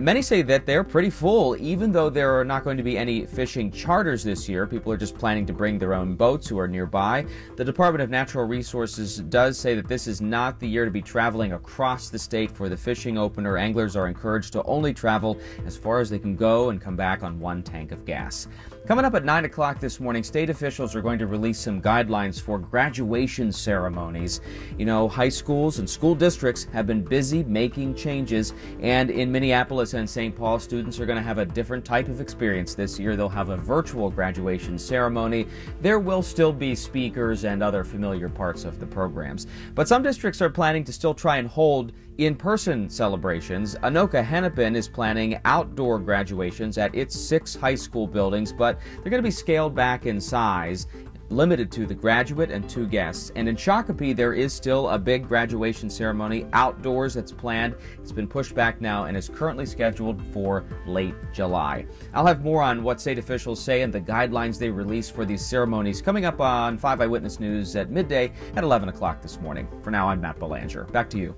Many 0.00 0.22
say 0.22 0.42
that 0.42 0.66
they're 0.66 0.84
pretty 0.84 1.10
full, 1.10 1.56
even 1.56 1.92
though 1.92 2.10
there 2.10 2.38
are 2.38 2.44
not 2.44 2.64
going 2.64 2.76
to 2.76 2.82
be 2.82 2.98
any 2.98 3.26
fishing 3.26 3.70
charters 3.70 4.22
this 4.22 4.48
year. 4.48 4.66
People 4.66 4.92
are 4.92 4.96
just 4.96 5.16
planning 5.16 5.46
to 5.46 5.52
bring 5.52 5.78
their 5.78 5.94
own 5.94 6.14
boats 6.14 6.46
who 6.48 6.58
are 6.58 6.68
nearby. 6.68 7.26
The 7.56 7.64
Department 7.64 8.02
of 8.02 8.10
Natural 8.10 8.46
Resources 8.46 9.18
does 9.18 9.58
say 9.58 9.74
that 9.74 9.88
this 9.88 10.06
is 10.06 10.20
not 10.20 10.60
the 10.60 10.68
year 10.68 10.84
to 10.84 10.90
be 10.90 11.02
traveling 11.02 11.52
across 11.52 12.08
the 12.08 12.18
state 12.18 12.50
for 12.50 12.68
the 12.68 12.76
fishing 12.76 13.16
opener. 13.16 13.56
Anglers 13.56 13.96
are 13.96 14.06
encouraged 14.08 14.52
to 14.52 14.62
only 14.64 14.92
travel 14.92 15.38
as 15.66 15.76
far 15.76 16.00
as 16.00 16.10
they 16.10 16.18
can 16.18 16.36
go 16.36 16.70
and 16.70 16.80
come 16.80 16.96
back 16.96 17.22
on 17.22 17.40
one 17.40 17.62
tank 17.62 17.92
of 17.92 18.04
gas. 18.04 18.48
Coming 18.88 19.04
up 19.04 19.14
at 19.14 19.22
9 19.22 19.44
o'clock 19.44 19.80
this 19.80 20.00
morning, 20.00 20.22
state 20.22 20.48
officials 20.48 20.96
are 20.96 21.02
going 21.02 21.18
to 21.18 21.26
release 21.26 21.58
some 21.58 21.82
guidelines 21.82 22.40
for 22.40 22.58
graduation 22.58 23.52
ceremonies. 23.52 24.40
You 24.78 24.86
know, 24.86 25.06
high 25.06 25.28
schools 25.28 25.78
and 25.78 25.88
school 25.88 26.14
districts 26.14 26.64
have 26.72 26.86
been 26.86 27.04
busy 27.04 27.44
making 27.44 27.96
changes, 27.96 28.54
and 28.80 29.10
in 29.10 29.30
Minneapolis 29.30 29.92
and 29.92 30.08
St. 30.08 30.34
Paul, 30.34 30.58
students 30.58 30.98
are 30.98 31.04
going 31.04 31.18
to 31.18 31.22
have 31.22 31.36
a 31.36 31.44
different 31.44 31.84
type 31.84 32.08
of 32.08 32.22
experience 32.22 32.74
this 32.74 32.98
year. 32.98 33.14
They'll 33.14 33.28
have 33.28 33.50
a 33.50 33.58
virtual 33.58 34.08
graduation 34.08 34.78
ceremony. 34.78 35.48
There 35.82 35.98
will 35.98 36.22
still 36.22 36.54
be 36.54 36.74
speakers 36.74 37.44
and 37.44 37.62
other 37.62 37.84
familiar 37.84 38.30
parts 38.30 38.64
of 38.64 38.80
the 38.80 38.86
programs. 38.86 39.48
But 39.74 39.86
some 39.86 40.02
districts 40.02 40.40
are 40.40 40.48
planning 40.48 40.84
to 40.84 40.94
still 40.94 41.12
try 41.12 41.36
and 41.36 41.46
hold 41.46 41.92
in 42.18 42.34
person 42.34 42.90
celebrations. 42.90 43.76
Anoka 43.76 44.24
Hennepin 44.24 44.74
is 44.74 44.88
planning 44.88 45.40
outdoor 45.44 46.00
graduations 46.00 46.76
at 46.76 46.92
its 46.92 47.18
six 47.18 47.54
high 47.54 47.76
school 47.76 48.08
buildings, 48.08 48.52
but 48.52 48.77
they're 49.02 49.10
going 49.10 49.22
to 49.22 49.26
be 49.26 49.30
scaled 49.30 49.74
back 49.74 50.06
in 50.06 50.20
size. 50.20 50.86
Limited 51.30 51.70
to 51.72 51.84
the 51.84 51.94
graduate 51.94 52.50
and 52.50 52.66
two 52.70 52.86
guests. 52.86 53.30
And 53.36 53.50
in 53.50 53.54
Shakopee, 53.54 54.16
there 54.16 54.32
is 54.32 54.54
still 54.54 54.88
a 54.88 54.98
big 54.98 55.28
graduation 55.28 55.90
ceremony 55.90 56.46
outdoors 56.54 57.12
that's 57.12 57.32
planned. 57.32 57.74
It's 57.98 58.12
been 58.12 58.26
pushed 58.26 58.54
back 58.54 58.80
now 58.80 59.04
and 59.04 59.14
is 59.14 59.28
currently 59.28 59.66
scheduled 59.66 60.22
for 60.32 60.64
late 60.86 61.14
July. 61.34 61.84
I'll 62.14 62.26
have 62.26 62.42
more 62.42 62.62
on 62.62 62.82
what 62.82 62.98
state 62.98 63.18
officials 63.18 63.60
say 63.60 63.82
and 63.82 63.92
the 63.92 64.00
guidelines 64.00 64.58
they 64.58 64.70
release 64.70 65.10
for 65.10 65.26
these 65.26 65.44
ceremonies 65.44 66.00
coming 66.00 66.24
up 66.24 66.40
on 66.40 66.78
5 66.78 67.02
Eyewitness 67.02 67.38
News 67.38 67.76
at 67.76 67.90
midday 67.90 68.32
at 68.56 68.64
11 68.64 68.88
o'clock 68.88 69.20
this 69.20 69.38
morning. 69.38 69.68
For 69.82 69.90
now, 69.90 70.08
I'm 70.08 70.22
Matt 70.22 70.38
Belanger. 70.38 70.84
Back 70.84 71.10
to 71.10 71.18
you. 71.18 71.34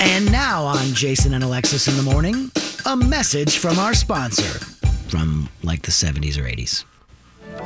And 0.00 0.30
now 0.30 0.64
on 0.64 0.86
Jason 0.92 1.34
and 1.34 1.44
Alexis 1.44 1.86
in 1.86 1.96
the 1.96 2.02
morning, 2.02 2.50
a 2.84 2.96
message 2.96 3.58
from 3.58 3.78
our 3.78 3.94
sponsor 3.94 4.73
from 5.14 5.48
like 5.62 5.82
the 5.82 5.92
70s 5.92 6.36
or 6.36 6.42
80s. 6.42 6.84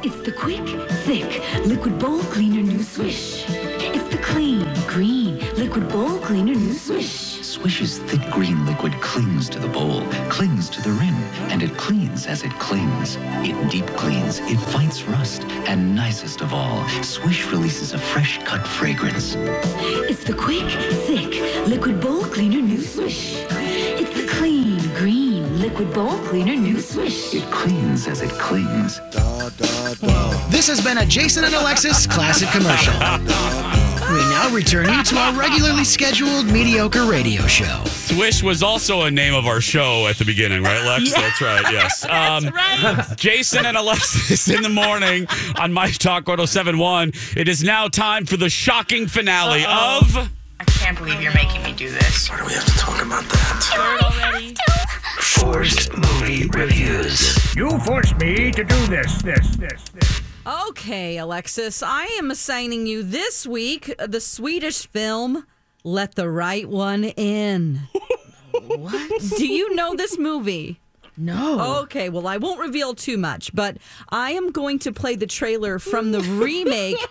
It's 0.05 0.20
the 0.20 0.32
quick, 0.32 0.66
thick, 1.07 1.42
liquid 1.64 1.99
bowl 1.99 2.20
cleaner 2.24 2.61
new 2.61 2.82
swish. 2.82 3.46
It's 3.49 4.14
the 4.14 4.22
clean, 4.22 4.66
green, 4.86 5.38
liquid 5.57 5.88
bowl 5.88 6.18
cleaner 6.18 6.55
new 6.55 6.74
swish. 6.74 7.11
Swish's 7.40 8.01
thick 8.01 8.20
green 8.30 8.66
liquid 8.66 8.92
clings 9.01 9.49
to 9.49 9.59
the 9.59 9.66
bowl, 9.66 10.03
clings 10.28 10.68
to 10.68 10.82
the 10.82 10.90
rim, 10.90 11.14
and 11.51 11.62
it 11.62 11.74
cleans 11.78 12.26
as 12.26 12.42
it 12.42 12.53
clings. 12.59 13.16
It 13.49 13.57
deep 13.70 13.86
cleans, 13.96 14.40
it 14.40 14.61
fights 14.74 15.05
rust, 15.05 15.44
and 15.70 15.96
nicest 15.96 16.42
of 16.42 16.53
all, 16.53 16.86
Swish 17.03 17.46
releases 17.46 17.94
a 17.94 17.99
fresh 17.99 18.44
cut 18.44 18.66
fragrance. 18.66 19.36
It's 20.11 20.22
the 20.22 20.34
quick, 20.34 20.68
thick, 21.09 21.66
liquid 21.66 21.99
bowl 22.03 22.24
cleaner 22.24 22.61
new 22.61 22.82
swish. 22.82 23.36
It's 24.01 24.14
the 24.20 24.26
clean, 24.26 24.80
green, 24.96 25.38
liquid 25.59 25.92
bowl 25.92 26.16
cleaner 26.18 26.54
new 26.54 26.80
swish. 26.80 27.34
It 27.34 27.44
cleans 27.50 28.06
as 28.06 28.22
it 28.22 28.30
clings. 28.30 29.00
This 30.50 30.68
has 30.68 30.80
been 30.82 30.98
a 30.98 31.06
Jason 31.06 31.44
and 31.44 31.54
Alexis 31.54 32.06
classic 32.06 32.48
commercial. 32.50 32.92
We 32.92 34.20
now 34.30 34.48
return 34.50 34.88
you 34.88 35.02
to 35.02 35.16
our 35.18 35.34
regularly 35.34 35.84
scheduled 35.84 36.46
mediocre 36.46 37.04
radio 37.04 37.42
show. 37.42 37.82
Swish 37.84 38.42
was 38.42 38.62
also 38.62 39.02
a 39.02 39.11
name 39.11 39.34
of 39.34 39.46
our 39.46 39.61
show 39.61 40.06
at 40.06 40.16
the 40.16 40.24
beginning, 40.24 40.62
right, 40.62 40.82
Lex? 40.84 41.11
Yeah. 41.11 41.20
That's 41.20 41.40
right, 41.40 41.72
yes. 41.72 42.06
Um, 42.18 43.16
Jason 43.16 43.66
and 43.66 43.76
Alexis 43.76 44.48
in 44.48 44.62
the 44.62 44.68
morning 44.68 45.26
on 45.59 45.72
My 45.72 45.90
Talk 45.90 46.26
1071. 46.26 47.12
It 47.36 47.48
is 47.48 47.62
now 47.62 47.88
time 47.88 48.26
for 48.26 48.36
the 48.36 48.48
shocking 48.48 49.06
finale 49.06 49.64
of. 49.64 50.30
I 50.61 50.64
can't 50.64 50.96
believe 50.96 51.20
you're 51.20 51.34
making 51.34 51.62
me 51.62 51.72
do 51.72 51.90
this. 51.90 52.30
Why 52.30 52.38
do 52.38 52.46
we 52.46 52.52
have 52.52 52.64
to 52.64 52.72
talk 52.72 53.04
about 53.04 53.24
that? 53.24 54.78
Already. 55.18 55.68
Forced 55.68 55.96
movie 55.96 56.46
reviews. 56.48 57.54
You 57.54 57.78
forced 57.80 58.16
me 58.18 58.50
to 58.52 58.64
do 58.64 58.86
this, 58.86 59.22
this, 59.22 59.56
this, 59.56 59.84
this. 59.90 60.20
Okay, 60.68 61.18
Alexis, 61.18 61.82
I 61.82 62.04
am 62.18 62.30
assigning 62.30 62.86
you 62.86 63.02
this 63.02 63.46
week 63.46 63.94
the 63.98 64.20
Swedish 64.20 64.86
film 64.86 65.46
Let 65.84 66.14
the 66.14 66.30
Right 66.30 66.68
One 66.68 67.04
In. 67.04 67.80
what? 68.52 69.22
Do 69.36 69.46
you 69.46 69.74
know 69.74 69.94
this 69.94 70.18
movie? 70.18 70.80
No. 71.18 71.80
Okay, 71.82 72.08
well, 72.08 72.26
I 72.26 72.36
won't 72.36 72.60
reveal 72.60 72.94
too 72.94 73.18
much, 73.18 73.52
but 73.54 73.76
I 74.10 74.32
am 74.32 74.50
going 74.52 74.78
to 74.80 74.92
play 74.92 75.16
the 75.16 75.26
trailer 75.26 75.78
from 75.78 76.12
the 76.12 76.20
remake. 76.20 76.96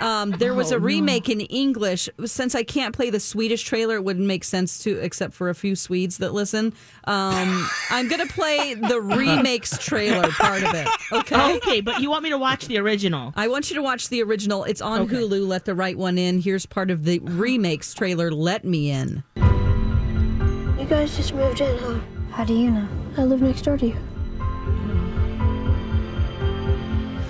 Um, 0.00 0.30
there 0.32 0.54
was 0.54 0.72
Oh, 0.72 0.76
a 0.76 0.80
no. 0.80 0.86
remake 0.86 1.28
in 1.28 1.42
English. 1.42 2.08
Since 2.24 2.54
I 2.54 2.62
can't 2.64 2.92
play 2.96 3.10
the 3.10 3.20
Swedish 3.20 3.62
trailer, 3.62 3.96
it 3.96 4.02
wouldn't 4.04 4.26
make 4.26 4.42
sense 4.42 4.82
to, 4.84 4.98
except 4.98 5.34
for 5.34 5.50
a 5.50 5.54
few 5.54 5.76
Swedes 5.76 6.16
that 6.18 6.32
listen. 6.32 6.72
Um, 7.04 7.68
I'm 7.90 8.08
going 8.08 8.26
to 8.26 8.32
play 8.32 8.72
the 8.74 9.00
remakes 9.02 9.76
trailer 9.78 10.28
part 10.30 10.62
of 10.64 10.74
it. 10.74 10.88
Okay. 11.12 11.56
Okay, 11.56 11.80
but 11.82 12.00
you 12.00 12.10
want 12.10 12.24
me 12.24 12.30
to 12.30 12.38
watch 12.38 12.66
the 12.66 12.78
original? 12.78 13.32
I 13.36 13.46
want 13.48 13.68
you 13.70 13.76
to 13.76 13.82
watch 13.82 14.08
the 14.08 14.22
original. 14.22 14.64
It's 14.64 14.80
on 14.80 15.02
Okay. 15.02 15.14
Hulu. 15.14 15.46
Let 15.46 15.66
the 15.66 15.74
right 15.74 15.96
one 15.96 16.16
in. 16.18 16.40
Here's 16.40 16.64
part 16.66 16.90
of 16.90 17.04
the 17.04 17.18
remakes 17.20 17.92
trailer. 17.94 18.32
Let 18.32 18.64
me 18.64 18.90
in. 18.90 19.22
You 19.36 20.86
guys 20.88 21.14
just 21.16 21.34
moved 21.34 21.60
in, 21.60 21.78
huh? 21.78 22.00
How 22.32 22.44
do 22.44 22.54
you 22.54 22.70
know? 22.70 22.88
I 23.18 23.24
live 23.24 23.42
next 23.42 23.60
door 23.60 23.76
to 23.76 23.86
you. 23.88 23.92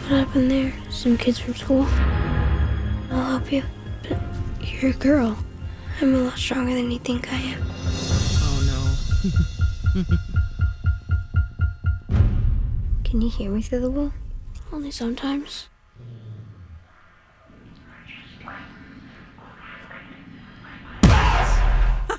What 0.02 0.18
happened 0.18 0.48
there? 0.48 0.72
Some 0.90 1.18
kids 1.18 1.40
from 1.40 1.56
school? 1.56 1.82
I'll 3.10 3.38
help 3.38 3.50
you. 3.50 3.64
But 4.08 4.20
you're 4.60 4.92
a 4.92 4.94
girl. 4.94 5.36
I'm 6.00 6.14
a 6.14 6.18
lot 6.18 6.38
stronger 6.38 6.72
than 6.74 6.92
you 6.92 7.00
think 7.00 7.32
I 7.32 7.36
am. 7.36 7.62
Oh 8.44 8.60
no. 9.98 10.04
Can 13.04 13.20
you 13.20 13.28
hear 13.28 13.50
me 13.50 13.60
through 13.60 13.80
the 13.80 13.90
wall? 13.90 14.12
Only 14.72 14.92
sometimes. 14.92 15.68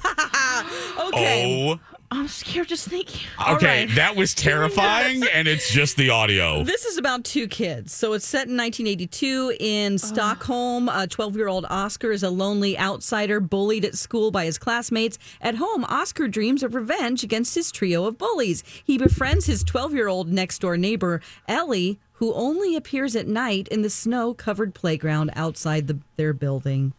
Okay. 1.14 1.80
Oh. 1.80 1.93
I'm 2.14 2.28
scared 2.28 2.68
just 2.68 2.88
thinking. 2.88 3.28
Okay, 3.50 3.86
that 3.96 4.16
was 4.16 4.36
terrifying, 4.36 5.24
and 5.34 5.48
it's 5.48 5.72
just 5.72 5.98
the 5.98 6.12
audio. 6.12 6.64
This 6.74 6.86
is 6.86 6.98
about 6.98 7.24
two 7.24 7.48
kids. 7.48 7.94
So 7.94 8.14
it's 8.14 8.26
set 8.26 8.48
in 8.48 8.58
1982 8.58 9.56
in 9.60 9.98
Stockholm. 9.98 10.90
A 10.90 11.08
12 11.08 11.36
year 11.36 11.48
old 11.48 11.66
Oscar 11.70 12.12
is 12.12 12.24
a 12.24 12.30
lonely 12.30 12.78
outsider 12.78 13.40
bullied 13.40 13.86
at 13.86 13.96
school 13.96 14.32
by 14.32 14.46
his 14.46 14.58
classmates. 14.58 15.18
At 15.42 15.56
home, 15.56 15.84
Oscar 15.86 16.28
dreams 16.28 16.64
of 16.64 16.76
revenge 16.76 17.24
against 17.24 17.56
his 17.56 17.72
trio 17.72 18.06
of 18.06 18.18
bullies. 18.18 18.64
He 18.84 18.98
befriends 18.98 19.46
his 19.46 19.64
12 19.64 19.94
year 19.94 20.08
old 20.08 20.32
next 20.32 20.60
door 20.60 20.78
neighbor, 20.78 21.22
Ellie, 21.48 22.00
who 22.14 22.34
only 22.34 22.76
appears 22.76 23.16
at 23.16 23.28
night 23.28 23.68
in 23.70 23.82
the 23.82 23.90
snow 23.90 24.34
covered 24.34 24.74
playground 24.74 25.32
outside 25.36 25.88
the, 25.88 26.00
their 26.16 26.34
building. 26.34 26.94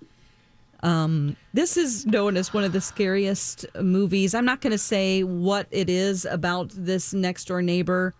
Um, 0.85 1.37
this 1.55 1.78
is 1.78 2.05
known 2.05 2.37
as 2.37 2.53
one 2.53 2.62
of 2.62 2.72
the 2.72 2.80
scariest 2.80 3.64
movies. 3.80 4.35
I'm 4.35 4.45
not 4.45 4.61
going 4.61 4.70
to 4.72 4.78
say 4.78 5.22
what 5.22 5.66
it 5.70 5.89
is 5.89 6.26
about 6.26 6.70
this 6.74 7.14
next 7.14 7.47
door 7.47 7.62
neighbor 7.62 8.14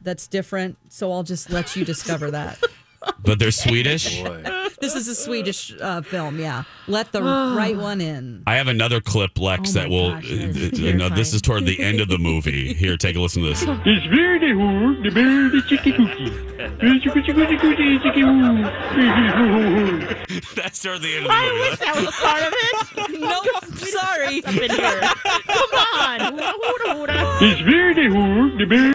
that's 0.00 0.26
different, 0.26 0.76
so 0.88 1.12
I'll 1.12 1.22
just 1.22 1.48
let 1.48 1.76
you 1.76 1.84
discover 1.84 2.30
that. 2.32 2.58
But 3.22 3.38
they're 3.38 3.50
Swedish. 3.50 4.22
this 4.80 4.94
is 4.94 5.08
a 5.08 5.14
Swedish 5.14 5.74
uh, 5.80 6.02
film, 6.02 6.38
yeah. 6.40 6.64
Let 6.86 7.12
the 7.12 7.22
right 7.56 7.76
one 7.76 8.00
in. 8.00 8.42
I 8.46 8.56
have 8.56 8.68
another 8.68 9.00
clip, 9.00 9.38
Lex, 9.38 9.70
Oh 9.70 9.72
that 9.74 9.88
will. 9.90 10.10
gosh, 10.12 10.32
uh, 10.32 10.36
that's 10.52 10.80
uh, 10.80 10.92
no, 10.96 11.08
this 11.08 11.34
is 11.34 11.42
toward 11.42 11.64
the 11.64 11.80
end 11.80 12.00
of 12.00 12.08
the 12.08 12.18
movie. 12.18 12.74
Here, 12.74 12.96
take 12.96 13.16
a 13.16 13.20
listen 13.20 13.42
to 13.42 13.48
this. 13.50 13.62
It's 13.84 14.06
very 14.06 14.38
who, 14.52 15.02
the 15.02 15.10
very 15.10 15.60
chicky 15.62 15.92
cookie. 15.92 16.30
Very 16.78 17.00
chicky 17.00 17.22
cookie 17.22 17.56
cookie 17.58 17.98
chicky 18.00 18.24
woo. 18.24 18.62
That's 20.54 20.80
toward 20.82 20.98
the 21.02 21.16
end 21.16 21.26
of 21.26 21.30
the 21.30 21.34
I 21.34 21.52
wish 21.70 21.78
that 21.78 21.96
was 21.96 22.14
part 22.16 22.42
of 22.42 22.52
it. 22.54 23.20
no, 23.20 23.42
sorry. 23.76 24.42
Up 24.44 24.54
in 24.54 24.70
here. 24.70 25.00
Come 25.46 25.74
on. 25.74 26.38
It's 27.42 27.60
very 27.60 28.06
who, 28.08 28.56
the 28.56 28.66
very. 28.66 28.94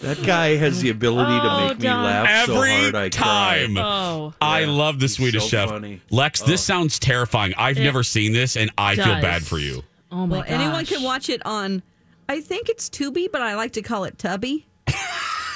That 0.00 0.18
guy 0.42 0.56
has 0.56 0.80
the 0.80 0.90
ability 0.90 1.38
to 1.40 1.50
Oh, 1.50 1.68
make 1.68 1.78
me 1.78 1.84
Don. 1.84 2.04
laugh 2.04 2.46
so 2.46 2.54
Every 2.54 2.72
hard 2.82 2.94
I 2.94 3.08
time. 3.08 3.74
cry. 3.74 3.82
Oh. 3.84 4.34
I 4.40 4.64
love 4.64 4.98
the 5.00 5.08
Swedish 5.08 5.42
so 5.44 5.48
chef. 5.48 5.68
funny. 5.68 6.00
Lex, 6.10 6.40
this 6.42 6.60
oh. 6.62 6.72
sounds 6.74 6.98
terrifying. 6.98 7.54
I've 7.56 7.78
It 7.78 7.84
never 7.84 8.02
seen 8.02 8.32
this, 8.32 8.56
and 8.56 8.70
I 8.76 8.96
feel 8.96 9.04
does. 9.06 9.22
bad 9.22 9.42
for 9.42 9.58
you. 9.58 9.82
Oh 10.10 10.26
my 10.26 10.38
Well, 10.38 10.44
anyone 10.46 10.84
can 10.84 11.02
watch 11.02 11.28
it 11.28 11.44
on, 11.46 11.82
I 12.28 12.40
think 12.40 12.68
it's 12.68 12.88
Tubi, 12.90 13.30
but 13.30 13.42
I 13.42 13.54
like 13.54 13.72
to 13.72 13.82
call 13.82 14.04
it 14.04 14.18
Tubby. 14.18 14.66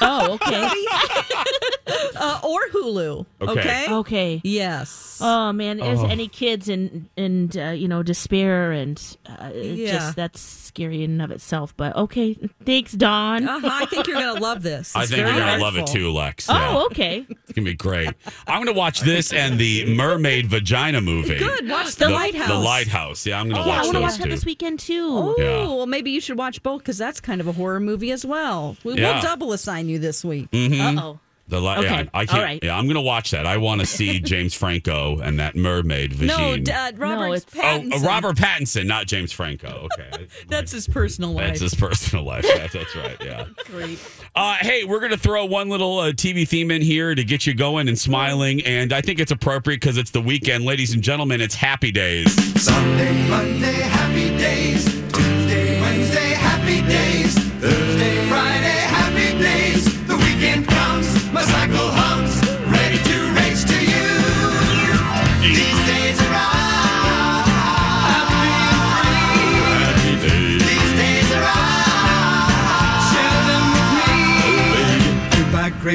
Oh, 0.01 0.33
okay. 0.35 0.69
uh, 2.17 2.41
or 2.43 2.61
Hulu. 2.69 3.27
Okay. 3.41 3.51
Okay. 3.51 3.87
Okay. 3.93 4.41
Yes. 4.45 5.19
Oh 5.23 5.53
man, 5.53 5.81
is 5.81 6.01
Oh. 6.01 6.07
any 6.07 6.29
kids 6.29 6.69
in 6.69 7.09
and 7.17 7.57
uh, 7.57 7.71
you 7.71 7.89
know 7.89 8.03
despair 8.03 8.73
and 8.73 9.01
uh, 9.27 9.51
Yeah. 9.55 9.93
just 9.93 10.17
that's 10.17 10.41
scary 10.41 11.03
in 11.05 11.13
and 11.13 11.23
of 11.23 11.31
itself. 11.31 11.75
But 11.77 11.97
okay, 11.97 12.37
thanks, 12.65 12.93
Don. 12.93 13.49
Uh-huh, 13.49 13.69
I 13.71 13.87
think 13.87 14.07
you're 14.07 14.17
gonna 14.21 14.41
love 14.41 14.63
this. 14.63 14.95
I 14.95 15.07
think 15.07 15.19
you're 15.21 15.29
gonna 15.33 15.63
love 15.63 15.77
it 15.77 15.87
too, 15.87 16.13
Lex. 16.13 16.49
Yeah. 16.49 16.71
Oh, 16.77 16.87
okay. 16.87 17.25
It's 17.29 17.53
gonna 17.53 17.65
be 17.65 17.75
great. 17.75 18.11
I'm 18.47 18.61
gonna 18.65 18.77
watch 18.77 19.01
this 19.01 19.33
and 19.33 19.59
the 19.59 19.87
Mermaid 19.95 20.47
Vagina 20.47 21.01
movie. 21.01 21.39
Good. 21.39 21.69
Watch 21.69 21.97
the, 21.97 22.09
Lighthouse. 22.11 22.49
The 22.49 22.59
Lighthouse. 22.59 23.27
Yeah, 23.27 23.41
I'm 23.41 23.49
gonna 23.49 23.67
yeah, 23.67 23.73
I 23.73 23.77
watch 23.79 23.85
want 23.87 23.97
to 23.97 24.01
watch 24.03 24.19
that 24.19 24.29
this 24.29 24.45
weekend 24.45 24.81
too. 24.81 25.07
Oh, 25.11 25.35
Yeah. 25.39 25.67
well, 25.67 25.87
maybe 25.87 26.11
you 26.11 26.21
should 26.21 26.37
watch 26.39 26.63
both 26.63 26.81
because 26.83 26.99
that's 26.99 27.21
kind 27.21 27.41
of 27.41 27.47
a 27.49 27.53
horror 27.53 27.81
movie 27.81 28.11
as 28.13 28.25
well. 28.27 28.77
We 28.85 28.95
Yeah. 29.01 29.15
will 29.17 29.23
double 29.23 29.53
assign 29.53 29.86
you 29.89 29.99
this 29.99 30.25
week. 30.25 30.51
Mhm. 30.51 30.99
Uh-oh. 30.99 31.21
The 31.49 31.61
li- 31.61 31.67
yeah, 31.67 31.79
Okay. 31.79 32.11
I 32.13 32.27
can't. 32.27 32.39
All 32.39 32.45
right. 32.45 32.59
Yeah, 32.61 32.77
I'm 32.77 32.89
gonna 32.89 33.01
watch 33.01 33.31
that. 33.31 33.47
I 33.47 33.59
want 33.59 33.81
to 33.81 33.87
see 33.87 34.19
James 34.33 34.53
Franco 34.53 35.21
and 35.21 35.39
that 35.39 35.55
mermaid 35.55 36.21
No, 36.21 36.37
vagine. 36.37 36.65
d- 36.65 36.73
uh, 36.73 36.91
Robert 36.97 37.35
it's- 37.35 37.45
oh, 37.55 37.61
Pattinson. 37.61 37.95
uh, 37.95 37.99
Robert 38.09 38.37
Pattinson, 38.37 38.87
not 38.87 39.07
James 39.07 39.31
Franco. 39.31 39.87
Okay, 39.97 40.27
That's 40.49 40.73
his 40.73 40.89
personal 40.89 41.31
life. 41.35 41.47
that's 41.47 41.61
his 41.61 41.75
personal 41.77 42.25
life. 42.25 42.45
That's, 42.53 42.73
that's 42.73 42.97
right. 42.97 43.17
Yeah. 43.25 43.45
Great. 43.67 44.01
Uh, 44.35 44.57
hey, 44.57 44.83
we're 44.83 44.99
going 44.99 45.13
to 45.13 45.17
throw 45.19 45.45
one 45.45 45.69
little 45.69 46.01
uh, 46.01 46.11
TV 46.11 46.49
theme 46.49 46.73
in 46.73 46.83
here 46.83 47.15
to 47.15 47.23
get 47.23 47.47
you 47.47 47.55
going 47.55 47.87
and 47.87 47.97
smiling. 47.97 48.61
And 48.67 48.93
I 48.93 49.01
think 49.01 49.21
it's 49.21 49.31
appropriate 49.31 49.81
because 49.81 49.99
it's 49.99 50.11
the 50.11 50.21
weekend. 50.21 50.65
Ladies 50.65 50.95
and 50.95 51.03
gentlemen, 51.03 51.41
it's 51.41 51.55
happy 51.55 51.93
days. 51.93 52.33
Sunday, 52.61 53.29
Monday, 53.29 53.73
happy 53.73 54.37
days. 54.37 54.86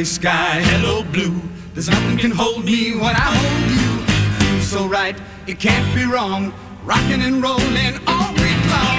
gray 0.02 0.06
sky, 0.06 0.62
hello 0.74 1.04
blue. 1.14 1.40
There's 1.76 1.88
nothing 1.88 2.18
can 2.18 2.32
hold 2.32 2.66
me 2.66 2.94
when 2.94 3.14
I 3.16 3.30
hold 3.38 3.70
you. 3.70 3.92
Feels 4.40 4.68
so 4.68 4.88
right, 4.88 5.16
it 5.46 5.60
can't 5.60 5.86
be 5.94 6.06
wrong. 6.06 6.52
Rocking 6.84 7.22
and 7.22 7.38
rolling 7.38 8.02
all 8.08 8.34
week 8.42 8.62
long. 8.74 8.98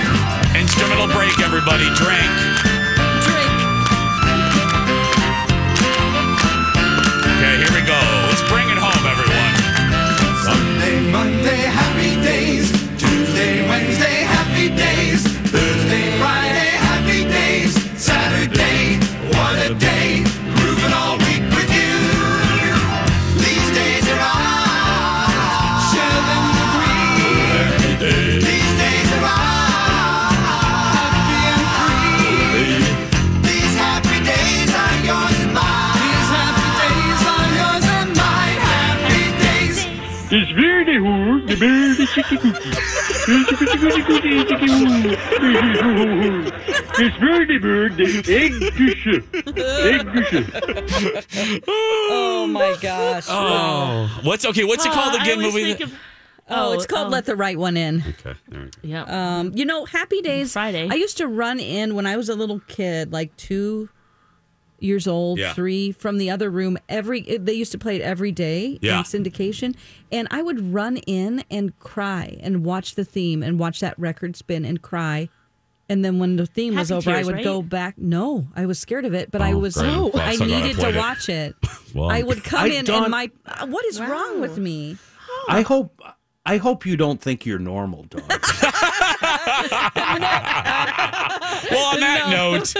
Instrumental 0.54 1.08
break, 1.10 1.34
everybody. 1.42 1.90
Drink. 1.98 2.30
Drink. 3.26 3.52
Okay, 7.34 7.54
here 7.62 7.72
we 7.74 7.82
go. 7.82 7.98
Let's 8.30 8.46
bring 8.46 8.70
it 8.70 8.78
home, 8.78 9.02
everyone. 9.02 9.54
Sunday, 10.46 11.10
Monday, 11.10 11.62
happy 11.66 12.14
days. 12.22 12.70
Tuesday, 12.96 13.66
Wednesday. 13.68 14.11
it's 46.98 47.16
birthday 47.18 47.58
bird, 47.58 47.92
eggdüsche. 47.92 49.22
Eggdüsche. 49.92 50.44
Oh 52.10 52.46
my 52.46 52.76
gosh. 52.80 53.26
Oh. 53.28 54.20
What's 54.22 54.44
okay, 54.44 54.64
what's 54.64 54.84
it 54.84 54.92
called 54.92 55.14
again, 55.20 55.40
movie? 55.40 55.72
Of, 55.72 55.92
oh, 56.48 56.70
oh, 56.70 56.72
it's 56.72 56.86
called 56.86 57.06
um, 57.06 57.12
Let 57.12 57.24
the 57.26 57.36
Right 57.36 57.58
One 57.58 57.76
In. 57.76 58.00
Okay, 58.00 58.34
there 58.48 58.60
we 58.60 58.66
go. 58.66 58.70
Yeah. 58.82 59.04
Um, 59.38 59.52
you 59.54 59.64
know, 59.64 59.84
Happy 59.86 60.20
Days. 60.20 60.52
Friday. 60.52 60.88
I 60.90 60.94
used 60.94 61.16
to 61.18 61.26
run 61.26 61.60
in 61.60 61.94
when 61.94 62.06
I 62.06 62.16
was 62.16 62.28
a 62.28 62.34
little 62.34 62.60
kid, 62.68 63.12
like 63.12 63.36
two 63.36 63.88
years 64.82 65.06
old, 65.06 65.38
Yeah. 65.38 65.52
three, 65.54 65.92
from 65.92 66.18
the 66.18 66.30
other 66.30 66.50
room. 66.50 66.76
Every 66.88 67.20
they 67.22 67.52
used 67.54 67.72
to 67.72 67.78
play 67.78 67.96
it 67.96 68.02
every 68.02 68.32
day 68.32 68.78
Yeah. 68.82 68.98
in 68.98 69.04
syndication, 69.04 69.74
and 70.10 70.28
I 70.30 70.42
would 70.42 70.72
run 70.74 70.96
in 70.98 71.44
and 71.50 71.78
cry 71.78 72.38
and 72.40 72.64
watch 72.64 72.94
the 72.94 73.04
theme 73.04 73.42
and 73.42 73.58
watch 73.58 73.80
that 73.80 73.98
record 73.98 74.36
spin 74.36 74.64
and 74.64 74.80
cry. 74.82 75.28
And 75.88 76.04
then 76.04 76.18
when 76.18 76.36
the 76.36 76.46
theme 76.46 76.76
was 76.76 76.88
Happy 76.88 76.98
over, 77.10 77.10
I 77.18 77.22
would 77.22 77.34
right? 77.36 77.44
go 77.44 77.60
back. 77.60 77.98
No, 77.98 78.46
I 78.56 78.64
was 78.66 78.78
scared 78.78 79.04
of 79.04 79.12
it, 79.14 79.30
but 79.30 79.42
I 79.42 79.52
Oh, 79.52 79.58
was 79.58 79.74
great. 79.74 79.88
Well, 79.88 80.10
I 80.14 80.36
so 80.36 80.46
glad 80.46 80.62
I 80.62 80.66
needed 80.66 80.80
to 80.80 80.88
it. 80.90 80.96
watch 80.96 81.28
it. 81.28 81.54
Well, 81.94 82.10
I 82.10 82.22
would 82.22 82.42
come 82.42 82.60
I 82.64 82.66
in 82.68 82.86
don't- 82.86 83.02
and 83.02 83.10
my 83.10 83.30
what 83.66 83.84
is 83.86 84.00
wrong 84.00 84.40
with 84.40 84.56
me? 84.56 84.96
Oh. 85.28 85.44
I 85.50 85.60
hope. 85.62 86.00
I 86.46 86.56
hope 86.56 86.86
you 86.86 86.96
don't 86.96 87.20
think 87.20 87.44
you're 87.46 87.58
normal, 87.58 88.04
dog. 88.04 88.22
Well, 91.70 91.94
on 91.94 92.00
that 92.00 92.28
note, 92.30 92.74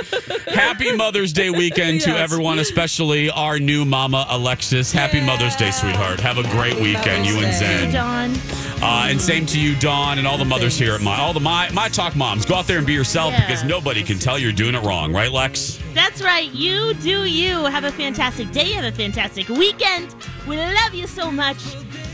happy 0.48 0.92
Mother's 0.94 1.32
Day 1.32 1.50
weekend 1.50 2.00
to 2.02 2.10
everyone, 2.10 2.58
especially 2.58 3.30
our 3.30 3.58
new 3.58 3.84
mama, 3.84 4.26
Alexis. 4.28 4.92
Happy 4.92 5.20
Mother's 5.20 5.56
Day, 5.56 5.70
sweetheart. 5.70 6.20
Have 6.20 6.38
a 6.38 6.42
great 6.50 6.78
weekend, 6.80 7.26
you 7.26 7.38
and 7.38 7.54
Zen. 7.54 7.92
Dawn. 7.92 8.34
Uh, 8.82 9.06
and 9.08 9.20
same 9.20 9.46
to 9.46 9.60
you, 9.60 9.76
Dawn, 9.78 10.18
and 10.18 10.26
all 10.26 10.36
the 10.36 10.44
mothers 10.44 10.76
here 10.76 10.94
at 10.94 11.00
my 11.00 11.16
all 11.16 11.32
the 11.32 11.38
my 11.40 11.70
my 11.70 11.88
talk 11.88 12.16
moms. 12.16 12.44
Go 12.44 12.56
out 12.56 12.66
there 12.66 12.78
and 12.78 12.86
be 12.86 12.92
yourself 12.92 13.32
Yeah. 13.32 13.46
because 13.46 13.62
nobody 13.62 14.02
can 14.02 14.18
tell 14.18 14.38
you're 14.38 14.50
doing 14.50 14.74
it 14.74 14.82
wrong, 14.82 15.12
right, 15.12 15.30
Lex? 15.30 15.78
That's 15.94 16.20
right. 16.20 16.50
You 16.52 16.92
do 16.94 17.24
you. 17.24 17.64
Have 17.66 17.84
a 17.84 17.92
fantastic 17.92 18.50
day. 18.50 18.72
Have 18.72 18.84
a 18.84 18.90
fantastic 18.96 19.48
weekend. 19.48 20.14
We 20.48 20.56
love 20.56 20.94
you 20.94 21.06
so 21.06 21.30
much. 21.30 21.58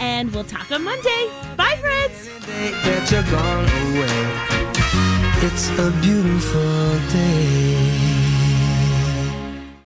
And 0.01 0.31
we'll 0.33 0.45
talk 0.45 0.71
on 0.71 0.85
Monday. 0.85 1.31
Bye, 1.57 1.77
friends. 1.81 2.29
that 2.47 3.11
you're 3.11 3.23
gone 3.31 3.64
away. 3.64 5.47
It's 5.47 5.71
a 5.79 5.91
beautiful 6.03 6.99
day. 7.12 7.58